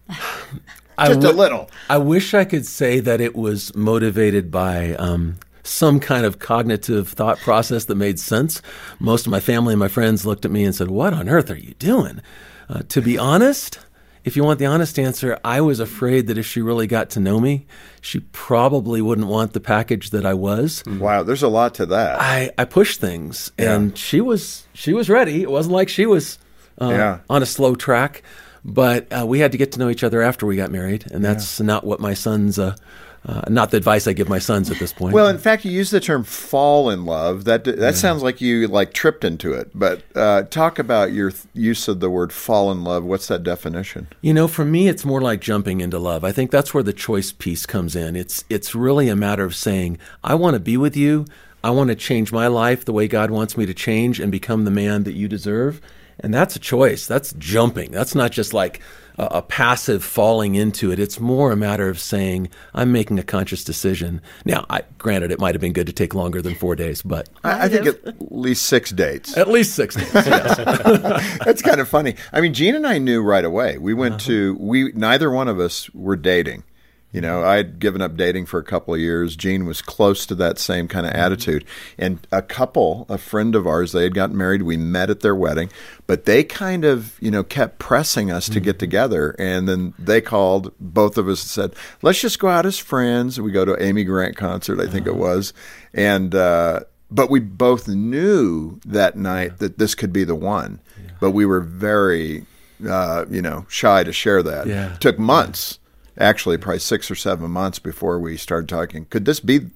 Just 0.10 1.22
w- 1.22 1.30
a 1.30 1.32
little. 1.32 1.70
I 1.90 1.98
wish 1.98 2.34
I 2.34 2.46
could 2.46 2.66
say 2.66 3.00
that 3.00 3.22
it 3.22 3.36
was 3.36 3.74
motivated 3.76 4.52
by 4.52 4.94
um, 4.96 5.38
some 5.64 6.00
kind 6.00 6.26
of 6.26 6.40
cognitive 6.40 7.10
thought 7.10 7.40
process 7.40 7.86
that 7.86 7.96
made 7.96 8.20
sense. 8.20 8.62
Most 9.00 9.26
of 9.26 9.32
my 9.32 9.40
family 9.40 9.74
and 9.74 9.80
my 9.80 9.88
friends 9.88 10.26
looked 10.26 10.46
at 10.46 10.52
me 10.52 10.64
and 10.64 10.76
said, 10.76 10.92
What 10.92 11.14
on 11.14 11.30
earth 11.30 11.50
are 11.50 11.58
you 11.58 11.74
doing? 11.76 12.22
Uh, 12.70 12.82
to 12.90 13.02
be 13.02 13.18
honest, 13.18 13.80
if 14.24 14.36
you 14.36 14.44
want 14.44 14.60
the 14.60 14.66
honest 14.66 15.00
answer, 15.00 15.40
I 15.44 15.62
was 15.62 15.80
afraid 15.80 16.28
that 16.28 16.38
if 16.38 16.46
she 16.46 16.62
really 16.62 16.88
got 16.88 17.10
to 17.12 17.20
know 17.20 17.40
me, 17.40 17.66
she 18.02 18.20
probably 18.20 19.02
wouldn't 19.02 19.28
want 19.28 19.54
the 19.54 19.60
package 19.60 20.12
that 20.12 20.26
I 20.26 20.36
was. 20.36 20.84
Wow, 20.86 21.24
there's 21.24 21.44
a 21.44 21.48
lot 21.48 21.74
to 21.76 21.86
that. 21.88 22.22
I, 22.22 22.52
I 22.58 22.66
pushed 22.66 23.02
things, 23.02 23.52
and 23.58 23.98
she 23.98 24.22
was 24.22 24.68
she 24.74 24.94
was 24.94 25.10
ready. 25.10 25.42
It 25.42 25.50
wasn't 25.50 25.74
like 25.74 25.90
she 25.90 26.06
was 26.06 26.38
uh, 26.80 26.90
yeah. 26.90 27.20
on 27.30 27.42
a 27.42 27.48
slow 27.48 27.76
track. 27.76 28.22
But 28.64 29.12
uh, 29.12 29.26
we 29.26 29.40
had 29.40 29.52
to 29.54 29.58
get 29.58 29.72
to 29.74 29.80
know 29.80 29.90
each 29.90 30.04
other 30.04 30.22
after 30.22 30.46
we 30.46 30.56
got 30.56 30.72
married, 30.72 31.06
and 31.12 31.24
that's 31.26 31.60
yeah. 31.60 31.66
not 31.66 31.84
what 31.84 32.00
my 32.00 32.14
sons. 32.14 32.60
Uh, 32.60 32.76
uh, 33.24 33.42
not 33.50 33.70
the 33.70 33.78
advice 33.78 34.08
I 34.08 34.14
give 34.14 34.30
my 34.30 34.40
sons 34.40 34.72
at 34.72 34.80
this 34.80 34.94
point. 34.94 35.14
Well, 35.14 35.28
in 35.28 35.38
fact, 35.38 35.64
you 35.64 35.72
use 35.72 35.92
the 35.92 36.00
term 36.00 36.24
"fall 36.24 36.90
in 36.90 37.06
love." 37.06 37.46
That 37.46 37.66
that 37.66 37.78
yeah. 37.78 37.92
sounds 37.92 38.24
like 38.24 38.42
you 38.42 38.68
like 38.68 38.94
tripped 38.94 39.24
into 39.24 39.54
it. 39.54 39.70
But 39.76 40.02
uh, 40.16 40.44
talk 40.44 40.80
about 40.80 41.12
your 41.12 41.30
th- 41.30 41.46
use 41.54 41.88
of 41.88 42.00
the 42.00 42.10
word 42.10 42.34
"fall 42.34 42.72
in 42.72 42.84
love." 42.84 43.04
What's 43.04 43.28
that 43.28 43.44
definition? 43.44 44.08
You 44.22 44.34
know, 44.34 44.48
for 44.48 44.66
me, 44.66 44.88
it's 44.88 45.06
more 45.06 45.22
like 45.22 45.40
jumping 45.40 45.82
into 45.82 46.00
love. 46.00 46.24
I 46.24 46.32
think 46.32 46.50
that's 46.50 46.74
where 46.74 46.84
the 46.84 46.94
choice 46.94 47.32
piece 47.32 47.68
comes 47.68 47.96
in. 47.96 48.16
It's 48.16 48.44
it's 48.50 48.74
really 48.74 49.08
a 49.08 49.16
matter 49.16 49.44
of 49.44 49.56
saying, 49.56 50.00
"I 50.24 50.34
want 50.34 50.56
to 50.56 50.60
be 50.60 50.76
with 50.76 50.98
you. 50.98 51.26
I 51.64 51.72
want 51.72 51.90
to 51.90 51.96
change 51.96 52.32
my 52.32 52.48
life 52.48 52.86
the 52.86 52.94
way 52.94 53.08
God 53.08 53.32
wants 53.32 53.58
me 53.58 53.66
to 53.66 53.74
change 53.74 54.20
and 54.20 54.32
become 54.32 54.66
the 54.66 54.72
man 54.72 55.04
that 55.04 55.14
you 55.14 55.28
deserve." 55.28 55.82
And 56.20 56.34
that's 56.34 56.56
a 56.56 56.60
choice. 56.60 57.08
That's 57.08 57.34
jumping. 57.34 57.92
That's 57.92 58.14
not 58.14 58.32
just 58.32 58.54
like 58.54 58.80
a, 59.18 59.26
a, 59.26 59.42
passive 59.42 60.04
falling 60.04 60.56
into 60.56 60.92
it. 60.92 61.00
It's 61.00 61.20
more 61.20 61.52
a 61.52 61.56
matter 61.56 61.90
of 61.90 62.00
saying, 62.00 62.50
I'm 62.74 62.92
making 62.92 63.20
a 63.20 63.24
conscious 63.24 63.64
decision. 63.64 64.22
Now, 64.46 64.66
I, 64.70 64.84
granted, 64.98 65.32
it 65.32 65.40
might 65.40 65.56
have 65.56 65.62
been 65.62 65.74
good 65.74 65.88
to 65.88 65.94
take 65.94 66.14
longer 66.14 66.42
than 66.42 66.56
four 66.56 66.76
days, 66.76 67.02
but. 67.02 67.30
I, 67.44 67.66
I 67.66 67.70
think 67.70 67.88
at 67.88 68.32
least 68.32 68.68
six 68.68 68.92
dates. 68.92 69.36
At 69.36 69.48
least 69.48 69.76
six 69.76 69.96
dates, 69.96 70.14
yes. 70.14 71.38
That's 71.46 71.62
kind 71.62 71.82
of 71.82 71.90
funny. 71.90 72.16
I 72.32 72.42
mean, 72.42 72.54
Jean 72.54 72.76
and 72.76 72.86
I 72.86 72.98
knew 73.00 73.22
right 73.22 73.46
away. 73.46 73.78
We 73.78 73.94
went 73.94 74.16
uh-huh. 74.16 74.26
to, 74.26 74.58
we 74.60 74.92
neither 74.94 75.32
one 75.32 75.48
of 75.48 75.60
us 75.60 75.90
were 75.94 76.16
dating. 76.16 76.64
You 77.12 77.20
know, 77.20 77.44
I'd 77.44 77.80
given 77.80 78.02
up 78.02 78.16
dating 78.16 78.46
for 78.46 78.58
a 78.58 78.64
couple 78.64 78.94
of 78.94 79.00
years. 79.00 79.36
Jean 79.36 79.66
was 79.66 79.82
close 79.82 80.26
to 80.28 80.36
that 80.36 80.58
same 80.58 80.88
kind 80.88 81.06
of 81.06 81.12
mm-hmm. 81.12 81.22
attitude. 81.22 81.66
And 81.98 82.26
a 82.32 82.42
couple, 82.42 83.06
a 83.10 83.18
friend 83.18 83.54
of 83.54 83.68
ours, 83.68 83.92
they 83.92 84.04
had 84.04 84.14
gotten 84.14 84.38
married. 84.38 84.62
We 84.62 84.78
met 84.78 85.10
at 85.10 85.20
their 85.20 85.36
wedding, 85.36 85.70
but 86.08 86.26
they 86.26 86.44
kind 86.44 86.86
of, 86.86 87.18
you 87.20 87.30
know, 87.30 87.44
kept 87.44 87.80
pressing 87.80 88.32
us 88.32 88.48
to 88.48 88.60
get 88.62 88.76
mm-hmm. 88.76 88.80
together. 88.80 89.36
And 89.38 89.68
then 89.68 89.94
they 90.00 90.22
called 90.22 90.74
both 90.80 91.18
of 91.18 91.28
us 91.28 91.44
and 91.44 91.50
said, 91.50 91.76
let's 92.02 92.22
just 92.22 92.40
go 92.40 92.48
out 92.48 92.66
as 92.66 92.78
friends. 92.78 93.42
We 93.42 93.52
go 93.52 93.66
to 93.66 93.82
Amy 93.84 94.06
Grant 94.06 94.38
concert, 94.38 94.80
I 94.80 94.88
think 94.88 95.08
uh-huh. 95.08 95.18
it 95.18 95.20
was. 95.20 95.54
And, 95.94 96.34
uh, 96.34 96.82
but 97.10 97.30
we 97.30 97.42
both 97.42 97.90
knew 97.90 98.80
that 98.86 99.18
night 99.18 99.58
that 99.58 99.78
this 99.78 99.96
could 99.96 100.14
be 100.14 100.24
the 100.24 100.36
one. 100.36 100.80
But 101.20 101.32
we 101.32 101.46
were 101.46 101.60
very, 101.60 102.46
uh, 102.88 103.26
you 103.30 103.42
know, 103.42 103.66
shy 103.68 104.04
to 104.06 104.14
share 104.14 104.42
that. 104.42 104.66
Yeah. 104.66 104.96
Took 104.96 105.20
months, 105.20 105.78
actually, 106.22 106.58
probably 106.58 106.80
six 106.80 107.10
or 107.10 107.16
seven 107.16 107.52
months 107.52 107.80
before 107.80 108.20
we 108.20 108.38
started 108.38 108.70
talking. 108.70 109.06
Could 109.06 109.26
this 109.26 109.40
be 109.40 109.68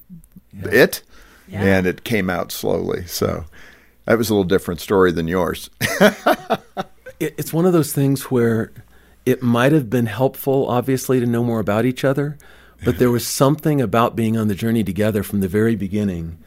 it? 0.54 1.02
And 1.62 1.86
it 1.86 2.04
came 2.04 2.30
out 2.30 2.52
slowly. 2.52 3.06
So 3.06 3.46
that 4.06 4.18
was 4.18 4.30
a 4.30 4.34
little 4.34 4.44
different 4.44 4.82
story 4.82 5.12
than 5.12 5.28
yours. 5.28 5.70
it, 5.82 7.36
it's 7.38 7.54
one 7.54 7.66
of 7.66 7.74
those 7.74 7.94
things 7.94 8.32
where 8.32 8.72
it 9.26 9.42
might 9.42 9.72
have 9.72 9.90
been 9.90 10.06
helpful, 10.06 10.68
obviously, 10.70 11.20
to 11.20 11.26
know 11.26 11.44
more 11.44 11.60
about 11.60 11.86
each 11.86 12.04
other, 12.04 12.38
but 12.84 13.00
there 13.00 13.12
was 13.12 13.26
something 13.26 13.82
about 13.82 14.16
being 14.16 14.38
on 14.38 14.48
the 14.48 14.56
journey 14.56 14.84
together 14.84 15.24
from 15.24 15.40
the 15.40 15.48
very 15.48 15.76
beginning. 15.76 16.38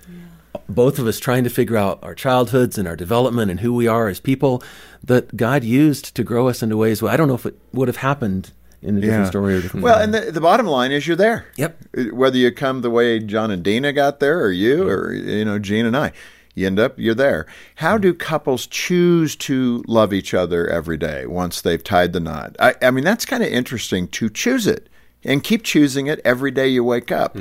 Both 0.69 0.99
of 0.99 1.07
us 1.07 1.19
trying 1.19 1.45
to 1.45 1.51
figure 1.51 1.77
out 1.77 1.99
our 2.03 2.15
childhoods 2.15 2.79
and 2.79 2.87
our 2.87 2.97
development 2.97 3.51
and 3.51 3.61
who 3.61 3.75
we 3.75 3.89
are 3.89 4.09
as 4.09 4.21
people 4.21 4.63
that 5.03 5.37
God 5.37 5.65
used 5.65 6.15
to 6.15 6.23
grow 6.23 6.49
us 6.49 6.63
into 6.63 6.77
ways. 6.77 7.03
Well, 7.03 7.13
I 7.13 7.17
don't 7.17 7.29
know 7.29 7.35
if 7.35 7.47
it 7.47 7.59
would 7.73 7.89
have 7.89 7.97
happened 7.99 8.53
in 8.83 8.99
a 8.99 9.01
different 9.01 9.27
story 9.29 9.57
or 9.57 9.63
different. 9.63 9.85
Well, 9.85 9.99
way. 9.99 10.05
and 10.05 10.15
the, 10.15 10.33
the 10.33 10.41
bottom 10.41 10.67
line 10.67 10.93
is 10.93 11.07
you're 11.07 11.17
there. 11.17 11.47
Yep. 11.57 11.79
Uh, 11.97 12.03
Whether 12.15 12.39
you 12.39 12.53
come 12.53 12.83
the 12.83 12.91
way 12.91 13.19
John 13.19 13.51
and 13.51 13.63
Dena 13.63 13.93
got 13.93 14.21
there, 14.21 14.41
or 14.41 14.51
you, 14.51 14.89
or 14.89 15.13
you 15.13 15.45
know 15.45 15.59
Jean 15.59 15.87
and 15.87 15.97
I, 15.97 16.13
you 16.55 16.67
end 16.67 16.79
up 16.79 16.99
you're 16.99 17.15
there. 17.15 17.47
How 17.77 17.99
do 17.99 18.15
couples 18.15 18.67
choose 18.67 19.37
to 19.37 19.83
love 19.87 20.13
each 20.13 20.35
other 20.35 20.67
every 20.69 20.97
day 20.97 21.27
once 21.27 21.61
they've 21.61 21.83
tied 21.83 22.13
the 22.13 22.21
knot? 22.21 22.57
I, 22.59 22.75
I 22.83 22.91
mean, 22.91 23.05
that's 23.05 23.25
kind 23.25 23.43
of 23.43 23.49
interesting 23.49 24.09
to 24.09 24.29
choose 24.29 24.67
it 24.67 24.89
and 25.25 25.43
keep 25.43 25.63
choosing 25.63 26.07
it 26.07 26.21
every 26.25 26.51
day 26.51 26.69
you 26.69 26.85
wake 26.85 27.11
up. 27.11 27.37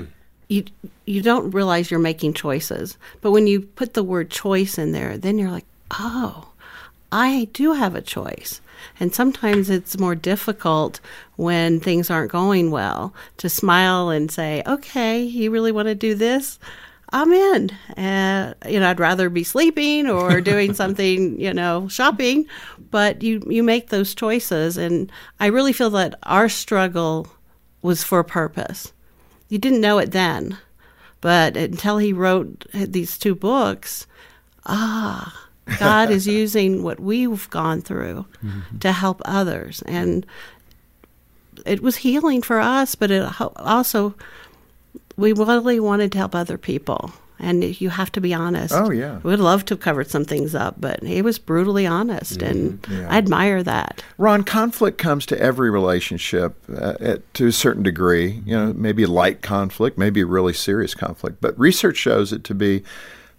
you 0.48 0.66
you 1.06 1.22
don't 1.22 1.52
realize 1.52 1.90
you're 1.90 2.00
making 2.00 2.34
choices. 2.34 2.98
But 3.22 3.32
when 3.32 3.48
you 3.48 3.62
put 3.62 3.94
the 3.94 4.04
word 4.04 4.30
choice 4.30 4.78
in 4.78 4.92
there, 4.92 5.18
then 5.18 5.38
you're 5.38 5.52
like, 5.52 5.66
oh, 5.92 6.47
I 7.12 7.48
do 7.54 7.74
have 7.74 7.96
a 7.96 8.02
choice. 8.02 8.62
And 9.00 9.14
sometimes 9.14 9.70
it's 9.70 9.98
more 9.98 10.16
difficult 10.16 11.00
when 11.36 11.80
things 11.80 12.10
aren't 12.10 12.32
going 12.32 12.72
well 12.72 13.14
to 13.38 13.50
smile 13.50 14.10
and 14.10 14.32
say, 14.32 14.64
okay, 14.66 15.22
you 15.22 15.52
really 15.52 15.72
want 15.72 15.88
to 15.88 15.96
do 15.96 16.16
this? 16.16 16.60
I'm 17.10 17.32
in. 17.32 17.70
Uh, 17.96 18.54
you 18.68 18.80
know, 18.80 18.90
I'd 18.90 19.00
rather 19.00 19.30
be 19.30 19.44
sleeping 19.44 20.10
or 20.10 20.42
doing 20.42 20.74
something, 20.74 21.40
you 21.40 21.54
know, 21.54 21.88
shopping. 21.88 22.46
But 22.92 23.24
you, 23.24 23.42
you 23.48 23.64
make 23.64 23.90
those 23.90 24.14
choices. 24.14 24.78
And 24.78 25.12
I 25.40 25.48
really 25.48 25.74
feel 25.74 25.90
that 25.92 26.16
our 26.24 26.50
struggle 26.50 27.28
was 27.82 28.04
for 28.04 28.20
a 28.20 28.26
purpose. 28.26 28.94
You 29.50 29.58
didn't 29.58 29.82
know 29.82 29.98
it 29.98 30.12
then, 30.12 30.58
but 31.22 31.56
until 31.56 32.00
he 32.00 32.12
wrote 32.12 32.66
these 32.74 33.18
two 33.18 33.34
books, 33.34 34.06
ah, 34.66 35.47
God 35.80 36.10
is 36.10 36.28
using 36.28 36.84
what 36.84 37.00
we've 37.00 37.50
gone 37.50 37.82
through 37.82 38.26
to 38.80 38.92
help 38.92 39.22
others. 39.26 39.82
And 39.86 40.26
it 41.66 41.82
was 41.82 41.98
healing 41.98 42.42
for 42.42 42.60
us, 42.60 42.96
but 42.96 43.12
it 43.12 43.30
also, 43.58 44.16
we 45.18 45.34
really 45.34 45.80
wanted 45.80 46.12
to 46.14 46.18
help 46.18 46.36
other 46.36 46.58
people. 46.58 47.12
And 47.40 47.80
you 47.80 47.90
have 47.92 48.12
to 48.14 48.22
be 48.22 48.34
honest. 48.34 48.74
Oh, 48.74 48.90
yeah. 48.90 49.20
We'd 49.22 49.36
love 49.38 49.64
to 49.66 49.76
have 49.76 49.80
covered 49.80 50.10
some 50.10 50.26
things 50.26 50.56
up, 50.56 50.82
but 50.82 51.04
he 51.04 51.22
was 51.22 51.38
brutally 51.38 51.86
honest, 51.86 52.42
and 52.42 52.84
Yeah. 52.90 53.08
I 53.12 53.18
admire 53.20 53.62
that. 53.62 54.04
Ron, 54.18 54.44
conflict 54.44 54.98
comes 54.98 55.24
to 55.28 55.40
every 55.40 55.70
relationship 55.70 56.56
uh, 56.68 56.96
at, 57.00 57.34
to 57.36 57.46
a 57.46 57.52
certain 57.52 57.84
degree. 57.84 58.42
You 58.44 58.58
know, 58.58 58.74
maybe 58.74 59.06
light 59.06 59.44
conflict, 59.44 60.00
maybe 60.00 60.24
really 60.24 60.54
serious 60.54 60.96
conflict, 60.96 61.38
but 61.40 61.58
research 61.60 61.98
shows 61.98 62.34
it 62.34 62.44
to 62.46 62.56
be 62.56 62.82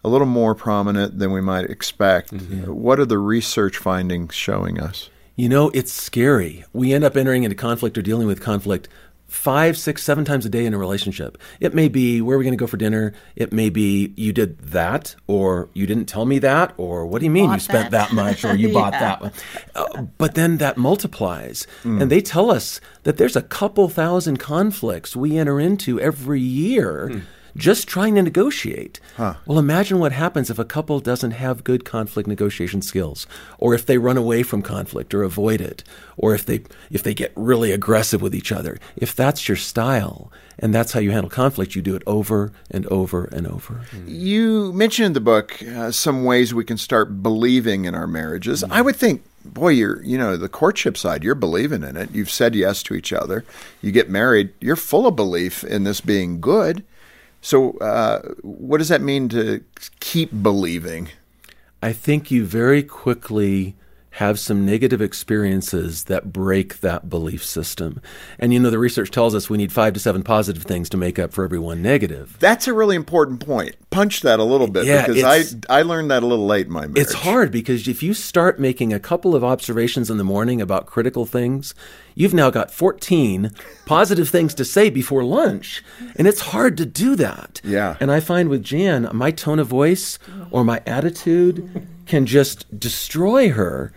a 0.04 0.08
little 0.08 0.26
more 0.26 0.54
prominent 0.54 1.18
than 1.18 1.32
we 1.32 1.40
might 1.40 1.66
expect. 1.66 2.32
Mm-hmm. 2.32 2.70
Uh, 2.70 2.74
what 2.74 3.00
are 3.00 3.06
the 3.06 3.18
research 3.18 3.76
findings 3.78 4.34
showing 4.34 4.80
us? 4.80 5.10
You 5.36 5.48
know, 5.48 5.70
it's 5.70 5.92
scary. 5.92 6.64
We 6.72 6.92
end 6.92 7.04
up 7.04 7.16
entering 7.16 7.44
into 7.44 7.54
conflict 7.54 7.96
or 7.96 8.02
dealing 8.02 8.26
with 8.26 8.40
conflict 8.40 8.88
five, 9.28 9.76
six, 9.76 10.02
seven 10.02 10.24
times 10.24 10.46
a 10.46 10.48
day 10.48 10.64
in 10.64 10.74
a 10.74 10.78
relationship. 10.78 11.38
It 11.60 11.74
may 11.74 11.88
be 11.88 12.20
where 12.20 12.34
are 12.34 12.38
we 12.38 12.44
going 12.44 12.56
to 12.56 12.60
go 12.60 12.66
for 12.66 12.78
dinner? 12.78 13.12
It 13.36 13.52
may 13.52 13.68
be 13.68 14.12
you 14.16 14.32
did 14.32 14.58
that, 14.58 15.14
or 15.26 15.68
you 15.74 15.86
didn't 15.86 16.06
tell 16.06 16.24
me 16.24 16.38
that, 16.40 16.72
or 16.78 17.06
what 17.06 17.20
do 17.20 17.26
you 17.26 17.30
mean 17.30 17.44
you 17.44 17.50
Bought 17.50 17.60
spent 17.60 17.90
that. 17.90 18.08
that, 18.08 18.14
much, 18.14 18.44
or 18.44 18.54
you 18.56 18.72
bought 18.72 18.92
that 18.92 19.20
one? 19.20 19.32
Uh, 19.74 20.02
but 20.16 20.34
then 20.34 20.56
that 20.56 20.78
multiplies. 20.78 21.66
Mm. 21.84 22.02
And 22.02 22.10
they 22.10 22.22
tell 22.22 22.50
us 22.50 22.80
that 23.02 23.18
there's 23.18 23.36
a 23.36 23.42
couple 23.42 23.88
thousand 23.88 24.38
conflicts 24.38 25.14
we 25.14 25.36
enter 25.36 25.60
into 25.60 26.00
every 26.00 26.40
year. 26.40 27.08
Hmm. 27.08 27.18
Just 27.58 27.88
trying 27.88 28.14
to 28.14 28.22
negotiate. 28.22 29.00
Well, 29.44 29.58
imagine 29.58 29.98
what 29.98 30.12
happens 30.12 30.48
if 30.48 30.58
a 30.58 30.64
couple 30.64 31.00
doesn't 31.00 31.32
have 31.32 31.64
good 31.64 31.84
conflict 31.84 32.28
negotiation 32.28 32.82
skills, 32.82 33.26
or 33.58 33.74
if 33.74 33.84
they 33.84 33.98
run 33.98 34.16
away 34.16 34.44
from 34.44 34.62
conflict 34.62 35.12
or 35.12 35.24
avoid 35.24 35.60
it, 35.60 35.82
or 36.16 36.34
if 36.34 36.46
they 36.46 36.62
if 36.90 37.02
they 37.02 37.14
get 37.14 37.32
really 37.34 37.72
aggressive 37.72 38.22
with 38.22 38.34
each 38.34 38.52
other. 38.52 38.78
If 38.96 39.14
that's 39.14 39.48
your 39.48 39.56
style 39.56 40.30
and 40.60 40.72
that's 40.74 40.92
how 40.92 41.00
you 41.00 41.10
handle 41.10 41.30
conflict, 41.30 41.74
you 41.74 41.82
do 41.82 41.96
it 41.96 42.02
over 42.06 42.52
and 42.70 42.86
over 42.86 43.24
and 43.24 43.46
over. 43.46 43.80
You 44.06 44.72
mentioned 44.72 45.06
in 45.06 45.12
the 45.14 45.20
book 45.20 45.60
uh, 45.62 45.90
some 45.90 46.24
ways 46.24 46.54
we 46.54 46.64
can 46.64 46.78
start 46.78 47.22
believing 47.22 47.84
in 47.86 47.94
our 47.94 48.06
marriages. 48.06 48.62
I 48.64 48.80
would 48.82 48.96
think, 48.96 49.22
boy, 49.44 49.70
you're 49.70 50.00
you 50.04 50.16
know 50.16 50.36
the 50.36 50.48
courtship 50.48 50.96
side, 50.96 51.24
you're 51.24 51.34
believing 51.34 51.82
in 51.82 51.96
it. 51.96 52.10
You've 52.12 52.30
said 52.30 52.54
yes 52.54 52.84
to 52.84 52.94
each 52.94 53.12
other. 53.12 53.44
You 53.82 53.90
get 53.90 54.08
married, 54.08 54.50
you're 54.60 54.76
full 54.76 55.08
of 55.08 55.16
belief 55.16 55.64
in 55.64 55.82
this 55.82 56.00
being 56.00 56.40
good. 56.40 56.84
So, 57.40 57.78
uh, 57.78 58.34
what 58.42 58.78
does 58.78 58.88
that 58.88 59.00
mean 59.00 59.28
to 59.30 59.64
keep 60.00 60.30
believing? 60.42 61.08
I 61.82 61.92
think 61.92 62.30
you 62.30 62.44
very 62.44 62.82
quickly 62.82 63.76
have 64.12 64.38
some 64.38 64.64
negative 64.64 65.00
experiences 65.00 66.04
that 66.04 66.32
break 66.32 66.80
that 66.80 67.08
belief 67.08 67.44
system. 67.44 68.00
And 68.38 68.52
you 68.52 68.58
know, 68.58 68.70
the 68.70 68.78
research 68.78 69.10
tells 69.10 69.34
us 69.34 69.50
we 69.50 69.58
need 69.58 69.72
five 69.72 69.92
to 69.94 70.00
seven 70.00 70.22
positive 70.22 70.64
things 70.64 70.88
to 70.90 70.96
make 70.96 71.18
up 71.18 71.32
for 71.32 71.44
every 71.44 71.58
one 71.58 71.82
negative. 71.82 72.36
That's 72.40 72.66
a 72.66 72.72
really 72.72 72.96
important 72.96 73.44
point. 73.44 73.76
Punch 73.90 74.22
that 74.22 74.40
a 74.40 74.44
little 74.44 74.66
bit 74.66 74.86
Yeah, 74.86 75.06
because 75.06 75.60
I 75.68 75.78
I 75.78 75.82
learned 75.82 76.10
that 76.10 76.22
a 76.22 76.26
little 76.26 76.46
late 76.46 76.66
in 76.66 76.72
my 76.72 76.86
marriage. 76.86 76.98
It's 76.98 77.12
hard 77.12 77.50
because 77.52 77.86
if 77.86 78.02
you 78.02 78.14
start 78.14 78.58
making 78.58 78.92
a 78.92 79.00
couple 79.00 79.34
of 79.34 79.44
observations 79.44 80.10
in 80.10 80.18
the 80.18 80.24
morning 80.24 80.60
about 80.60 80.86
critical 80.86 81.26
things, 81.26 81.74
you've 82.14 82.34
now 82.34 82.50
got 82.50 82.70
14 82.70 83.52
positive 83.86 84.28
things 84.28 84.54
to 84.54 84.64
say 84.64 84.90
before 84.90 85.22
lunch. 85.22 85.84
And 86.16 86.26
it's 86.26 86.40
hard 86.40 86.76
to 86.78 86.86
do 86.86 87.14
that. 87.16 87.60
Yeah. 87.62 87.96
And 88.00 88.10
I 88.10 88.20
find 88.20 88.48
with 88.48 88.62
Jan, 88.62 89.08
my 89.12 89.30
tone 89.30 89.58
of 89.58 89.68
voice 89.68 90.18
or 90.50 90.64
my 90.64 90.82
attitude 90.86 91.86
can 92.08 92.26
just 92.26 92.78
destroy 92.78 93.50
her. 93.50 93.92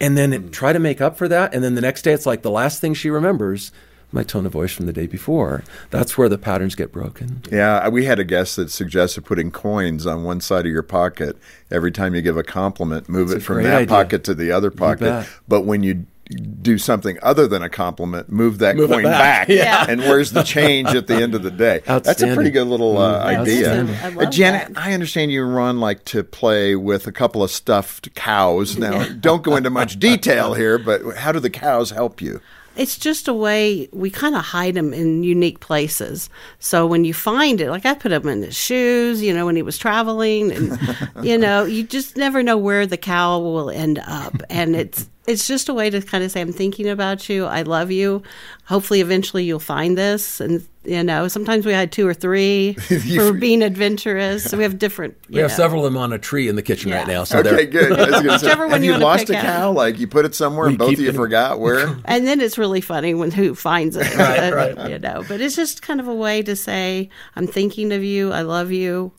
And 0.00 0.18
then 0.18 0.32
it- 0.32 0.52
try 0.52 0.72
to 0.72 0.78
make 0.78 1.00
up 1.00 1.16
for 1.16 1.28
that. 1.28 1.54
And 1.54 1.62
then 1.64 1.74
the 1.76 1.80
next 1.80 2.02
day, 2.02 2.12
it's 2.12 2.26
like 2.26 2.42
the 2.42 2.50
last 2.50 2.80
thing 2.80 2.92
she 2.94 3.08
remembers 3.10 3.72
my 4.12 4.22
tone 4.22 4.46
of 4.46 4.52
voice 4.52 4.72
from 4.72 4.86
the 4.86 4.92
day 4.92 5.06
before. 5.08 5.64
That's 5.90 6.16
where 6.16 6.28
the 6.28 6.38
patterns 6.38 6.74
get 6.76 6.92
broken. 6.92 7.42
Yeah, 7.50 7.88
we 7.88 8.04
had 8.04 8.20
a 8.20 8.24
guest 8.24 8.54
that 8.56 8.70
suggested 8.70 9.24
putting 9.24 9.50
coins 9.50 10.06
on 10.06 10.22
one 10.22 10.40
side 10.40 10.66
of 10.66 10.72
your 10.72 10.84
pocket 10.84 11.36
every 11.70 11.90
time 11.90 12.14
you 12.14 12.22
give 12.22 12.36
a 12.36 12.44
compliment. 12.44 13.08
Move 13.08 13.30
That's 13.30 13.42
it 13.42 13.44
from 13.46 13.62
that 13.64 13.74
idea. 13.74 13.86
pocket 13.88 14.22
to 14.24 14.34
the 14.34 14.52
other 14.52 14.70
pocket. 14.70 15.26
But 15.48 15.62
when 15.62 15.82
you 15.82 16.06
do 16.24 16.78
something 16.78 17.18
other 17.22 17.46
than 17.46 17.62
a 17.62 17.68
compliment, 17.68 18.30
move 18.30 18.58
that 18.58 18.76
Move 18.76 18.90
coin 18.90 19.02
back. 19.04 19.46
back. 19.46 19.48
Yeah. 19.54 19.84
And 19.88 20.00
where's 20.00 20.32
the 20.32 20.42
change 20.42 20.88
at 20.94 21.06
the 21.06 21.14
end 21.14 21.34
of 21.34 21.42
the 21.42 21.50
day? 21.50 21.82
That's 21.86 22.22
a 22.22 22.34
pretty 22.34 22.50
good 22.50 22.66
little 22.66 22.96
uh, 22.98 23.24
Mm, 23.24 23.40
idea. 23.40 23.84
I 24.02 24.08
Uh, 24.08 24.10
love 24.22 24.30
Janet, 24.32 24.74
that. 24.74 24.78
I 24.80 24.92
understand 24.94 25.32
you 25.32 25.44
run 25.44 25.80
like 25.80 26.04
to 26.06 26.24
play 26.24 26.76
with 26.76 27.06
a 27.06 27.12
couple 27.12 27.42
of 27.42 27.50
stuffed 27.50 28.14
cows. 28.14 28.78
Now, 28.84 29.04
don't 29.08 29.42
go 29.42 29.56
into 29.56 29.70
much 29.70 29.98
detail 29.98 30.54
here, 30.54 30.78
but 30.78 31.16
how 31.16 31.32
do 31.32 31.40
the 31.40 31.50
cows 31.50 31.90
help 31.90 32.20
you? 32.20 32.40
It's 32.76 32.98
just 32.98 33.28
a 33.28 33.32
way 33.34 33.88
we 33.92 34.10
kind 34.10 34.34
of 34.34 34.42
hide 34.42 34.74
them 34.74 34.92
in 34.92 35.22
unique 35.22 35.60
places. 35.60 36.28
So 36.58 36.86
when 36.88 37.04
you 37.04 37.14
find 37.14 37.60
it, 37.60 37.70
like 37.70 37.86
I 37.86 37.94
put 37.94 38.10
him 38.10 38.26
in 38.28 38.42
his 38.42 38.56
shoes, 38.56 39.22
you 39.22 39.32
know, 39.32 39.46
when 39.46 39.54
he 39.54 39.62
was 39.62 39.78
traveling, 39.78 40.50
and 40.50 40.78
you 41.22 41.38
know, 41.38 41.64
you 41.64 41.84
just 41.84 42.16
never 42.16 42.42
know 42.42 42.58
where 42.58 42.84
the 42.84 42.96
cow 42.96 43.38
will 43.38 43.70
end 43.70 44.00
up. 44.04 44.34
And 44.50 44.74
it's 44.74 45.08
it's 45.26 45.46
just 45.46 45.68
a 45.68 45.74
way 45.74 45.88
to 45.90 46.00
kind 46.02 46.22
of 46.22 46.30
say, 46.30 46.40
I'm 46.40 46.52
thinking 46.52 46.88
about 46.88 47.28
you. 47.28 47.46
I 47.46 47.62
love 47.62 47.90
you. 47.90 48.22
Hopefully, 48.66 49.00
eventually, 49.00 49.44
you'll 49.44 49.58
find 49.58 49.96
this. 49.96 50.40
And 50.40 50.66
you 50.84 51.02
know, 51.02 51.28
sometimes 51.28 51.64
we 51.64 51.72
had 51.72 51.90
two 51.92 52.06
or 52.06 52.12
three 52.12 52.74
for 53.16 53.32
being 53.32 53.62
adventurous. 53.62 54.44
So 54.44 54.56
we 54.58 54.62
have 54.64 54.78
different. 54.78 55.16
We 55.30 55.40
have 55.40 55.50
know. 55.50 55.56
several 55.56 55.86
of 55.86 55.92
them 55.92 56.00
on 56.02 56.12
a 56.12 56.18
tree 56.18 56.46
in 56.48 56.56
the 56.56 56.62
kitchen 56.62 56.90
right 56.92 57.06
now. 57.06 57.24
So 57.24 57.38
Okay, 57.38 57.50
they're 57.50 57.64
good. 57.64 57.92
I 57.98 58.10
was 58.10 58.20
say, 58.42 58.46
Whichever 58.48 58.64
one 58.64 58.72
have 58.72 58.84
you 58.84 58.92
you 58.92 58.98
lost 58.98 59.26
pick 59.28 59.36
a 59.36 59.38
out. 59.38 59.44
cow? 59.44 59.72
Like 59.72 59.98
you 59.98 60.06
put 60.06 60.26
it 60.26 60.34
somewhere 60.34 60.68
and 60.68 60.76
both 60.76 60.92
of 60.92 61.00
you 61.00 61.08
it- 61.08 61.14
forgot 61.14 61.58
where? 61.58 61.96
and 62.04 62.26
then 62.26 62.40
it's 62.42 62.58
really 62.58 62.82
funny 62.82 63.14
when 63.14 63.30
who 63.30 63.54
finds 63.54 63.96
it, 63.96 64.14
Right, 64.16 64.52
right. 64.52 64.90
You 64.90 64.98
know, 64.98 65.24
but 65.26 65.40
it's 65.40 65.56
just 65.56 65.80
kind 65.80 66.00
of 66.00 66.08
a 66.08 66.14
way 66.14 66.42
to 66.42 66.54
say, 66.54 67.08
"I'm 67.34 67.46
thinking 67.46 67.90
of 67.92 68.04
you. 68.04 68.30
I 68.32 68.42
love 68.42 68.70
you." 68.70 69.12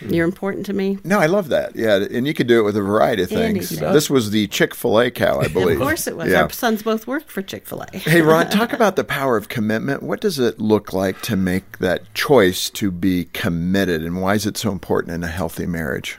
You're 0.00 0.24
important 0.24 0.66
to 0.66 0.72
me. 0.72 0.98
No, 1.04 1.18
I 1.18 1.26
love 1.26 1.48
that. 1.48 1.76
Yeah, 1.76 1.96
and 1.96 2.26
you 2.26 2.34
could 2.34 2.46
do 2.46 2.60
it 2.60 2.62
with 2.62 2.76
a 2.76 2.82
variety 2.82 3.22
of 3.22 3.28
things. 3.28 3.72
Anything. 3.72 3.92
This 3.92 4.08
was 4.08 4.30
the 4.30 4.46
Chick 4.48 4.74
Fil 4.74 4.98
A 5.00 5.10
cow, 5.10 5.40
I 5.40 5.48
believe. 5.48 5.80
Of 5.80 5.82
course 5.82 6.06
it 6.06 6.16
was. 6.16 6.30
Yeah. 6.30 6.42
Our 6.42 6.50
sons 6.50 6.82
both 6.82 7.06
worked 7.06 7.30
for 7.30 7.42
Chick 7.42 7.66
fil 7.66 7.82
A. 7.82 7.96
Hey, 7.96 8.22
Ron, 8.22 8.48
talk 8.50 8.72
about 8.72 8.96
the 8.96 9.04
power 9.04 9.36
of 9.36 9.48
commitment. 9.48 10.02
What 10.02 10.20
does 10.20 10.38
it 10.38 10.60
look 10.60 10.92
like 10.92 11.20
to 11.22 11.36
make 11.36 11.78
that 11.78 12.12
choice 12.14 12.70
to 12.70 12.90
be 12.90 13.26
committed, 13.26 14.02
and 14.02 14.20
why 14.20 14.34
is 14.34 14.46
it 14.46 14.56
so 14.56 14.70
important 14.72 15.14
in 15.14 15.22
a 15.22 15.28
healthy 15.28 15.66
marriage? 15.66 16.18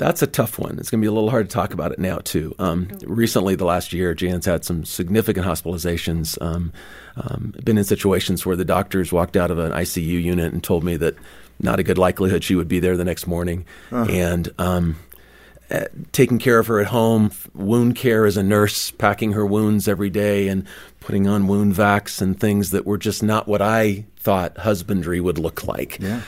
That's 0.00 0.22
a 0.22 0.26
tough 0.26 0.58
one. 0.58 0.78
It's 0.78 0.88
going 0.88 1.02
to 1.02 1.04
be 1.04 1.08
a 1.08 1.12
little 1.12 1.28
hard 1.28 1.50
to 1.50 1.54
talk 1.54 1.74
about 1.74 1.92
it 1.92 1.98
now, 1.98 2.20
too. 2.24 2.54
Um, 2.58 2.88
recently, 3.04 3.54
the 3.54 3.66
last 3.66 3.92
year, 3.92 4.14
Jan's 4.14 4.46
had 4.46 4.64
some 4.64 4.86
significant 4.86 5.44
hospitalizations. 5.44 6.40
Um, 6.40 6.72
um, 7.16 7.52
been 7.62 7.76
in 7.76 7.84
situations 7.84 8.46
where 8.46 8.56
the 8.56 8.64
doctors 8.64 9.12
walked 9.12 9.36
out 9.36 9.50
of 9.50 9.58
an 9.58 9.72
ICU 9.72 10.22
unit 10.22 10.54
and 10.54 10.64
told 10.64 10.84
me 10.84 10.96
that 10.96 11.16
not 11.62 11.78
a 11.78 11.82
good 11.82 11.98
likelihood 11.98 12.44
she 12.44 12.54
would 12.54 12.68
be 12.68 12.80
there 12.80 12.96
the 12.96 13.04
next 13.04 13.26
morning. 13.26 13.66
And 14.10 14.48
um, 14.58 14.96
uh, 15.70 15.84
taking 16.12 16.38
care 16.38 16.58
of 16.58 16.66
her 16.66 16.80
at 16.80 16.88
home, 16.88 17.30
wound 17.54 17.94
care 17.96 18.26
as 18.26 18.36
a 18.36 18.42
nurse, 18.42 18.90
packing 18.90 19.32
her 19.32 19.46
wounds 19.46 19.86
every 19.86 20.10
day 20.10 20.48
and 20.48 20.66
putting 20.98 21.26
on 21.26 21.46
wound 21.46 21.74
vacs 21.74 22.20
and 22.20 22.38
things 22.38 22.70
that 22.70 22.84
were 22.84 22.98
just 22.98 23.22
not 23.22 23.46
what 23.46 23.62
I 23.62 24.06
thought 24.16 24.58
husbandry 24.58 25.20
would 25.20 25.38
look 25.38 25.66
like. 25.66 25.98
Yeah. 26.00 26.22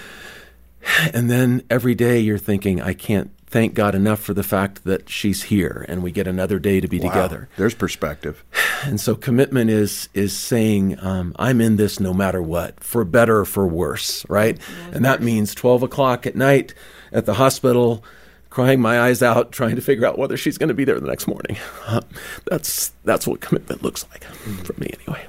And 1.12 1.30
then 1.30 1.62
every 1.70 1.94
day 1.94 2.20
you're 2.20 2.38
thinking, 2.38 2.80
I 2.80 2.94
can't 2.94 3.30
thank 3.52 3.74
God 3.74 3.94
enough 3.94 4.18
for 4.20 4.34
the 4.34 4.42
fact 4.42 4.82
that 4.84 5.08
she's 5.08 5.44
here 5.44 5.84
and 5.88 6.02
we 6.02 6.10
get 6.10 6.26
another 6.26 6.58
day 6.58 6.80
to 6.80 6.88
be 6.88 6.98
Wow. 6.98 7.08
together. 7.10 7.48
There's 7.56 7.74
perspective. 7.74 8.42
And 8.84 9.00
so 9.00 9.14
commitment 9.14 9.70
is 9.70 10.08
is 10.12 10.36
saying 10.36 10.98
um, 10.98 11.36
I'm 11.38 11.60
in 11.60 11.76
this 11.76 12.00
no 12.00 12.12
matter 12.12 12.42
what, 12.42 12.82
for 12.82 13.04
better 13.04 13.38
or 13.38 13.44
for 13.44 13.64
worse, 13.64 14.28
right? 14.28 14.58
And 14.92 15.04
that 15.04 15.22
means 15.22 15.54
12 15.54 15.84
o'clock 15.84 16.26
at 16.26 16.34
night 16.34 16.74
at 17.12 17.24
the 17.24 17.34
hospital, 17.34 18.02
crying 18.50 18.80
my 18.80 19.00
eyes 19.00 19.22
out, 19.22 19.52
trying 19.52 19.76
to 19.76 19.82
figure 19.82 20.04
out 20.04 20.18
whether 20.18 20.36
she's 20.36 20.58
going 20.58 20.66
to 20.66 20.74
be 20.74 20.84
there 20.84 20.98
the 20.98 21.06
next 21.06 21.28
morning. 21.28 21.56
that's 22.50 22.90
that's 23.04 23.24
what 23.24 23.40
commitment 23.40 23.84
looks 23.84 24.04
like 24.10 24.24
for 24.64 24.72
me, 24.80 24.90
anyway. 24.98 25.24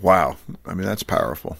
Wow. 0.00 0.36
I 0.64 0.74
mean, 0.74 0.86
that's 0.86 1.02
powerful. 1.02 1.56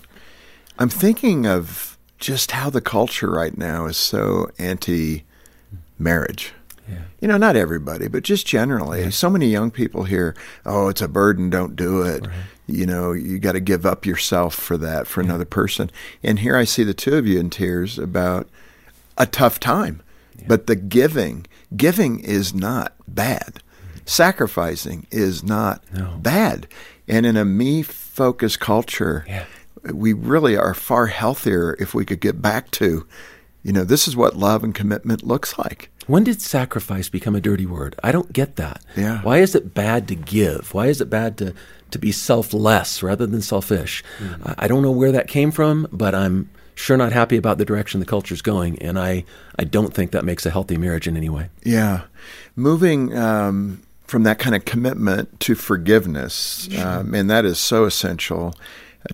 I'm 0.78 0.88
thinking 0.90 1.44
of 1.44 1.98
just 2.20 2.52
how 2.52 2.70
the 2.70 2.80
culture 2.80 3.30
right 3.32 3.58
now 3.58 3.86
is 3.86 3.96
so 3.96 4.46
anti 4.60 5.24
marriage. 5.98 6.52
You 7.20 7.26
know, 7.26 7.36
not 7.36 7.56
everybody, 7.56 8.06
but 8.06 8.22
just 8.22 8.46
generally. 8.46 9.10
So 9.10 9.28
many 9.28 9.48
young 9.48 9.72
people 9.72 10.04
hear, 10.04 10.36
oh, 10.64 10.88
it's 10.88 11.00
a 11.00 11.08
burden, 11.08 11.50
don't 11.50 11.74
do 11.74 12.02
it. 12.02 12.24
You 12.66 12.86
know, 12.86 13.12
you 13.12 13.38
got 13.40 13.52
to 13.52 13.60
give 13.60 13.84
up 13.84 14.06
yourself 14.06 14.54
for 14.54 14.76
that, 14.76 15.08
for 15.08 15.20
another 15.20 15.44
person. 15.44 15.90
And 16.22 16.38
here 16.38 16.56
I 16.56 16.64
see 16.64 16.84
the 16.84 16.94
two 16.94 17.16
of 17.16 17.26
you 17.26 17.40
in 17.40 17.50
tears 17.50 17.98
about 17.98 18.48
a 19.18 19.26
tough 19.26 19.58
time. 19.58 20.02
But 20.46 20.66
the 20.68 20.76
giving, 20.76 21.46
giving 21.76 22.20
is 22.20 22.54
not 22.54 22.94
bad. 23.08 23.60
Sacrificing 24.04 25.06
is 25.10 25.42
not 25.42 25.82
bad. 26.22 26.68
And 27.08 27.26
in 27.26 27.36
a 27.36 27.44
me 27.44 27.82
focused 27.82 28.60
culture, 28.60 29.26
we 29.92 30.12
really 30.12 30.56
are 30.56 30.74
far 30.74 31.06
healthier 31.06 31.76
if 31.80 31.94
we 31.94 32.04
could 32.04 32.20
get 32.20 32.40
back 32.40 32.70
to, 32.72 33.06
you 33.66 33.72
know, 33.72 33.82
this 33.82 34.06
is 34.06 34.14
what 34.14 34.36
love 34.36 34.62
and 34.62 34.72
commitment 34.72 35.24
looks 35.24 35.58
like. 35.58 35.90
When 36.06 36.22
did 36.22 36.40
sacrifice 36.40 37.08
become 37.08 37.34
a 37.34 37.40
dirty 37.40 37.66
word? 37.66 37.96
I 38.00 38.12
don't 38.12 38.32
get 38.32 38.54
that. 38.56 38.80
Yeah. 38.96 39.20
Why 39.22 39.38
is 39.38 39.56
it 39.56 39.74
bad 39.74 40.06
to 40.06 40.14
give? 40.14 40.72
Why 40.72 40.86
is 40.86 41.00
it 41.00 41.10
bad 41.10 41.36
to, 41.38 41.52
to 41.90 41.98
be 41.98 42.12
selfless 42.12 43.02
rather 43.02 43.26
than 43.26 43.42
selfish? 43.42 44.04
I, 44.44 44.54
I 44.58 44.68
don't 44.68 44.82
know 44.82 44.92
where 44.92 45.10
that 45.10 45.26
came 45.26 45.50
from, 45.50 45.88
but 45.90 46.14
I'm 46.14 46.48
sure 46.76 46.96
not 46.96 47.10
happy 47.10 47.36
about 47.36 47.58
the 47.58 47.64
direction 47.64 47.98
the 47.98 48.06
culture's 48.06 48.40
going, 48.40 48.78
and 48.80 49.00
I, 49.00 49.24
I 49.58 49.64
don't 49.64 49.92
think 49.92 50.12
that 50.12 50.24
makes 50.24 50.46
a 50.46 50.50
healthy 50.50 50.76
marriage 50.76 51.08
in 51.08 51.16
any 51.16 51.28
way. 51.28 51.48
Yeah. 51.64 52.02
Moving 52.54 53.18
um, 53.18 53.82
from 54.06 54.22
that 54.22 54.38
kind 54.38 54.54
of 54.54 54.64
commitment 54.64 55.40
to 55.40 55.56
forgiveness, 55.56 56.68
um, 56.78 57.14
and 57.14 57.28
that 57.30 57.44
is 57.44 57.58
so 57.58 57.84
essential. 57.84 58.54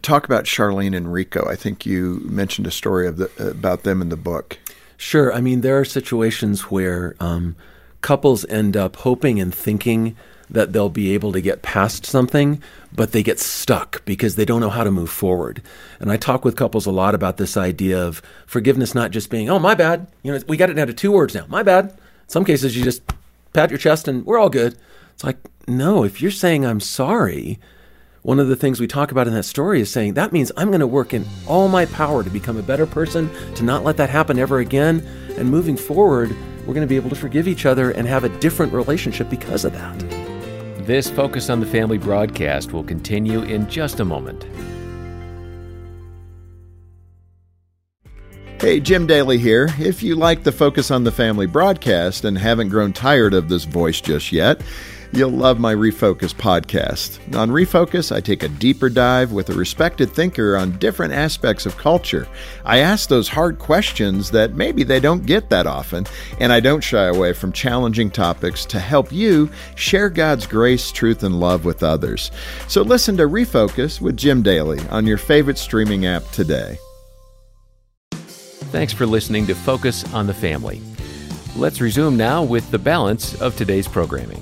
Talk 0.00 0.24
about 0.24 0.44
Charlene 0.44 0.96
and 0.96 1.12
Rico. 1.12 1.46
I 1.48 1.56
think 1.56 1.84
you 1.84 2.22
mentioned 2.24 2.66
a 2.66 2.70
story 2.70 3.06
of 3.06 3.18
the, 3.18 3.30
about 3.50 3.82
them 3.82 4.00
in 4.00 4.08
the 4.08 4.16
book. 4.16 4.58
Sure. 4.96 5.32
I 5.32 5.40
mean, 5.40 5.60
there 5.60 5.78
are 5.78 5.84
situations 5.84 6.70
where 6.70 7.14
um, 7.20 7.56
couples 8.00 8.44
end 8.46 8.76
up 8.76 8.96
hoping 8.96 9.40
and 9.40 9.54
thinking 9.54 10.16
that 10.48 10.72
they'll 10.72 10.90
be 10.90 11.14
able 11.14 11.32
to 11.32 11.40
get 11.40 11.62
past 11.62 12.04
something, 12.04 12.62
but 12.94 13.12
they 13.12 13.22
get 13.22 13.40
stuck 13.40 14.04
because 14.04 14.36
they 14.36 14.44
don't 14.44 14.60
know 14.60 14.70
how 14.70 14.84
to 14.84 14.90
move 14.90 15.10
forward. 15.10 15.62
And 15.98 16.12
I 16.12 16.16
talk 16.16 16.44
with 16.44 16.56
couples 16.56 16.84
a 16.84 16.92
lot 16.92 17.14
about 17.14 17.38
this 17.38 17.56
idea 17.56 18.04
of 18.04 18.20
forgiveness 18.46 18.94
not 18.94 19.12
just 19.12 19.30
being, 19.30 19.48
oh, 19.48 19.58
my 19.58 19.74
bad. 19.74 20.06
You 20.22 20.32
know, 20.32 20.40
we 20.46 20.56
got 20.56 20.68
it 20.68 20.74
down 20.74 20.88
to 20.88 20.92
two 20.92 21.10
words 21.10 21.34
now. 21.34 21.46
My 21.48 21.62
bad. 21.62 21.86
In 21.86 22.28
some 22.28 22.44
cases, 22.44 22.76
you 22.76 22.84
just 22.84 23.02
pat 23.54 23.70
your 23.70 23.78
chest 23.78 24.08
and 24.08 24.26
we're 24.26 24.38
all 24.38 24.50
good. 24.50 24.76
It's 25.14 25.24
like, 25.24 25.38
no, 25.66 26.04
if 26.04 26.20
you're 26.20 26.30
saying 26.30 26.66
I'm 26.66 26.80
sorry, 26.80 27.58
one 28.22 28.38
of 28.38 28.46
the 28.46 28.54
things 28.54 28.78
we 28.78 28.86
talk 28.86 29.10
about 29.10 29.26
in 29.26 29.34
that 29.34 29.42
story 29.42 29.80
is 29.80 29.90
saying 29.90 30.14
that 30.14 30.32
means 30.32 30.52
I'm 30.56 30.68
going 30.68 30.80
to 30.80 30.86
work 30.86 31.12
in 31.12 31.26
all 31.46 31.68
my 31.68 31.86
power 31.86 32.22
to 32.22 32.30
become 32.30 32.56
a 32.56 32.62
better 32.62 32.86
person, 32.86 33.28
to 33.56 33.64
not 33.64 33.82
let 33.82 33.96
that 33.96 34.10
happen 34.10 34.38
ever 34.38 34.60
again. 34.60 35.04
And 35.36 35.50
moving 35.50 35.76
forward, 35.76 36.30
we're 36.60 36.74
going 36.74 36.86
to 36.86 36.86
be 36.86 36.96
able 36.96 37.10
to 37.10 37.16
forgive 37.16 37.48
each 37.48 37.66
other 37.66 37.90
and 37.90 38.06
have 38.06 38.22
a 38.22 38.28
different 38.38 38.72
relationship 38.72 39.28
because 39.28 39.64
of 39.64 39.72
that. 39.72 39.98
This 40.86 41.10
Focus 41.10 41.50
on 41.50 41.58
the 41.58 41.66
Family 41.66 41.98
broadcast 41.98 42.72
will 42.72 42.84
continue 42.84 43.42
in 43.42 43.68
just 43.68 43.98
a 43.98 44.04
moment. 44.04 44.46
Hey, 48.60 48.78
Jim 48.78 49.08
Daly 49.08 49.38
here. 49.38 49.68
If 49.80 50.04
you 50.04 50.14
like 50.14 50.44
the 50.44 50.52
Focus 50.52 50.92
on 50.92 51.02
the 51.02 51.10
Family 51.10 51.46
broadcast 51.46 52.24
and 52.24 52.38
haven't 52.38 52.68
grown 52.68 52.92
tired 52.92 53.34
of 53.34 53.48
this 53.48 53.64
voice 53.64 54.00
just 54.00 54.30
yet, 54.30 54.60
you'll 55.12 55.30
love 55.30 55.58
my 55.58 55.74
Refocus 55.74 56.34
podcast. 56.34 57.18
On 57.36 57.50
Refocus, 57.50 58.14
I 58.14 58.20
take 58.20 58.42
a 58.42 58.48
deeper 58.48 58.88
dive 58.88 59.32
with 59.32 59.50
a 59.50 59.54
respected 59.54 60.10
thinker 60.10 60.56
on 60.56 60.78
different 60.78 61.12
aspects 61.12 61.66
of 61.66 61.76
culture. 61.76 62.26
I 62.64 62.78
ask 62.78 63.08
those 63.08 63.28
hard 63.28 63.58
questions 63.58 64.30
that 64.30 64.54
maybe 64.54 64.82
they 64.82 65.00
don't 65.00 65.26
get 65.26 65.50
that 65.50 65.66
often, 65.66 66.06
and 66.40 66.52
I 66.52 66.60
don't 66.60 66.82
shy 66.82 67.06
away 67.06 67.32
from 67.32 67.52
challenging 67.52 68.10
topics 68.10 68.64
to 68.66 68.80
help 68.80 69.12
you 69.12 69.50
share 69.74 70.08
God's 70.10 70.46
grace, 70.46 70.90
truth, 70.90 71.22
and 71.22 71.38
love 71.38 71.64
with 71.64 71.82
others. 71.82 72.30
So 72.68 72.82
listen 72.82 73.16
to 73.18 73.24
Refocus 73.24 74.00
with 74.00 74.16
Jim 74.16 74.42
Daly 74.42 74.80
on 74.88 75.06
your 75.06 75.18
favorite 75.18 75.58
streaming 75.58 76.06
app 76.06 76.24
today. 76.32 76.78
Thanks 78.72 78.92
for 78.92 79.04
listening 79.04 79.46
to 79.48 79.54
Focus 79.54 80.10
on 80.14 80.26
the 80.26 80.34
Family. 80.34 80.80
Let's 81.54 81.82
resume 81.82 82.16
now 82.16 82.42
with 82.42 82.70
the 82.70 82.78
balance 82.78 83.38
of 83.42 83.54
today's 83.54 83.86
programming. 83.86 84.41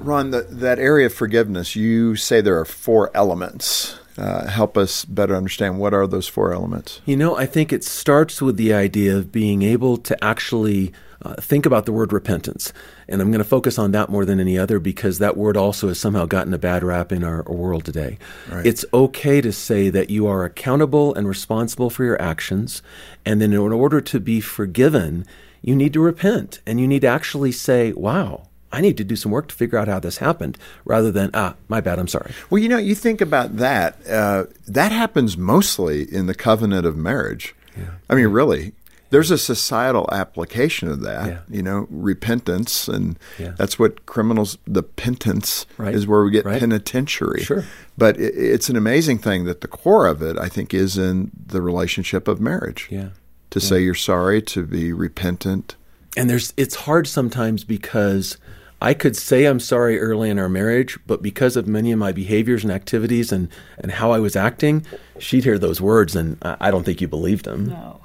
Ron, 0.00 0.30
the, 0.30 0.42
that 0.42 0.78
area 0.78 1.06
of 1.06 1.14
forgiveness, 1.14 1.76
you 1.76 2.16
say 2.16 2.40
there 2.40 2.58
are 2.58 2.64
four 2.64 3.10
elements. 3.14 3.98
Uh, 4.16 4.48
help 4.48 4.76
us 4.76 5.04
better 5.04 5.36
understand 5.36 5.78
what 5.78 5.94
are 5.94 6.06
those 6.06 6.26
four 6.26 6.52
elements. 6.52 7.00
You 7.06 7.16
know, 7.16 7.36
I 7.36 7.46
think 7.46 7.72
it 7.72 7.84
starts 7.84 8.42
with 8.42 8.56
the 8.56 8.72
idea 8.72 9.16
of 9.16 9.30
being 9.30 9.62
able 9.62 9.96
to 9.98 10.24
actually 10.24 10.92
uh, 11.22 11.34
think 11.36 11.66
about 11.66 11.84
the 11.86 11.92
word 11.92 12.12
repentance. 12.12 12.72
And 13.08 13.20
I'm 13.20 13.30
going 13.30 13.38
to 13.42 13.44
focus 13.44 13.78
on 13.78 13.92
that 13.92 14.08
more 14.08 14.24
than 14.24 14.40
any 14.40 14.58
other 14.58 14.78
because 14.78 15.18
that 15.18 15.36
word 15.36 15.56
also 15.56 15.88
has 15.88 15.98
somehow 15.98 16.26
gotten 16.26 16.54
a 16.54 16.58
bad 16.58 16.82
rap 16.82 17.12
in 17.12 17.24
our, 17.24 17.46
our 17.48 17.54
world 17.54 17.84
today. 17.84 18.18
Right. 18.50 18.66
It's 18.66 18.84
okay 18.92 19.40
to 19.40 19.52
say 19.52 19.88
that 19.90 20.10
you 20.10 20.26
are 20.26 20.44
accountable 20.44 21.14
and 21.14 21.28
responsible 21.28 21.90
for 21.90 22.04
your 22.04 22.20
actions. 22.20 22.82
And 23.24 23.40
then, 23.40 23.52
in 23.52 23.58
order 23.58 24.00
to 24.00 24.20
be 24.20 24.40
forgiven, 24.40 25.26
you 25.62 25.74
need 25.74 25.92
to 25.92 26.00
repent 26.00 26.60
and 26.66 26.80
you 26.80 26.86
need 26.86 27.02
to 27.02 27.08
actually 27.08 27.52
say, 27.52 27.92
wow. 27.92 28.47
I 28.70 28.80
need 28.80 28.96
to 28.98 29.04
do 29.04 29.16
some 29.16 29.32
work 29.32 29.48
to 29.48 29.54
figure 29.54 29.78
out 29.78 29.88
how 29.88 29.98
this 29.98 30.18
happened 30.18 30.58
rather 30.84 31.10
than, 31.10 31.30
ah, 31.34 31.54
my 31.68 31.80
bad, 31.80 31.98
I'm 31.98 32.08
sorry. 32.08 32.32
Well, 32.50 32.60
you 32.62 32.68
know, 32.68 32.76
you 32.78 32.94
think 32.94 33.20
about 33.20 33.56
that. 33.56 33.96
Uh, 34.06 34.44
that 34.66 34.92
happens 34.92 35.36
mostly 35.38 36.02
in 36.12 36.26
the 36.26 36.34
covenant 36.34 36.84
of 36.86 36.96
marriage. 36.96 37.54
Yeah. 37.76 37.84
I 38.10 38.14
mean, 38.14 38.26
really, 38.26 38.72
there's 39.10 39.30
a 39.30 39.38
societal 39.38 40.06
application 40.12 40.88
of 40.88 41.00
that. 41.00 41.26
Yeah. 41.28 41.38
You 41.48 41.62
know, 41.62 41.86
repentance, 41.88 42.88
and 42.88 43.18
Yeah. 43.38 43.54
that's 43.56 43.78
what 43.78 44.04
criminals. 44.04 44.58
The 44.66 44.82
penance 44.82 45.64
Right. 45.78 45.94
is 45.94 46.06
where 46.06 46.22
we 46.22 46.30
get 46.30 46.44
Right. 46.44 46.60
penitentiary. 46.60 47.42
Sure. 47.44 47.64
But 47.96 48.18
it, 48.20 48.34
it's 48.36 48.68
an 48.68 48.76
amazing 48.76 49.18
thing 49.18 49.44
that 49.46 49.62
the 49.62 49.68
core 49.68 50.06
of 50.06 50.20
it, 50.20 50.36
I 50.38 50.48
think, 50.48 50.74
is 50.74 50.98
in 50.98 51.30
the 51.46 51.62
relationship 51.62 52.28
of 52.28 52.38
marriage. 52.40 52.86
Yeah. 52.90 53.08
To 53.50 53.60
say 53.60 53.80
you're 53.82 53.94
sorry, 53.94 54.42
to 54.42 54.62
be 54.64 54.92
repentant. 54.92 55.74
and 56.16 56.28
there's 56.28 56.52
it's 56.56 56.74
hard 56.74 57.06
sometimes 57.06 57.64
because 57.64 58.36
I 58.80 58.94
could 58.94 59.16
say 59.16 59.44
I'm 59.44 59.60
sorry 59.60 59.98
early 59.98 60.30
in 60.30 60.38
our 60.38 60.48
marriage, 60.48 60.98
but 61.06 61.20
because 61.20 61.56
of 61.56 61.66
many 61.66 61.90
of 61.90 61.98
my 61.98 62.12
behaviors 62.12 62.62
and 62.62 62.72
activities 62.72 63.32
and, 63.32 63.48
and 63.78 63.90
how 63.90 64.12
I 64.12 64.20
was 64.20 64.36
acting, 64.36 64.86
she'd 65.18 65.44
hear 65.44 65.58
those 65.58 65.80
words 65.80 66.14
and 66.14 66.38
I, 66.42 66.70
don't 66.70 66.84
think 66.84 67.00
you 67.00 67.08
believed 67.08 67.44
them. 67.44 67.66
No. 67.66 68.00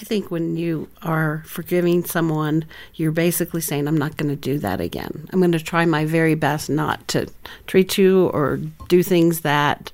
I 0.00 0.04
think 0.04 0.30
when 0.30 0.56
you 0.56 0.88
are 1.02 1.42
forgiving 1.44 2.04
someone, 2.04 2.64
you're 2.94 3.10
basically 3.10 3.60
saying, 3.60 3.88
I'm 3.88 3.98
not 3.98 4.16
going 4.16 4.28
to 4.30 4.36
do 4.36 4.58
that 4.60 4.80
again. 4.80 5.28
I'm 5.32 5.40
going 5.40 5.52
to 5.52 5.60
try 5.60 5.84
my 5.84 6.04
very 6.04 6.36
best 6.36 6.70
not 6.70 7.06
to 7.08 7.26
treat 7.66 7.98
you 7.98 8.28
or 8.28 8.58
do 8.88 9.02
things 9.02 9.40
that 9.40 9.92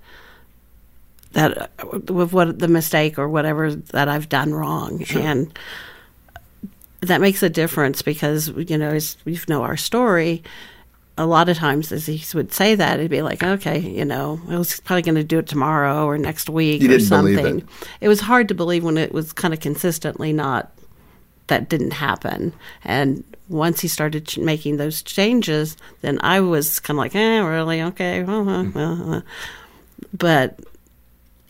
that 1.32 1.70
uh, 1.80 1.98
with 2.12 2.32
what 2.32 2.58
the 2.60 2.68
mistake 2.68 3.18
or 3.18 3.28
whatever 3.28 3.74
that 3.74 4.08
I've 4.08 4.28
done 4.28 4.54
wrong, 4.54 5.02
and 5.14 5.58
that 7.04 7.20
makes 7.20 7.42
a 7.42 7.50
difference 7.50 8.02
because 8.02 8.48
you 8.48 8.78
know 8.78 8.90
as 8.90 9.16
you 9.24 9.38
know 9.48 9.62
our 9.62 9.76
story. 9.76 10.42
A 11.16 11.26
lot 11.26 11.48
of 11.48 11.56
times, 11.56 11.92
as 11.92 12.06
he 12.06 12.20
would 12.36 12.52
say 12.52 12.74
that, 12.74 12.98
it'd 12.98 13.08
be 13.08 13.22
like, 13.22 13.40
okay, 13.44 13.78
you 13.78 14.04
know, 14.04 14.40
I 14.48 14.58
was 14.58 14.80
probably 14.80 15.02
going 15.02 15.14
to 15.14 15.22
do 15.22 15.38
it 15.38 15.46
tomorrow 15.46 16.06
or 16.06 16.18
next 16.18 16.50
week 16.50 16.82
You 16.82 16.92
or 16.92 16.98
something. 16.98 17.58
it. 17.60 17.64
it 18.00 18.08
was 18.08 18.18
hard 18.20 18.48
to 18.48 18.54
believe 18.54 18.82
when 18.82 18.98
it 18.98 19.12
was 19.12 19.32
kind 19.32 19.54
of 19.54 19.60
consistently 19.60 20.32
not 20.32 20.72
that 21.46 21.68
didn't 21.68 21.92
happen. 21.92 22.52
And 22.82 23.22
once 23.48 23.78
he 23.78 23.86
started 23.86 24.26
ch- 24.26 24.38
making 24.38 24.78
those 24.78 25.04
changes, 25.04 25.76
then 26.00 26.18
I 26.20 26.40
was 26.40 26.80
kind 26.80 26.98
of 26.98 27.04
like, 27.04 27.14
eh, 27.14 27.38
really? 27.38 27.80
Okay. 27.80 28.22
Uh, 28.24 28.42
well, 28.64 29.14
uh. 29.14 29.20
But 30.12 30.58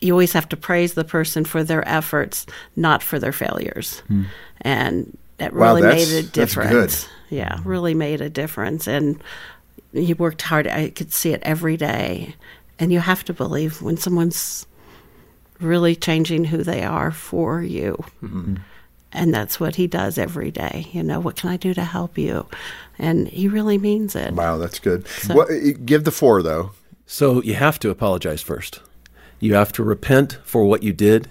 you 0.00 0.12
always 0.12 0.34
have 0.34 0.48
to 0.50 0.58
praise 0.58 0.92
the 0.92 1.04
person 1.04 1.46
for 1.46 1.64
their 1.64 1.88
efforts, 1.88 2.44
not 2.76 3.02
for 3.02 3.18
their 3.18 3.32
failures. 3.32 4.02
And 4.60 5.16
that 5.38 5.52
really 5.52 5.82
that's- 5.82 6.10
made 6.10 6.18
a 6.18 6.22
that's 6.22 6.54
good. 6.54 6.62
difference. 6.62 7.08
Yeah, 7.30 7.58
really 7.64 7.94
made 7.94 8.20
a 8.20 8.30
difference. 8.30 8.86
And 8.86 9.20
he 9.92 10.14
worked 10.14 10.42
hard. 10.42 10.66
I 10.66 10.90
could 10.90 11.12
see 11.12 11.32
it 11.32 11.40
every 11.42 11.76
day. 11.76 12.36
And 12.78 12.92
you 12.92 13.00
have 13.00 13.24
to 13.24 13.32
believe 13.32 13.82
when 13.82 13.96
someone's 13.96 14.66
really 15.60 15.96
changing 15.96 16.44
who 16.44 16.62
they 16.62 16.82
are 16.82 17.10
for 17.10 17.62
you. 17.62 17.96
Mm-hmm. 18.22 18.56
And 19.12 19.32
that's 19.32 19.60
what 19.60 19.76
he 19.76 19.86
does 19.86 20.18
every 20.18 20.50
day. 20.50 20.88
You 20.92 21.02
know, 21.04 21.20
what 21.20 21.36
can 21.36 21.50
I 21.50 21.56
do 21.56 21.72
to 21.74 21.84
help 21.84 22.18
you? 22.18 22.46
And 22.98 23.28
he 23.28 23.46
really 23.48 23.78
means 23.78 24.16
it. 24.16 24.32
Wow, 24.34 24.58
that's 24.58 24.80
good. 24.80 25.06
What, 25.28 25.50
eh, 25.50 25.72
give 25.84 26.02
the 26.04 26.10
four 26.10 26.42
though. 26.42 26.72
So 27.06 27.40
you 27.42 27.54
have 27.54 27.78
to 27.80 27.90
apologize 27.90 28.42
first. 28.42 28.80
You 29.38 29.54
have 29.54 29.72
to 29.72 29.82
repent 29.84 30.38
for 30.44 30.64
what 30.64 30.82
you 30.82 30.92
did. 30.92 31.28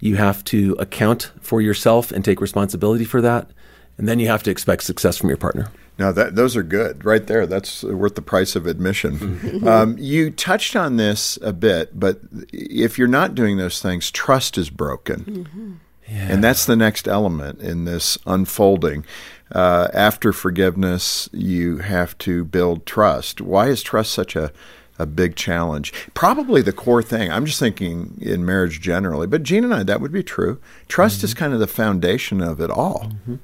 You 0.00 0.16
have 0.16 0.44
to 0.44 0.76
account 0.78 1.32
for 1.40 1.60
yourself 1.60 2.12
and 2.12 2.24
take 2.24 2.40
responsibility 2.40 3.04
for 3.04 3.20
that. 3.20 3.50
And 3.96 4.08
then 4.08 4.20
you 4.20 4.28
have 4.28 4.44
to 4.44 4.50
expect 4.50 4.84
success 4.84 5.16
from 5.16 5.28
your 5.28 5.38
partner. 5.38 5.70
Now 5.98 6.12
that 6.12 6.36
those 6.36 6.56
are 6.56 6.62
good 6.62 7.04
right 7.04 7.26
there. 7.26 7.46
That's 7.46 7.82
worth 7.82 8.14
the 8.14 8.22
price 8.22 8.54
of 8.54 8.66
admission. 8.66 9.66
um, 9.66 9.96
you 9.98 10.30
touched 10.30 10.76
on 10.76 10.96
this 10.96 11.38
a 11.42 11.52
bit, 11.52 11.98
but 11.98 12.20
if 12.52 12.98
you're 12.98 13.08
not 13.08 13.34
doing 13.34 13.56
those 13.56 13.82
things, 13.82 14.12
trust 14.12 14.56
is 14.56 14.70
broken, 14.70 15.80
and 16.06 16.42
that's 16.44 16.64
the 16.64 16.76
next 16.76 17.08
element 17.08 17.60
in 17.60 17.84
this 17.84 18.16
unfolding. 18.26 19.04
Uh, 19.50 19.88
after 19.92 20.32
forgiveness, 20.32 21.28
you 21.32 21.78
have 21.78 22.16
to 22.18 22.44
build 22.44 22.86
trust. 22.86 23.40
Why 23.40 23.66
is 23.68 23.82
trust 23.82 24.12
such 24.12 24.36
a 24.36 24.52
a 24.98 25.06
big 25.06 25.36
challenge? 25.36 25.92
Probably 26.14 26.62
the 26.62 26.72
core 26.72 27.02
thing. 27.02 27.30
I'm 27.30 27.46
just 27.46 27.58
thinking 27.58 28.18
in 28.20 28.44
marriage 28.44 28.80
generally, 28.80 29.26
but 29.26 29.42
Jean 29.42 29.64
and 29.64 29.74
I, 29.74 29.82
that 29.84 30.00
would 30.00 30.12
be 30.12 30.22
true. 30.22 30.60
Trust 30.88 31.22
is 31.22 31.30
mm-hmm. 31.30 31.38
kind 31.38 31.52
of 31.54 31.60
the 31.60 31.66
foundation 31.66 32.40
of 32.40 32.60
it 32.60 32.70
all. 32.70 33.10
Mm-hmm. 33.10 33.36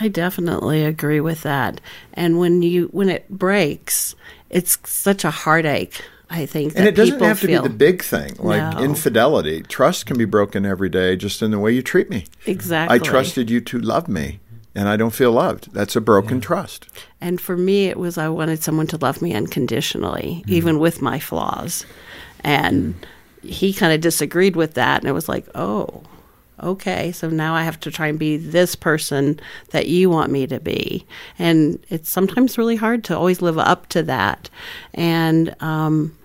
I 0.00 0.08
definitely 0.08 0.84
agree 0.84 1.20
with 1.20 1.42
that. 1.42 1.80
And 2.14 2.38
when 2.38 2.62
you 2.62 2.86
when 2.86 3.10
it 3.10 3.28
breaks, 3.28 4.14
it's 4.48 4.78
such 4.84 5.24
a 5.24 5.30
heartache. 5.30 6.02
I 6.32 6.46
think, 6.46 6.74
And 6.76 6.86
it 6.86 6.94
doesn't 6.94 7.20
have 7.20 7.40
to 7.40 7.48
feel. 7.48 7.62
be 7.62 7.68
the 7.68 7.74
big 7.74 8.04
thing, 8.04 8.36
like 8.38 8.76
No. 8.76 8.84
infidelity. 8.84 9.62
Trust 9.62 10.06
can 10.06 10.16
be 10.16 10.24
broken 10.24 10.64
every 10.64 10.88
day 10.88 11.16
just 11.16 11.42
in 11.42 11.50
the 11.50 11.58
way 11.58 11.72
you 11.72 11.82
treat 11.82 12.08
me. 12.08 12.24
Exactly. 12.46 12.94
I 12.94 12.98
trusted 13.00 13.50
you 13.50 13.60
to 13.62 13.80
love 13.80 14.06
me, 14.06 14.38
and 14.74 14.88
I 14.88 14.96
don't 14.96 15.14
feel 15.14 15.32
loved. 15.32 15.72
That's 15.72 15.96
a 15.96 16.00
broken 16.00 16.40
trust. 16.40 16.86
And 17.20 17.40
for 17.40 17.56
me, 17.56 17.86
it 17.86 17.98
was 17.98 18.18
I 18.18 18.28
wanted 18.28 18.62
someone 18.62 18.86
to 18.88 18.98
love 18.98 19.20
me 19.20 19.34
unconditionally, 19.34 20.44
even 20.46 20.78
with 20.78 21.02
my 21.02 21.18
flaws. 21.18 21.84
And 22.44 22.94
he 23.42 23.72
kind 23.72 23.92
of 23.92 24.00
disagreed 24.00 24.56
with 24.56 24.74
that. 24.74 25.00
And 25.00 25.08
it 25.08 25.12
was 25.12 25.28
like, 25.28 25.46
oh, 25.54 26.02
okay. 26.62 27.10
So 27.12 27.28
now 27.28 27.54
I 27.54 27.62
have 27.64 27.80
to 27.80 27.90
try 27.90 28.06
and 28.06 28.18
be 28.18 28.36
this 28.36 28.74
person 28.74 29.40
that 29.70 29.88
you 29.88 30.08
want 30.08 30.30
me 30.30 30.46
to 30.46 30.60
be. 30.60 31.06
And 31.38 31.84
it's 31.88 32.10
sometimes 32.10 32.58
really 32.58 32.76
hard 32.76 33.02
to 33.04 33.16
always 33.16 33.42
live 33.42 33.58
up 33.58 33.88
to 33.88 34.02
that. 34.04 34.50
And, 34.94 35.54
um, 35.60 36.16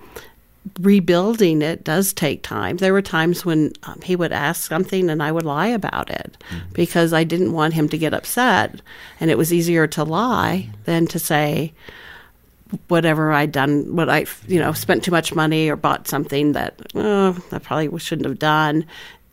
rebuilding 0.79 1.61
it 1.61 1.83
does 1.83 2.13
take 2.13 2.43
time. 2.43 2.77
There 2.77 2.93
were 2.93 3.01
times 3.01 3.45
when 3.45 3.73
um, 3.83 4.01
he 4.01 4.15
would 4.15 4.31
ask 4.31 4.67
something 4.69 5.09
and 5.09 5.21
I 5.21 5.31
would 5.31 5.45
lie 5.45 5.67
about 5.67 6.09
it 6.09 6.37
because 6.73 7.13
I 7.13 7.23
didn't 7.23 7.53
want 7.53 7.73
him 7.73 7.87
to 7.89 7.97
get 7.97 8.13
upset. 8.13 8.81
And 9.19 9.29
it 9.29 9.37
was 9.37 9.53
easier 9.53 9.87
to 9.87 10.03
lie 10.03 10.69
than 10.85 11.07
to 11.07 11.19
say 11.19 11.73
whatever 12.87 13.31
I'd 13.31 13.51
done, 13.51 13.95
what 13.95 14.09
I, 14.09 14.25
you 14.47 14.59
know, 14.59 14.73
spent 14.73 15.03
too 15.03 15.11
much 15.11 15.33
money 15.33 15.69
or 15.69 15.75
bought 15.75 16.07
something 16.07 16.53
that 16.53 16.81
oh, 16.95 17.37
I 17.51 17.59
probably 17.59 17.97
shouldn't 17.99 18.27
have 18.27 18.39
done. 18.39 18.85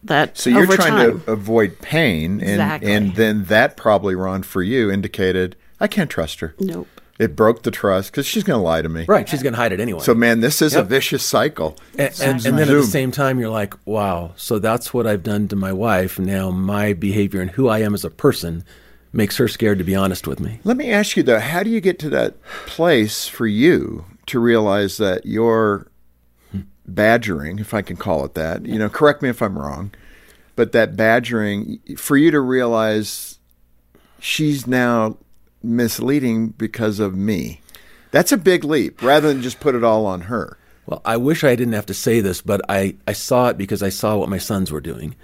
That 0.04 0.36
So 0.36 0.50
you're 0.50 0.66
trying 0.66 0.90
time, 0.90 1.20
to 1.20 1.30
avoid 1.30 1.78
pain, 1.80 2.40
and 2.40 2.50
Exactly. 2.50 2.92
and 2.92 3.14
then 3.14 3.44
that 3.44 3.76
probably, 3.76 4.16
Ron, 4.16 4.42
for 4.42 4.60
you, 4.60 4.90
indicated 4.90 5.54
I 5.78 5.86
can't 5.86 6.10
trust 6.10 6.40
her. 6.40 6.54
Nope. 6.58 6.88
It 7.18 7.36
broke 7.36 7.62
the 7.62 7.70
trust 7.70 8.10
because 8.10 8.26
she's 8.26 8.42
going 8.42 8.58
to 8.58 8.62
lie 8.62 8.82
to 8.82 8.88
me. 8.88 9.04
Right. 9.06 9.28
She's 9.28 9.42
going 9.42 9.52
to 9.52 9.58
hide 9.58 9.72
it 9.72 9.80
anyway. 9.80 10.00
So, 10.00 10.14
man, 10.14 10.40
this 10.40 10.62
is 10.62 10.74
a 10.74 10.82
vicious 10.82 11.24
cycle. 11.24 11.76
And, 11.98 12.18
and, 12.20 12.46
and 12.46 12.58
then 12.58 12.68
at 12.68 12.74
the 12.74 12.82
same 12.84 13.10
time, 13.10 13.38
you're 13.38 13.50
like, 13.50 13.74
wow, 13.86 14.32
so 14.36 14.58
that's 14.58 14.94
what 14.94 15.06
I've 15.06 15.22
done 15.22 15.46
to 15.48 15.56
my 15.56 15.72
wife. 15.72 16.18
Now 16.18 16.50
my 16.50 16.94
behavior 16.94 17.40
and 17.40 17.50
who 17.50 17.68
I 17.68 17.80
am 17.80 17.94
as 17.94 18.04
a 18.04 18.10
person 18.10 18.64
makes 19.12 19.36
her 19.36 19.46
scared 19.46 19.78
to 19.78 19.84
be 19.84 19.94
honest 19.94 20.26
with 20.26 20.40
me. 20.40 20.58
Let 20.64 20.76
me 20.76 20.90
ask 20.90 21.16
you 21.16 21.22
though, 21.22 21.38
how 21.38 21.62
do 21.62 21.70
you 21.70 21.80
get 21.80 21.98
to 22.00 22.10
that 22.10 22.42
place 22.66 23.28
for 23.28 23.46
you 23.46 24.06
to 24.26 24.40
realize 24.40 24.96
that 24.96 25.26
your 25.26 25.88
badgering, 26.86 27.58
if 27.58 27.74
I 27.74 27.82
can 27.82 27.96
call 27.96 28.24
it 28.24 28.34
that, 28.34 28.64
you 28.64 28.78
know, 28.78 28.88
correct 28.88 29.22
me 29.22 29.28
if 29.28 29.42
I'm 29.42 29.58
wrong, 29.58 29.92
but 30.56 30.72
that 30.72 30.96
badgering 30.96 31.78
for 31.96 32.16
you 32.16 32.30
to 32.30 32.40
realize 32.40 33.38
she's 34.18 34.66
now 34.66 35.18
misleading 35.62 36.48
because 36.48 37.00
of 37.00 37.14
me. 37.14 37.60
That's 38.10 38.32
a 38.32 38.36
big 38.36 38.64
leap 38.64 39.02
rather 39.02 39.28
than 39.28 39.42
just 39.42 39.60
put 39.60 39.74
it 39.74 39.84
all 39.84 40.06
on 40.06 40.22
her. 40.22 40.58
Well, 40.86 41.00
I 41.04 41.16
wish 41.16 41.44
I 41.44 41.54
didn't 41.54 41.74
have 41.74 41.86
to 41.86 41.94
say 41.94 42.20
this, 42.20 42.40
but 42.40 42.60
I, 42.68 42.96
I 43.06 43.12
saw 43.12 43.48
it 43.48 43.58
because 43.58 43.82
I 43.82 43.88
saw 43.88 44.16
what 44.16 44.28
my 44.28 44.38
sons 44.38 44.72
were 44.72 44.80
doing. 44.80 45.14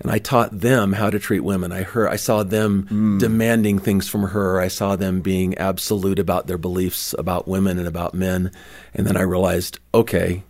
And 0.00 0.10
I 0.10 0.18
taught 0.18 0.58
them 0.58 0.94
how 0.94 1.10
to 1.10 1.20
treat 1.20 1.40
women. 1.40 1.70
I 1.70 1.82
heard 1.82 2.08
I 2.08 2.16
saw 2.16 2.42
them 2.42 2.88
mm. 2.90 3.20
demanding 3.20 3.78
things 3.78 4.08
from 4.08 4.22
her. 4.22 4.60
I 4.60 4.66
saw 4.66 4.96
them 4.96 5.20
being 5.20 5.56
absolute 5.58 6.18
about 6.18 6.48
their 6.48 6.58
beliefs 6.58 7.14
about 7.18 7.46
women 7.46 7.78
and 7.78 7.86
about 7.86 8.14
men. 8.14 8.50
And 8.94 9.06
then 9.06 9.16
I 9.16 9.22
realized, 9.22 9.78
okay, 9.94 10.42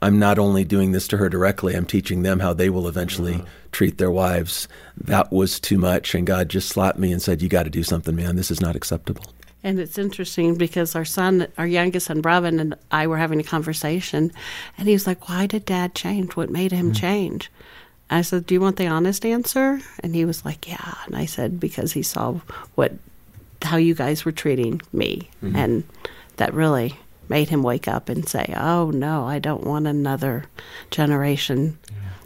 I'm 0.00 0.18
not 0.18 0.38
only 0.38 0.64
doing 0.64 0.92
this 0.92 1.08
to 1.08 1.16
her 1.16 1.28
directly, 1.28 1.74
I'm 1.74 1.86
teaching 1.86 2.22
them 2.22 2.40
how 2.40 2.52
they 2.52 2.70
will 2.70 2.86
eventually 2.86 3.42
treat 3.72 3.98
their 3.98 4.10
wives. 4.10 4.68
That 4.96 5.32
was 5.32 5.58
too 5.58 5.78
much 5.78 6.14
and 6.14 6.26
God 6.26 6.48
just 6.48 6.68
slapped 6.68 6.98
me 6.98 7.12
and 7.12 7.20
said, 7.20 7.42
"You 7.42 7.48
got 7.48 7.64
to 7.64 7.70
do 7.70 7.82
something, 7.82 8.14
man. 8.14 8.36
This 8.36 8.50
is 8.50 8.60
not 8.60 8.76
acceptable." 8.76 9.24
And 9.62 9.80
it's 9.80 9.98
interesting 9.98 10.54
because 10.54 10.94
our 10.94 11.04
son, 11.04 11.48
our 11.58 11.66
youngest 11.66 12.06
son, 12.06 12.22
Brevin, 12.22 12.60
and 12.60 12.76
I 12.92 13.06
were 13.06 13.16
having 13.16 13.40
a 13.40 13.44
conversation, 13.44 14.32
and 14.76 14.86
he 14.86 14.94
was 14.94 15.06
like, 15.06 15.28
Why 15.28 15.46
did 15.46 15.64
dad 15.64 15.94
change? 15.94 16.36
What 16.36 16.50
made 16.50 16.72
him 16.72 16.86
mm-hmm. 16.86 17.00
change? 17.00 17.50
I 18.08 18.22
said, 18.22 18.46
Do 18.46 18.54
you 18.54 18.60
want 18.60 18.76
the 18.76 18.86
honest 18.86 19.26
answer? 19.26 19.80
And 20.00 20.14
he 20.14 20.24
was 20.24 20.44
like, 20.44 20.68
Yeah. 20.68 20.94
And 21.06 21.16
I 21.16 21.26
said, 21.26 21.58
Because 21.58 21.92
he 21.92 22.02
saw 22.02 22.40
what, 22.76 22.92
how 23.62 23.76
you 23.76 23.94
guys 23.94 24.24
were 24.24 24.32
treating 24.32 24.80
me. 24.92 25.28
Mm-hmm. 25.42 25.56
And 25.56 25.84
that 26.36 26.54
really 26.54 26.96
made 27.28 27.48
him 27.48 27.62
wake 27.62 27.88
up 27.88 28.08
and 28.08 28.28
say, 28.28 28.52
Oh, 28.56 28.90
no, 28.90 29.24
I 29.24 29.38
don't 29.38 29.64
want 29.64 29.86
another 29.86 30.44
generation. 30.90 31.78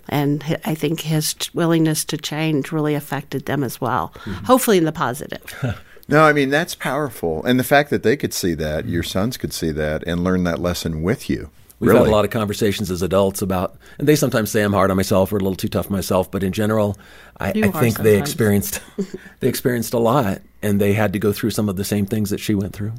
And 0.09 0.59
I 0.65 0.75
think 0.75 1.01
his 1.01 1.35
willingness 1.55 2.05
to 2.07 2.17
change 2.17 2.73
really 2.73 2.95
affected 2.95 3.47
them 3.47 3.63
as 3.63 3.81
well, 3.81 4.13
mm-hmm. 4.17 4.45
hopefully 4.45 4.79
in 4.79 4.85
the 4.85 4.93
positive. 4.93 5.43
No, 6.09 6.25
I 6.25 6.33
mean 6.33 6.51
that's 6.51 6.75
powerful. 6.75 7.45
And 7.45 7.59
the 7.59 7.65
fact 7.65 7.89
that 7.91 8.03
they 8.03 8.17
could 8.17 8.35
see 8.35 8.55
that, 8.55 8.87
your 8.87 9.03
sons 9.03 9.37
could 9.37 9.53
see 9.53 9.71
that 9.71 10.03
and 10.07 10.25
learn 10.25 10.45
that 10.45 10.59
lesson 10.59 11.03
with 11.03 11.31
you. 11.31 11.51
We've 11.79 11.91
really. 11.91 12.05
had 12.05 12.09
a 12.09 12.13
lot 12.13 12.25
of 12.25 12.31
conversations 12.31 12.91
as 12.91 13.03
adults 13.03 13.43
about, 13.43 13.77
and 13.99 14.07
they 14.07 14.15
sometimes 14.15 14.51
say 14.51 14.63
I'm 14.63 14.73
hard 14.73 14.91
on 14.91 14.97
myself 14.97 15.33
or 15.33 15.37
a 15.37 15.41
little 15.41 15.57
too 15.57 15.69
tough 15.69 15.87
on 15.87 15.93
myself. 15.93 16.31
But 16.31 16.45
in 16.45 16.53
general, 16.53 16.97
I, 17.41 17.49
I 17.49 17.69
are 17.69 17.73
think 17.73 17.99
they 17.99 18.19
experienced 18.19 18.81
they 19.41 19.49
experienced 19.49 19.95
a 19.95 19.99
lot, 19.99 20.43
and 20.63 20.81
they 20.81 20.93
had 20.93 21.13
to 21.15 21.19
go 21.19 21.33
through 21.33 21.51
some 21.51 21.69
of 21.69 21.77
the 21.77 21.85
same 21.85 22.07
things 22.07 22.31
that 22.31 22.39
she 22.39 22.55
went 22.55 22.73
through. 22.73 22.93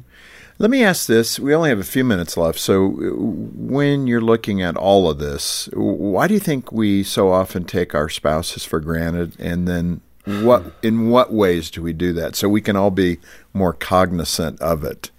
Let 0.58 0.70
me 0.70 0.84
ask 0.84 1.06
this. 1.06 1.40
We 1.40 1.52
only 1.52 1.70
have 1.70 1.80
a 1.80 1.84
few 1.84 2.04
minutes 2.04 2.36
left. 2.36 2.60
So, 2.60 2.86
uh, 2.86 3.14
when 3.16 4.06
you're 4.06 4.20
looking 4.20 4.62
at 4.62 4.76
all 4.76 5.10
of 5.10 5.18
this, 5.18 5.68
why 5.72 6.28
do 6.28 6.34
you 6.34 6.40
think 6.40 6.70
we 6.70 7.02
so 7.02 7.32
often 7.32 7.64
take 7.64 7.92
our 7.92 8.08
spouses 8.08 8.64
for 8.64 8.78
granted? 8.78 9.34
And 9.40 9.66
then, 9.66 10.00
what 10.24 10.72
in 10.80 11.10
what 11.10 11.32
ways 11.32 11.70
do 11.70 11.82
we 11.82 11.92
do 11.92 12.12
that 12.14 12.36
so 12.36 12.48
we 12.48 12.60
can 12.60 12.76
all 12.76 12.92
be 12.92 13.18
more 13.52 13.72
cognizant 13.72 14.60
of 14.60 14.84
it? 14.84 15.10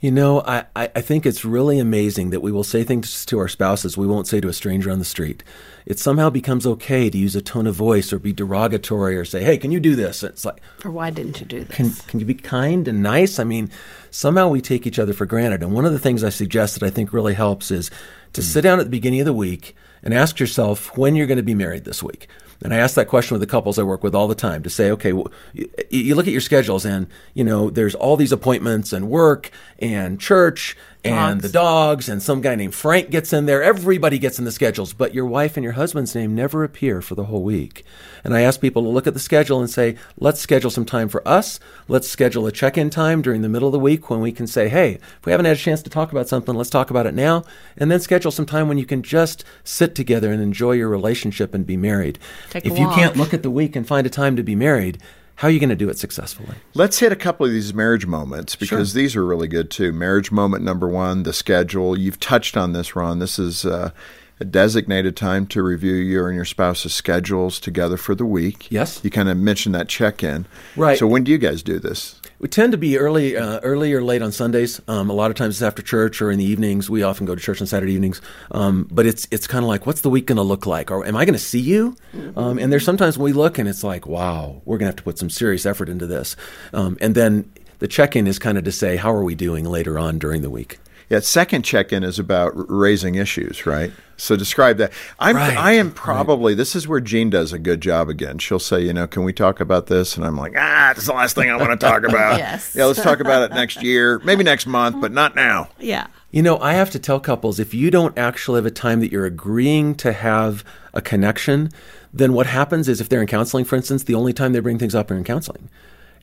You 0.00 0.12
know, 0.12 0.42
I, 0.42 0.64
I 0.76 0.90
I 0.94 1.00
think 1.00 1.26
it's 1.26 1.44
really 1.44 1.80
amazing 1.80 2.30
that 2.30 2.40
we 2.40 2.52
will 2.52 2.62
say 2.62 2.84
things 2.84 3.26
to 3.26 3.38
our 3.38 3.48
spouses 3.48 3.96
we 3.96 4.06
won't 4.06 4.28
say 4.28 4.40
to 4.40 4.48
a 4.48 4.52
stranger 4.52 4.92
on 4.92 5.00
the 5.00 5.04
street. 5.04 5.42
it 5.86 5.98
somehow 5.98 6.30
becomes 6.30 6.66
okay 6.66 7.10
to 7.10 7.18
use 7.18 7.34
a 7.34 7.42
tone 7.42 7.66
of 7.66 7.74
voice 7.74 8.12
or 8.12 8.18
be 8.20 8.32
derogatory 8.32 9.16
or 9.16 9.24
say, 9.24 9.42
"Hey, 9.42 9.58
can 9.58 9.72
you 9.72 9.80
do 9.80 9.96
this?" 9.96 10.22
It's 10.22 10.44
like, 10.44 10.60
or 10.84 10.92
why 10.92 11.10
didn't 11.10 11.40
you 11.40 11.46
do 11.46 11.64
this? 11.64 11.76
can 11.76 11.90
can 12.06 12.20
you 12.20 12.26
be 12.26 12.34
kind 12.34 12.86
and 12.86 13.02
nice? 13.02 13.40
I 13.40 13.44
mean, 13.44 13.70
somehow 14.10 14.48
we 14.48 14.60
take 14.60 14.86
each 14.86 15.00
other 15.00 15.12
for 15.12 15.26
granted. 15.26 15.62
And 15.64 15.72
one 15.72 15.84
of 15.84 15.92
the 15.92 15.98
things 15.98 16.22
I 16.22 16.30
suggest 16.30 16.78
that 16.78 16.86
I 16.86 16.90
think 16.90 17.12
really 17.12 17.34
helps 17.34 17.72
is 17.72 17.90
to 18.34 18.40
hmm. 18.40 18.46
sit 18.46 18.62
down 18.62 18.78
at 18.78 18.84
the 18.84 18.90
beginning 18.90 19.20
of 19.20 19.26
the 19.26 19.32
week 19.32 19.74
and 20.04 20.14
ask 20.14 20.38
yourself 20.38 20.96
when 20.96 21.16
you're 21.16 21.26
going 21.26 21.38
to 21.38 21.42
be 21.42 21.54
married 21.54 21.84
this 21.84 22.04
week. 22.04 22.28
And 22.62 22.74
I 22.74 22.78
ask 22.78 22.94
that 22.96 23.08
question 23.08 23.34
with 23.34 23.40
the 23.40 23.50
couples 23.50 23.78
I 23.78 23.84
work 23.84 24.02
with 24.02 24.14
all 24.14 24.26
the 24.26 24.34
time 24.34 24.62
to 24.64 24.70
say, 24.70 24.90
okay, 24.90 25.12
well, 25.12 25.30
you, 25.52 25.68
you 25.90 26.14
look 26.14 26.26
at 26.26 26.32
your 26.32 26.40
schedules 26.40 26.84
and, 26.84 27.06
you 27.34 27.44
know, 27.44 27.70
there's 27.70 27.94
all 27.94 28.16
these 28.16 28.32
appointments 28.32 28.92
and 28.92 29.08
work 29.08 29.50
and 29.78 30.20
church 30.20 30.76
and 31.12 31.40
the 31.40 31.48
dogs 31.48 32.08
and 32.08 32.22
some 32.22 32.40
guy 32.40 32.54
named 32.54 32.74
Frank 32.74 33.10
gets 33.10 33.32
in 33.32 33.46
there. 33.46 33.62
Everybody 33.62 34.18
gets 34.18 34.38
in 34.38 34.44
the 34.44 34.52
schedules, 34.52 34.92
but 34.92 35.14
your 35.14 35.26
wife 35.26 35.56
and 35.56 35.64
your 35.64 35.74
husband's 35.74 36.14
name 36.14 36.34
never 36.34 36.64
appear 36.64 37.00
for 37.02 37.14
the 37.14 37.24
whole 37.24 37.42
week. 37.42 37.84
And 38.24 38.34
I 38.34 38.40
ask 38.40 38.60
people 38.60 38.82
to 38.82 38.88
look 38.88 39.06
at 39.06 39.14
the 39.14 39.20
schedule 39.20 39.60
and 39.60 39.70
say, 39.70 39.96
let's 40.18 40.40
schedule 40.40 40.70
some 40.70 40.84
time 40.84 41.08
for 41.08 41.26
us. 41.26 41.60
Let's 41.86 42.08
schedule 42.08 42.46
a 42.46 42.52
check-in 42.52 42.90
time 42.90 43.22
during 43.22 43.42
the 43.42 43.48
middle 43.48 43.68
of 43.68 43.72
the 43.72 43.78
week 43.78 44.10
when 44.10 44.20
we 44.20 44.32
can 44.32 44.46
say, 44.46 44.68
hey, 44.68 44.94
if 44.94 45.26
we 45.26 45.32
haven't 45.32 45.46
had 45.46 45.56
a 45.56 45.60
chance 45.60 45.82
to 45.82 45.90
talk 45.90 46.12
about 46.12 46.28
something, 46.28 46.54
let's 46.54 46.70
talk 46.70 46.90
about 46.90 47.06
it 47.06 47.14
now. 47.14 47.44
And 47.76 47.90
then 47.90 48.00
schedule 48.00 48.30
some 48.30 48.46
time 48.46 48.68
when 48.68 48.78
you 48.78 48.86
can 48.86 49.02
just 49.02 49.44
sit 49.64 49.94
together 49.94 50.32
and 50.32 50.42
enjoy 50.42 50.72
your 50.72 50.88
relationship 50.88 51.54
and 51.54 51.66
be 51.66 51.76
married. 51.76 52.18
Take 52.50 52.66
if 52.66 52.78
you 52.78 52.88
can't 52.90 53.16
look 53.16 53.32
at 53.32 53.42
the 53.42 53.50
week 53.50 53.76
and 53.76 53.86
find 53.86 54.06
a 54.06 54.10
time 54.10 54.36
to 54.36 54.42
be 54.42 54.54
married, 54.54 54.98
how 55.38 55.46
are 55.46 55.52
you 55.52 55.60
going 55.60 55.68
to 55.68 55.76
do 55.76 55.88
it 55.88 55.96
successfully? 55.96 56.56
Let's 56.74 56.98
hit 56.98 57.12
a 57.12 57.16
couple 57.16 57.46
of 57.46 57.52
these 57.52 57.72
marriage 57.72 58.06
moments 58.06 58.56
because 58.56 58.92
these 58.92 59.14
are 59.14 59.24
really 59.24 59.46
good 59.46 59.70
too. 59.70 59.92
Marriage 59.92 60.32
moment 60.32 60.64
number 60.64 60.88
one, 60.88 61.22
the 61.22 61.32
schedule. 61.32 61.96
You've 61.96 62.18
touched 62.18 62.56
on 62.56 62.72
this, 62.72 62.96
Ron. 62.96 63.20
This 63.20 63.38
is 63.38 63.64
uh, 63.64 63.92
a 64.40 64.44
designated 64.44 65.16
time 65.16 65.46
to 65.46 65.62
review 65.62 65.94
your 65.94 66.26
and 66.26 66.34
your 66.34 66.44
spouse's 66.44 66.92
schedules 66.92 67.60
together 67.60 67.96
for 67.96 68.16
the 68.16 68.24
week. 68.24 68.68
Yes. 68.68 69.00
You 69.04 69.10
kind 69.10 69.28
of 69.28 69.36
mentioned 69.36 69.76
that 69.76 69.88
check 69.88 70.24
in. 70.24 70.44
Right. 70.74 70.98
So 70.98 71.06
when 71.06 71.22
do 71.22 71.30
you 71.30 71.38
guys 71.38 71.62
do 71.62 71.78
this? 71.78 72.17
We 72.40 72.46
tend 72.46 72.70
to 72.70 72.78
be 72.78 72.98
early, 72.98 73.36
uh, 73.36 73.58
early 73.60 73.92
or 73.92 74.02
late 74.02 74.22
on 74.22 74.30
Sundays. 74.30 74.80
Um, 74.86 75.10
a 75.10 75.12
lot 75.12 75.30
of 75.30 75.36
times 75.36 75.56
it's 75.56 75.62
after 75.62 75.82
church 75.82 76.22
or 76.22 76.30
in 76.30 76.38
the 76.38 76.44
evenings. 76.44 76.88
We 76.88 77.02
often 77.02 77.26
go 77.26 77.34
to 77.34 77.40
church 77.40 77.60
on 77.60 77.66
Saturday 77.66 77.94
evenings. 77.94 78.20
Um, 78.52 78.86
but 78.92 79.06
it's 79.06 79.26
it's 79.32 79.48
kind 79.48 79.64
of 79.64 79.68
like, 79.68 79.86
what's 79.86 80.02
the 80.02 80.10
week 80.10 80.26
going 80.26 80.36
to 80.36 80.42
look 80.42 80.64
like? 80.64 80.92
Or 80.92 81.04
am 81.04 81.16
I 81.16 81.24
going 81.24 81.34
to 81.34 81.38
see 81.40 81.58
you? 81.58 81.96
Um, 82.36 82.58
and 82.58 82.70
there's 82.72 82.84
sometimes 82.84 83.18
when 83.18 83.24
we 83.24 83.32
look 83.32 83.58
and 83.58 83.68
it's 83.68 83.82
like, 83.82 84.06
wow, 84.06 84.62
we're 84.64 84.78
going 84.78 84.86
to 84.86 84.90
have 84.90 84.96
to 84.96 85.02
put 85.02 85.18
some 85.18 85.30
serious 85.30 85.66
effort 85.66 85.88
into 85.88 86.06
this. 86.06 86.36
Um, 86.72 86.96
and 87.00 87.16
then 87.16 87.50
the 87.80 87.88
check-in 87.88 88.28
is 88.28 88.38
kind 88.38 88.56
of 88.56 88.64
to 88.64 88.72
say, 88.72 88.96
how 88.96 89.12
are 89.12 89.24
we 89.24 89.34
doing 89.34 89.64
later 89.64 89.98
on 89.98 90.18
during 90.20 90.42
the 90.42 90.50
week? 90.50 90.78
Yeah, 91.10 91.20
second 91.20 91.62
check-in 91.62 92.04
is 92.04 92.18
about 92.18 92.52
raising 92.54 93.14
issues, 93.14 93.64
right? 93.64 93.90
So 94.18 94.36
describe 94.36 94.76
that. 94.78 94.92
I'm 95.18 95.36
Right, 95.36 95.56
I 95.56 95.72
am 95.72 95.90
probably 95.92 96.54
this 96.54 96.76
is 96.76 96.86
where 96.86 97.00
Jean 97.00 97.30
does 97.30 97.52
a 97.52 97.58
good 97.58 97.80
job 97.80 98.08
again. 98.08 98.38
She'll 98.38 98.58
say, 98.58 98.82
you 98.82 98.92
know, 98.92 99.06
can 99.06 99.24
we 99.24 99.32
talk 99.32 99.60
about 99.60 99.86
this? 99.86 100.16
And 100.16 100.26
I'm 100.26 100.36
like, 100.36 100.52
ah, 100.56 100.90
it's 100.90 101.06
the 101.06 101.12
last 101.14 101.34
thing 101.34 101.48
I 101.48 101.56
want 101.56 101.70
to 101.70 101.76
talk 101.76 102.02
about. 102.02 102.38
Yes. 102.38 102.74
Yeah, 102.74 102.84
let's 102.84 103.02
talk 103.02 103.20
about 103.20 103.50
it 103.50 103.54
next 103.54 103.82
year, 103.82 104.18
maybe 104.20 104.44
next 104.44 104.66
month, 104.66 105.00
but 105.00 105.12
not 105.12 105.34
now. 105.34 105.68
yeah. 105.78 106.08
You 106.30 106.42
know, 106.42 106.58
I 106.58 106.74
have 106.74 106.90
to 106.90 106.98
tell 106.98 107.20
couples 107.20 107.58
if 107.58 107.72
you 107.72 107.90
don't 107.90 108.16
actually 108.18 108.58
have 108.58 108.66
a 108.66 108.70
time 108.70 109.00
that 109.00 109.10
you're 109.10 109.24
agreeing 109.24 109.94
to 109.96 110.12
have 110.12 110.62
a 110.92 111.00
connection, 111.00 111.70
then 112.12 112.34
what 112.34 112.46
happens 112.46 112.86
is 112.86 113.00
if 113.00 113.08
they're 113.08 113.22
in 113.22 113.26
counseling, 113.26 113.64
for 113.64 113.76
instance, 113.76 114.04
the 114.04 114.14
only 114.14 114.34
time 114.34 114.52
they 114.52 114.60
bring 114.60 114.78
things 114.78 114.94
up 114.94 115.10
are 115.10 115.16
in 115.16 115.24
counseling. 115.24 115.70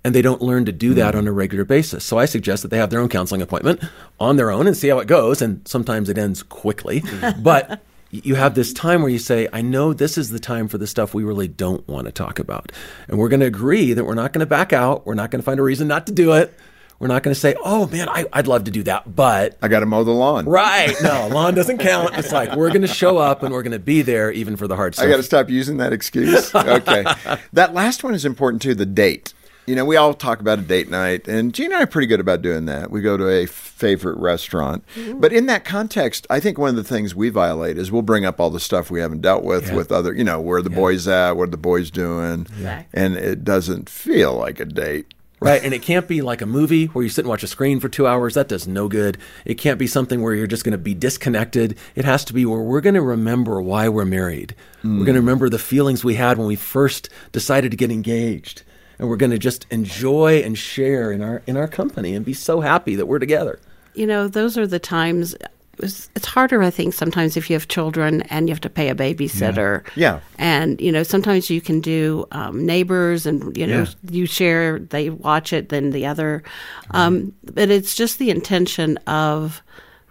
And 0.06 0.14
they 0.14 0.22
don't 0.22 0.41
learn 0.41 0.66
to 0.66 0.72
do 0.72 0.93
that 0.93 1.16
hmm. 1.16 1.18
on 1.18 1.28
a 1.28 1.32
regular 1.32 1.66
basis. 1.66 2.06
So 2.06 2.20
I 2.20 2.26
suggest 2.26 2.62
that 2.62 2.70
they 2.70 2.78
have 2.78 2.91
their 2.91 2.99
own 2.99 3.10
counseling 3.10 3.41
appointment 3.41 3.84
on 4.20 4.38
their 4.38 4.51
own 4.51 4.68
and 4.68 4.78
see 4.78 4.88
how 4.88 4.99
it 4.99 5.08
goes. 5.08 5.41
And 5.41 5.68
sometimes 5.68 6.10
it 6.10 6.18
ends 6.18 6.43
quickly. 6.43 6.99
Hmm. 6.99 7.32
but 7.41 7.84
you 8.12 8.36
have 8.36 8.53
this 8.56 8.72
time 8.72 9.01
where 9.01 9.12
you 9.12 9.20
say, 9.20 9.49
I 9.51 9.62
know 9.62 9.93
this 9.93 10.18
is 10.18 10.30
the 10.30 10.39
time 10.39 10.68
for 10.68 10.78
the 10.78 10.88
stuff 10.88 11.14
we 11.16 11.24
really 11.24 11.47
don't 11.47 11.86
want 11.88 12.06
to 12.06 12.12
talk 12.12 12.38
about. 12.38 12.72
And 13.08 13.18
we're 13.18 13.30
going 13.30 13.39
to 13.39 13.47
agree 13.47 13.93
that 13.93 14.06
we're 14.06 14.14
not 14.14 14.32
going 14.32 14.41
to 14.41 14.45
back 14.45 14.72
out. 14.72 15.06
We're 15.08 15.16
not 15.16 15.32
going 15.32 15.41
to 15.41 15.45
find 15.45 15.60
a 15.60 15.64
reason 15.64 15.88
not 15.88 16.06
to 16.08 16.14
do 16.14 16.34
it. 16.34 16.53
We're 16.97 17.08
not 17.08 17.24
going 17.24 17.34
to 17.34 17.39
say, 17.39 17.56
oh 17.64 17.88
man, 17.88 18.08
I, 18.08 18.26
I'd 18.32 18.47
love 18.47 18.64
to 18.66 18.72
do 18.72 18.84
that, 18.84 19.16
but 19.16 19.58
I 19.62 19.68
got 19.68 19.82
to 19.82 19.86
mow 19.86 20.06
the 20.06 20.12
lawn. 20.12 20.45
Right. 20.45 20.95
No, 21.03 21.28
lawn 21.28 21.53
doesn't 21.53 21.80
count. 21.80 22.18
It's 22.18 22.32
like 22.32 22.56
we're 22.56 22.70
going 22.70 22.84
to 22.84 22.88
show 22.88 23.18
up 23.18 23.43
and 23.43 23.53
we're 23.53 23.64
going 23.64 23.74
to 23.74 23.80
be 23.80 24.01
there 24.01 24.32
even 24.32 24.56
for 24.56 24.66
the 24.66 24.78
hard 24.78 24.95
stuff. 24.95 25.06
I 25.06 25.10
got 25.10 25.18
to 25.18 25.24
stop 25.24 25.49
using 25.49 25.78
that 25.78 25.91
excuse. 25.91 26.56
Okay. 26.56 27.03
that 27.53 27.74
last 27.74 28.03
one 28.03 28.16
is 28.16 28.24
important 28.24 28.62
too 28.62 28.76
the 28.76 28.86
date. 28.86 29.34
You 29.66 29.76
know, 29.76 29.86
we 29.86 29.95
all 29.95 30.13
talk 30.13 30.39
about 30.39 30.59
a 30.59 30.61
date 30.61 30.89
night, 30.89 31.28
and 31.28 31.53
Jean 31.53 31.68
and 31.68 31.76
I 31.76 31.84
are 31.84 31.88
pretty 31.88 32.07
good 32.07 32.20
about 32.20 32.41
doing 32.41 32.66
that. 32.66 32.91
We 32.91 33.01
go 33.01 33.18
to 33.18 33.28
a 33.28 33.47
favorite 33.47 34.18
restaurant. 34.18 34.86
Mm-hmm. 34.95 35.20
But 35.20 35.34
in 35.34 35.47
that 35.47 35.66
context, 35.66 36.28
I 36.30 36.39
think 36.39 36.57
one 36.57 36.70
of 36.70 36.76
the 36.76 36.84
things 36.84 37.16
we 37.16 37.30
violate 37.30 37.78
is 37.78 37.91
we'll 37.91 38.03
bring 38.03 38.26
up 38.26 38.39
all 38.39 38.49
the 38.49 38.59
stuff 38.59 38.91
we 38.91 38.99
haven't 38.99 39.22
dealt 39.22 39.43
with 39.43 39.72
with 39.74 39.91
other, 39.91 40.13
you 40.13 40.24
know, 40.24 40.39
where 40.39 40.61
the 40.61 40.70
boys 40.70 41.07
at, 41.07 41.36
what 41.36 41.51
the 41.51 41.57
boys 41.57 41.89
doing. 41.91 42.47
And 42.93 43.16
it 43.16 43.43
doesn't 43.43 43.89
feel 43.89 44.36
like 44.36 44.59
a 44.59 44.66
date. 44.66 45.13
Right. 45.41 45.61
And 45.63 45.74
it 45.74 45.82
can't 45.82 46.07
be 46.07 46.22
like 46.22 46.41
a 46.41 46.45
movie 46.45 46.86
where 46.88 47.03
you 47.03 47.09
sit 47.09 47.26
and 47.26 47.30
watch 47.30 47.43
a 47.43 47.47
screen 47.47 47.80
for 47.80 47.89
two 47.89 48.07
hours. 48.07 48.36
That 48.36 48.47
does 48.47 48.68
no 48.68 48.88
good. 48.88 49.18
It 49.43 49.55
can't 49.55 49.78
be 49.78 49.86
something 49.86 50.22
where 50.22 50.34
you're 50.34 50.47
just 50.47 50.63
going 50.63 50.72
to 50.72 50.78
be 50.78 50.93
disconnected. 50.93 51.78
It 51.93 52.05
has 52.05 52.24
to 52.26 52.34
be 52.34 52.45
where 52.45 52.61
we're 52.61 52.82
going 52.82 52.95
to 52.95 53.01
remember 53.01 53.61
why 53.61 53.89
we're 53.89 54.05
married. 54.05 54.55
We're 54.84 54.89
mm. 54.89 55.05
going 55.05 55.16
to 55.16 55.20
remember 55.20 55.49
the 55.49 55.59
feelings 55.59 56.03
we 56.03 56.16
had 56.16 56.38
when 56.38 56.47
we 56.47 56.55
first 56.55 57.09
decided 57.32 57.72
to 57.72 57.78
get 57.78 57.91
engaged. 57.91 58.63
And 59.00 59.10
we're 59.10 59.18
going 59.18 59.32
to 59.32 59.38
just 59.39 59.66
enjoy 59.72 60.41
and 60.41 60.58
share 60.58 61.12
in 61.12 61.22
our 61.22 61.41
in 61.48 61.58
our 61.58 61.68
company 61.68 62.16
and 62.16 62.26
be 62.26 62.34
so 62.34 62.62
happy 62.62 62.96
that 62.96 63.08
we're 63.08 63.20
together. 63.20 63.60
You 63.93 64.08
know, 64.08 64.28
those 64.28 64.58
are 64.58 64.68
the 64.68 64.80
times. 64.80 65.36
It's, 65.80 66.10
it's 66.16 66.26
harder, 66.26 66.64
I 66.64 66.70
think, 66.70 66.93
sometimes 66.93 67.36
if 67.36 67.50
you 67.50 67.54
have 67.56 67.68
children 67.68 68.22
and 68.24 68.48
you 68.48 68.54
have 68.54 68.62
to 68.62 68.70
pay 68.70 68.88
a 68.88 68.96
babysitter. 68.96 69.86
Yeah. 69.98 70.22
And, 70.38 70.80
you 70.80 70.89
know, 70.89 71.04
sometimes 71.04 71.50
you 71.50 71.60
can 71.60 71.82
do 71.82 72.26
um, 72.32 72.66
neighbors 72.66 73.26
and, 73.26 73.58
you 73.58 73.68
know, 73.68 73.82
Yeah. 73.82 73.88
you 74.10 74.26
share, 74.26 74.80
they 74.80 75.10
watch 75.10 75.52
it, 75.52 75.68
then 75.68 75.89
the 75.91 76.06
other. 76.06 76.43
Um, 76.91 77.34
but 77.43 77.70
it's 77.70 77.93
just 77.93 78.20
the 78.20 78.30
intention 78.30 78.96
of 79.06 79.62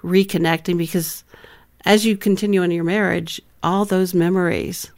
reconnecting 0.02 0.76
because 0.76 1.24
as 1.86 2.04
you 2.04 2.16
continue 2.18 2.62
in 2.62 2.70
your 2.70 2.84
marriage, 2.84 3.40
all 3.62 3.86
those 3.86 4.12
memories 4.12 4.90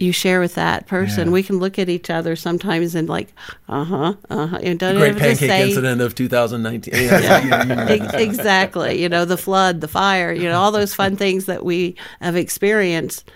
you 0.00 0.12
share 0.12 0.38
with 0.40 0.54
that 0.54 0.86
person. 0.86 1.32
We 1.32 1.42
can 1.42 1.58
look 1.58 1.78
at 1.78 1.88
each 1.88 2.08
other 2.08 2.36
sometimes 2.36 2.94
and 2.94 3.08
like, 3.08 3.32
uh 3.68 3.84
huh, 3.84 4.14
uh 4.30 4.46
huh. 4.46 4.58
And 4.62 4.78
don't 4.78 4.96
Great 4.96 5.10
ever 5.10 5.18
just 5.18 5.40
pancake 5.40 5.50
say, 5.50 5.68
incident 5.68 6.00
of 6.00 6.14
2019. 6.14 6.94
Yeah. 6.98 7.86
Ex- 7.88 8.14
exactly. 8.14 9.02
You 9.02 9.08
know, 9.08 9.24
the 9.24 9.36
flood, 9.36 9.80
the 9.80 9.88
fire, 9.88 10.32
you 10.32 10.48
know, 10.48 10.60
all 10.60 10.70
those 10.70 10.94
fun 10.94 11.16
things 11.16 11.46
that 11.46 11.64
we 11.64 11.96
have 12.20 12.36
experienced, 12.36 13.28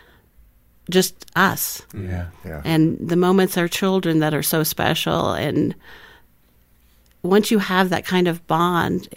just 0.89 1.27
us. 1.35 1.83
yeah. 1.97 2.27
Yeah. 2.45 2.63
And 2.65 2.97
the 3.01 3.17
moments 3.17 3.59
our 3.59 3.69
children 3.69 4.21
that 4.21 4.33
are 4.33 4.43
so 4.43 4.63
special. 4.63 5.33
And 5.33 5.75
once 7.23 7.51
you 7.51 7.59
have 7.59 7.91
that 7.91 8.05
kind 8.05 8.29
of 8.29 8.47
bond, 8.47 9.09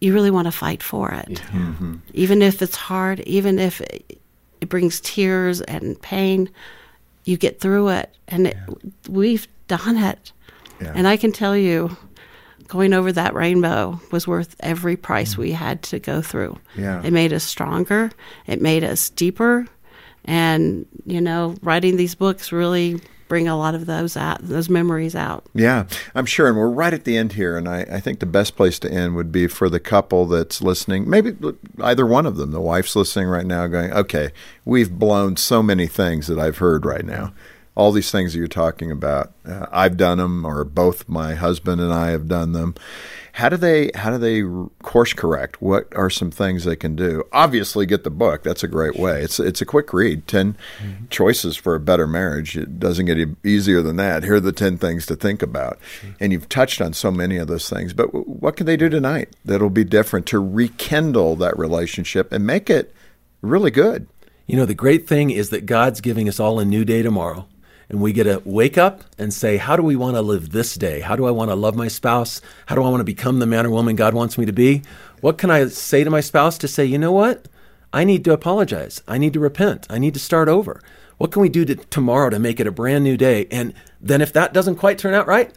you 0.00 0.12
really 0.12 0.30
want 0.30 0.46
to 0.46 0.52
fight 0.52 0.82
for 0.82 1.10
it. 1.12 1.40
Even 2.12 2.42
if 2.42 2.60
it's 2.60 2.76
hard, 2.76 3.20
even 3.20 3.58
if 3.58 3.80
it 4.64 4.70
brings 4.70 4.98
tears 5.00 5.60
and 5.60 6.00
pain, 6.00 6.48
you 7.24 7.36
get 7.36 7.60
through 7.60 7.88
it. 7.88 8.16
And 8.26 8.46
it, 8.46 8.56
we've 9.08 9.46
done 9.68 9.98
it. 9.98 10.32
Yeah. 10.80 10.92
And 10.94 11.06
I 11.06 11.18
can 11.18 11.32
tell 11.32 11.54
you, 11.54 11.94
going 12.66 12.94
over 12.94 13.12
that 13.12 13.34
rainbow 13.34 14.00
was 14.10 14.26
worth 14.26 14.56
every 14.60 14.96
price 14.96 15.34
mm. 15.34 15.38
we 15.38 15.52
had 15.52 15.82
to 15.82 15.98
go 15.98 16.22
through. 16.22 16.58
Yeah. 16.76 17.02
It 17.04 17.12
made 17.12 17.34
us 17.34 17.44
stronger, 17.44 18.10
it 18.46 18.62
made 18.62 18.84
us 18.84 19.10
deeper. 19.10 19.66
And, 20.24 20.86
you 21.04 21.20
know, 21.20 21.54
writing 21.60 21.98
these 21.98 22.14
books 22.14 22.50
really 22.50 23.02
bring 23.28 23.48
a 23.48 23.56
lot 23.56 23.74
of 23.74 23.86
those 23.86 24.16
out, 24.16 24.38
those 24.40 24.68
memories 24.68 25.14
out. 25.14 25.46
Yeah, 25.54 25.86
I'm 26.14 26.26
sure. 26.26 26.48
And 26.48 26.56
we're 26.56 26.68
right 26.68 26.92
at 26.92 27.04
the 27.04 27.16
end 27.16 27.32
here. 27.32 27.56
And 27.56 27.68
I, 27.68 27.80
I 27.90 28.00
think 28.00 28.20
the 28.20 28.26
best 28.26 28.56
place 28.56 28.78
to 28.80 28.90
end 28.90 29.14
would 29.16 29.32
be 29.32 29.46
for 29.46 29.68
the 29.68 29.80
couple 29.80 30.26
that's 30.26 30.62
listening. 30.62 31.08
Maybe 31.08 31.36
either 31.82 32.06
one 32.06 32.26
of 32.26 32.36
them, 32.36 32.50
the 32.50 32.60
wife's 32.60 32.96
listening 32.96 33.28
right 33.28 33.46
now, 33.46 33.66
going, 33.66 33.92
okay, 33.92 34.30
we've 34.64 34.92
blown 34.92 35.36
so 35.36 35.62
many 35.62 35.86
things 35.86 36.26
that 36.26 36.38
I've 36.38 36.58
heard 36.58 36.84
right 36.84 37.04
now. 37.04 37.32
All 37.76 37.90
these 37.90 38.10
things 38.12 38.32
that 38.32 38.38
you're 38.38 38.46
talking 38.46 38.90
about, 38.90 39.32
uh, 39.44 39.66
I've 39.72 39.96
done 39.96 40.18
them, 40.18 40.44
or 40.44 40.64
both 40.64 41.08
my 41.08 41.34
husband 41.34 41.80
and 41.80 41.92
I 41.92 42.10
have 42.10 42.28
done 42.28 42.52
them. 42.52 42.74
How 43.32 43.48
do 43.48 43.56
they 43.56 43.90
how 43.96 44.16
do 44.16 44.18
they 44.18 44.44
course 44.84 45.12
correct? 45.12 45.60
What 45.60 45.92
are 45.96 46.08
some 46.08 46.30
things 46.30 46.64
they 46.64 46.76
can 46.76 46.94
do? 46.94 47.24
Obviously, 47.32 47.84
get 47.84 48.04
the 48.04 48.10
book. 48.10 48.44
That's 48.44 48.62
a 48.62 48.68
great 48.68 48.94
way. 48.94 49.22
It's 49.22 49.40
it's 49.40 49.60
a 49.60 49.66
quick 49.66 49.92
read. 49.92 50.28
10 50.28 50.56
choices 51.10 51.56
for 51.56 51.74
a 51.74 51.80
better 51.80 52.06
marriage. 52.06 52.56
It 52.56 52.78
doesn't 52.78 53.06
get 53.06 53.18
e- 53.18 53.34
easier 53.42 53.82
than 53.82 53.96
that. 53.96 54.22
Here 54.22 54.36
are 54.36 54.40
the 54.40 54.52
ten 54.52 54.78
things 54.78 55.04
to 55.06 55.16
think 55.16 55.42
about, 55.42 55.80
and 56.20 56.32
you've 56.32 56.48
touched 56.48 56.80
on 56.80 56.92
so 56.92 57.10
many 57.10 57.36
of 57.36 57.48
those 57.48 57.68
things. 57.68 57.92
But 57.92 58.06
w- 58.12 58.24
what 58.24 58.56
can 58.56 58.66
they 58.66 58.76
do 58.76 58.88
tonight 58.88 59.34
that'll 59.44 59.68
be 59.68 59.82
different 59.82 60.26
to 60.26 60.38
rekindle 60.38 61.34
that 61.36 61.58
relationship 61.58 62.32
and 62.32 62.46
make 62.46 62.70
it 62.70 62.94
really 63.42 63.72
good? 63.72 64.06
You 64.46 64.56
know, 64.56 64.66
the 64.66 64.74
great 64.74 65.08
thing 65.08 65.30
is 65.30 65.50
that 65.50 65.66
God's 65.66 66.00
giving 66.00 66.28
us 66.28 66.38
all 66.38 66.60
a 66.60 66.64
new 66.64 66.84
day 66.84 67.02
tomorrow. 67.02 67.48
And 67.94 68.02
we 68.02 68.12
get 68.12 68.24
to 68.24 68.42
wake 68.44 68.76
up 68.76 69.04
and 69.18 69.32
say, 69.32 69.56
How 69.56 69.76
do 69.76 69.82
we 69.84 69.94
want 69.94 70.16
to 70.16 70.20
live 70.20 70.50
this 70.50 70.74
day? 70.74 70.98
How 70.98 71.14
do 71.14 71.26
I 71.26 71.30
want 71.30 71.52
to 71.52 71.54
love 71.54 71.76
my 71.76 71.86
spouse? 71.86 72.40
How 72.66 72.74
do 72.74 72.82
I 72.82 72.88
want 72.88 73.02
to 73.02 73.04
become 73.04 73.38
the 73.38 73.46
man 73.46 73.66
or 73.66 73.70
woman 73.70 73.94
God 73.94 74.14
wants 74.14 74.36
me 74.36 74.44
to 74.46 74.52
be? 74.52 74.82
What 75.20 75.38
can 75.38 75.48
I 75.48 75.68
say 75.68 76.02
to 76.02 76.10
my 76.10 76.20
spouse 76.20 76.58
to 76.58 76.66
say, 76.66 76.84
You 76.84 76.98
know 76.98 77.12
what? 77.12 77.46
I 77.92 78.02
need 78.02 78.24
to 78.24 78.32
apologize. 78.32 79.00
I 79.06 79.16
need 79.16 79.32
to 79.34 79.38
repent. 79.38 79.86
I 79.88 80.00
need 80.00 80.12
to 80.14 80.18
start 80.18 80.48
over. 80.48 80.82
What 81.18 81.30
can 81.30 81.40
we 81.40 81.48
do 81.48 81.64
to, 81.66 81.76
tomorrow 81.76 82.30
to 82.30 82.40
make 82.40 82.58
it 82.58 82.66
a 82.66 82.72
brand 82.72 83.04
new 83.04 83.16
day? 83.16 83.46
And 83.52 83.74
then 84.00 84.20
if 84.20 84.32
that 84.32 84.52
doesn't 84.52 84.74
quite 84.74 84.98
turn 84.98 85.14
out 85.14 85.28
right, 85.28 85.52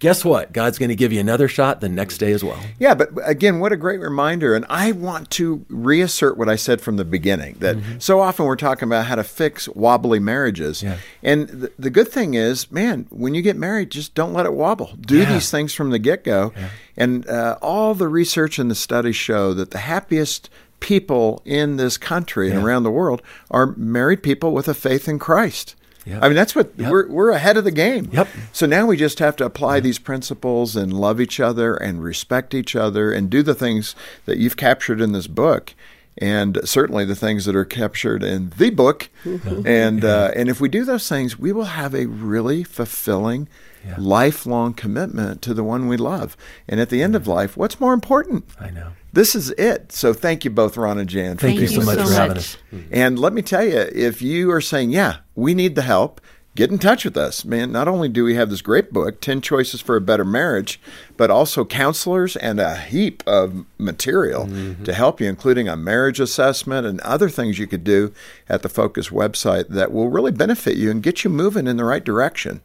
guess 0.00 0.24
what? 0.24 0.52
God's 0.52 0.76
going 0.78 0.88
to 0.88 0.94
give 0.96 1.12
you 1.12 1.20
another 1.20 1.46
shot 1.46 1.80
the 1.80 1.88
next 1.88 2.18
day 2.18 2.32
as 2.32 2.42
well. 2.42 2.58
Yeah, 2.80 2.94
but 2.94 3.10
again, 3.24 3.60
what 3.60 3.70
a 3.72 3.76
great 3.76 4.00
reminder. 4.00 4.54
And 4.56 4.66
I 4.68 4.90
want 4.92 5.30
to 5.32 5.64
reassert 5.68 6.36
what 6.36 6.48
I 6.48 6.56
said 6.56 6.80
from 6.80 6.96
the 6.96 7.04
beginning 7.04 7.56
that 7.60 7.76
Mm-hmm. 7.76 7.98
so 8.00 8.20
often 8.20 8.46
we're 8.46 8.56
talking 8.56 8.88
about 8.88 9.06
how 9.06 9.14
to 9.14 9.22
fix 9.24 9.68
wobbly 9.68 10.18
marriages. 10.18 10.82
Yeah. 10.82 10.96
And 11.22 11.48
the, 11.48 11.72
the 11.78 11.90
good 11.90 12.08
thing 12.08 12.34
is, 12.34 12.70
man, 12.72 13.06
when 13.10 13.34
you 13.34 13.42
get 13.42 13.56
married, 13.56 13.90
just 13.90 14.14
don't 14.14 14.32
let 14.32 14.46
it 14.46 14.54
wobble. 14.54 14.96
Do 15.00 15.18
Yeah. 15.18 15.32
these 15.34 15.50
things 15.50 15.72
from 15.74 15.90
the 15.90 15.98
get 16.00 16.24
go. 16.24 16.52
And 16.96 17.26
uh, 17.28 17.58
all 17.62 17.94
the 17.94 18.08
research 18.08 18.58
and 18.58 18.70
the 18.70 18.74
studies 18.74 19.16
show 19.16 19.54
that 19.54 19.70
the 19.70 19.78
happiest 19.78 20.50
people 20.80 21.42
in 21.44 21.76
this 21.76 21.98
country 21.98 22.50
and 22.50 22.64
around 22.64 22.84
the 22.84 22.90
world 22.90 23.20
are 23.50 23.74
married 23.76 24.22
people 24.22 24.52
with 24.52 24.66
a 24.66 24.72
faith 24.74 25.08
in 25.08 25.18
Christ. 25.18 25.74
Yep. 26.06 26.22
I 26.22 26.26
mean, 26.28 26.36
that's 26.36 26.54
what 26.54 26.72
Yep. 26.76 26.90
we're, 26.90 27.08
we're 27.08 27.30
ahead 27.30 27.56
of 27.56 27.64
the 27.64 27.70
game. 27.70 28.08
Yep. 28.12 28.28
So 28.52 28.66
now 28.66 28.86
we 28.86 28.96
just 28.96 29.18
have 29.18 29.36
to 29.36 29.44
apply 29.44 29.80
these 29.80 29.98
principles 29.98 30.76
and 30.76 30.92
love 30.92 31.20
each 31.20 31.38
other 31.40 31.74
and 31.74 32.02
respect 32.02 32.54
each 32.54 32.74
other 32.74 33.12
and 33.12 33.28
do 33.28 33.42
the 33.42 33.54
things 33.54 33.94
that 34.24 34.38
you've 34.38 34.56
captured 34.56 35.00
in 35.00 35.12
this 35.12 35.26
book. 35.26 35.74
And 36.18 36.58
certainly 36.64 37.04
the 37.04 37.14
things 37.14 37.44
that 37.44 37.54
are 37.56 37.64
captured 37.64 38.22
in 38.22 38.52
the 38.58 38.70
book, 38.70 39.08
and 39.64 40.04
uh, 40.04 40.32
and 40.34 40.48
if 40.50 40.60
we 40.60 40.68
do 40.68 40.84
those 40.84 41.08
things, 41.08 41.38
we 41.38 41.52
will 41.52 41.64
have 41.64 41.94
a 41.94 42.06
really 42.06 42.62
fulfilling, 42.64 43.48
lifelong 43.96 44.74
commitment 44.74 45.40
to 45.42 45.54
the 45.54 45.64
one 45.64 45.86
we 45.88 45.96
love. 45.96 46.36
And 46.68 46.80
at 46.80 46.90
the 46.90 47.02
end 47.02 47.14
of 47.16 47.26
life, 47.26 47.56
what's 47.56 47.80
more 47.80 47.94
important? 47.94 48.44
I 48.58 48.70
know. 48.70 48.88
This 49.12 49.34
is 49.34 49.50
it. 49.52 49.92
So 49.92 50.12
thank 50.12 50.44
you 50.44 50.50
both, 50.50 50.76
Ron 50.76 50.98
and 50.98 51.08
Jan. 51.08 51.36
for 51.36 51.46
Thank, 51.46 51.60
you 51.60 51.66
so 51.66 51.82
much 51.82 51.98
us. 51.98 52.08
for 52.08 52.14
having 52.14 52.36
us. 52.36 52.56
And 52.90 53.18
let 53.18 53.32
me 53.32 53.42
tell 53.42 53.64
you, 53.64 53.78
if 53.78 54.22
you 54.22 54.50
are 54.50 54.60
saying, 54.60 54.90
yeah, 54.90 55.18
we 55.34 55.54
need 55.54 55.74
the 55.74 55.82
help, 55.82 56.20
get 56.54 56.70
in 56.70 56.78
touch 56.78 57.04
with 57.04 57.16
us. 57.16 57.44
Man, 57.44 57.72
not 57.72 57.88
only 57.88 58.08
do 58.08 58.24
we 58.24 58.34
have 58.34 58.50
this 58.50 58.62
great 58.62 58.92
book, 58.92 59.20
10 59.20 59.40
Choices 59.40 59.80
for 59.80 59.96
a 59.96 60.00
Better 60.00 60.24
Marriage, 60.24 60.80
but 61.16 61.30
also 61.30 61.64
counselors 61.64 62.36
and 62.36 62.60
a 62.60 62.76
heap 62.76 63.22
of 63.26 63.64
material 63.78 64.46
mm-hmm. 64.46 64.84
to 64.84 64.92
help 64.92 65.20
you, 65.20 65.28
including 65.28 65.68
a 65.68 65.76
marriage 65.76 66.20
assessment 66.20 66.86
and 66.86 67.00
other 67.00 67.28
things 67.28 67.58
you 67.58 67.66
could 67.66 67.84
do 67.84 68.12
at 68.48 68.62
the 68.62 68.68
Focus 68.68 69.08
website 69.08 69.68
that 69.68 69.92
will 69.92 70.08
really 70.08 70.32
benefit 70.32 70.76
you 70.76 70.90
and 70.90 71.02
get 71.02 71.24
you 71.24 71.30
moving 71.30 71.66
in 71.66 71.76
the 71.76 71.84
right 71.84 72.04
direction. 72.04 72.60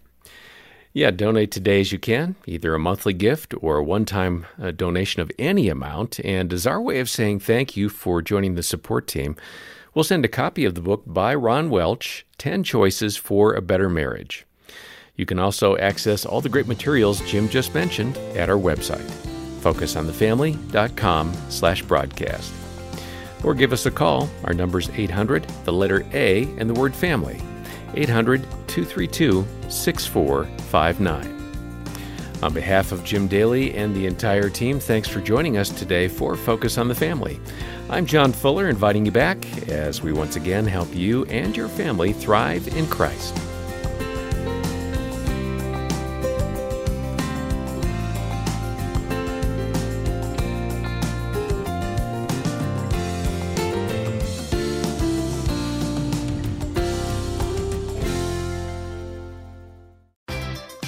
Yeah, 0.95 1.11
donate 1.11 1.51
today 1.51 1.81
as 1.81 1.91
you 1.91 1.99
can, 1.99 2.35
either 2.45 2.73
a 2.73 2.79
monthly 2.79 3.11
gift 3.11 3.53
or 3.59 3.75
a 3.75 3.83
one 3.83 4.05
time 4.05 4.45
uh, 4.57 4.71
donation 4.71 5.21
of 5.21 5.29
any 5.37 5.67
amount. 5.67 6.21
And 6.23 6.53
as 6.53 6.65
our 6.65 6.81
way 6.81 7.01
of 7.01 7.09
saying 7.09 7.41
thank 7.41 7.75
you 7.75 7.89
for 7.89 8.21
joining 8.21 8.55
the 8.55 8.63
support 8.63 9.05
team, 9.05 9.35
we'll 9.93 10.05
send 10.05 10.23
a 10.23 10.29
copy 10.29 10.63
of 10.63 10.73
the 10.73 10.79
book 10.79 11.03
by 11.05 11.35
Ron 11.35 11.69
Welch 11.69 12.25
10 12.37 12.63
Choices 12.63 13.17
for 13.17 13.53
a 13.53 13.61
Better 13.61 13.89
Marriage. 13.89 14.45
You 15.17 15.25
can 15.25 15.37
also 15.37 15.75
access 15.75 16.25
all 16.25 16.39
the 16.39 16.47
great 16.47 16.65
materials 16.65 17.19
Jim 17.29 17.49
just 17.49 17.75
mentioned 17.75 18.15
at 18.33 18.49
our 18.49 18.55
website, 18.55 19.11
focusonthefamily.com 19.59 21.33
slash 21.49 21.81
broadcast. 21.81 22.53
Or 23.43 23.53
give 23.53 23.73
us 23.73 23.85
a 23.85 23.91
call. 23.91 24.29
Our 24.45 24.53
number's 24.53 24.89
800, 24.91 25.43
the 25.65 25.73
letter 25.73 26.05
A, 26.13 26.43
and 26.57 26.69
the 26.69 26.79
word 26.79 26.95
family. 26.95 27.41
800 27.95 28.43
232 28.67 29.45
6459. 29.69 31.35
On 32.43 32.53
behalf 32.53 32.91
of 32.91 33.03
Jim 33.03 33.27
Daly 33.27 33.73
and 33.75 33.95
the 33.95 34.05
entire 34.05 34.49
team, 34.49 34.79
thanks 34.79 35.07
for 35.07 35.21
joining 35.21 35.57
us 35.57 35.69
today 35.69 36.07
for 36.07 36.35
Focus 36.35 36.77
on 36.77 36.87
the 36.87 36.95
Family. 36.95 37.39
I'm 37.89 38.05
John 38.05 38.33
Fuller, 38.33 38.69
inviting 38.69 39.05
you 39.05 39.11
back 39.11 39.45
as 39.69 40.01
we 40.01 40.11
once 40.11 40.35
again 40.35 40.65
help 40.65 40.93
you 40.93 41.25
and 41.25 41.55
your 41.55 41.67
family 41.67 42.13
thrive 42.13 42.67
in 42.75 42.87
Christ. 42.87 43.35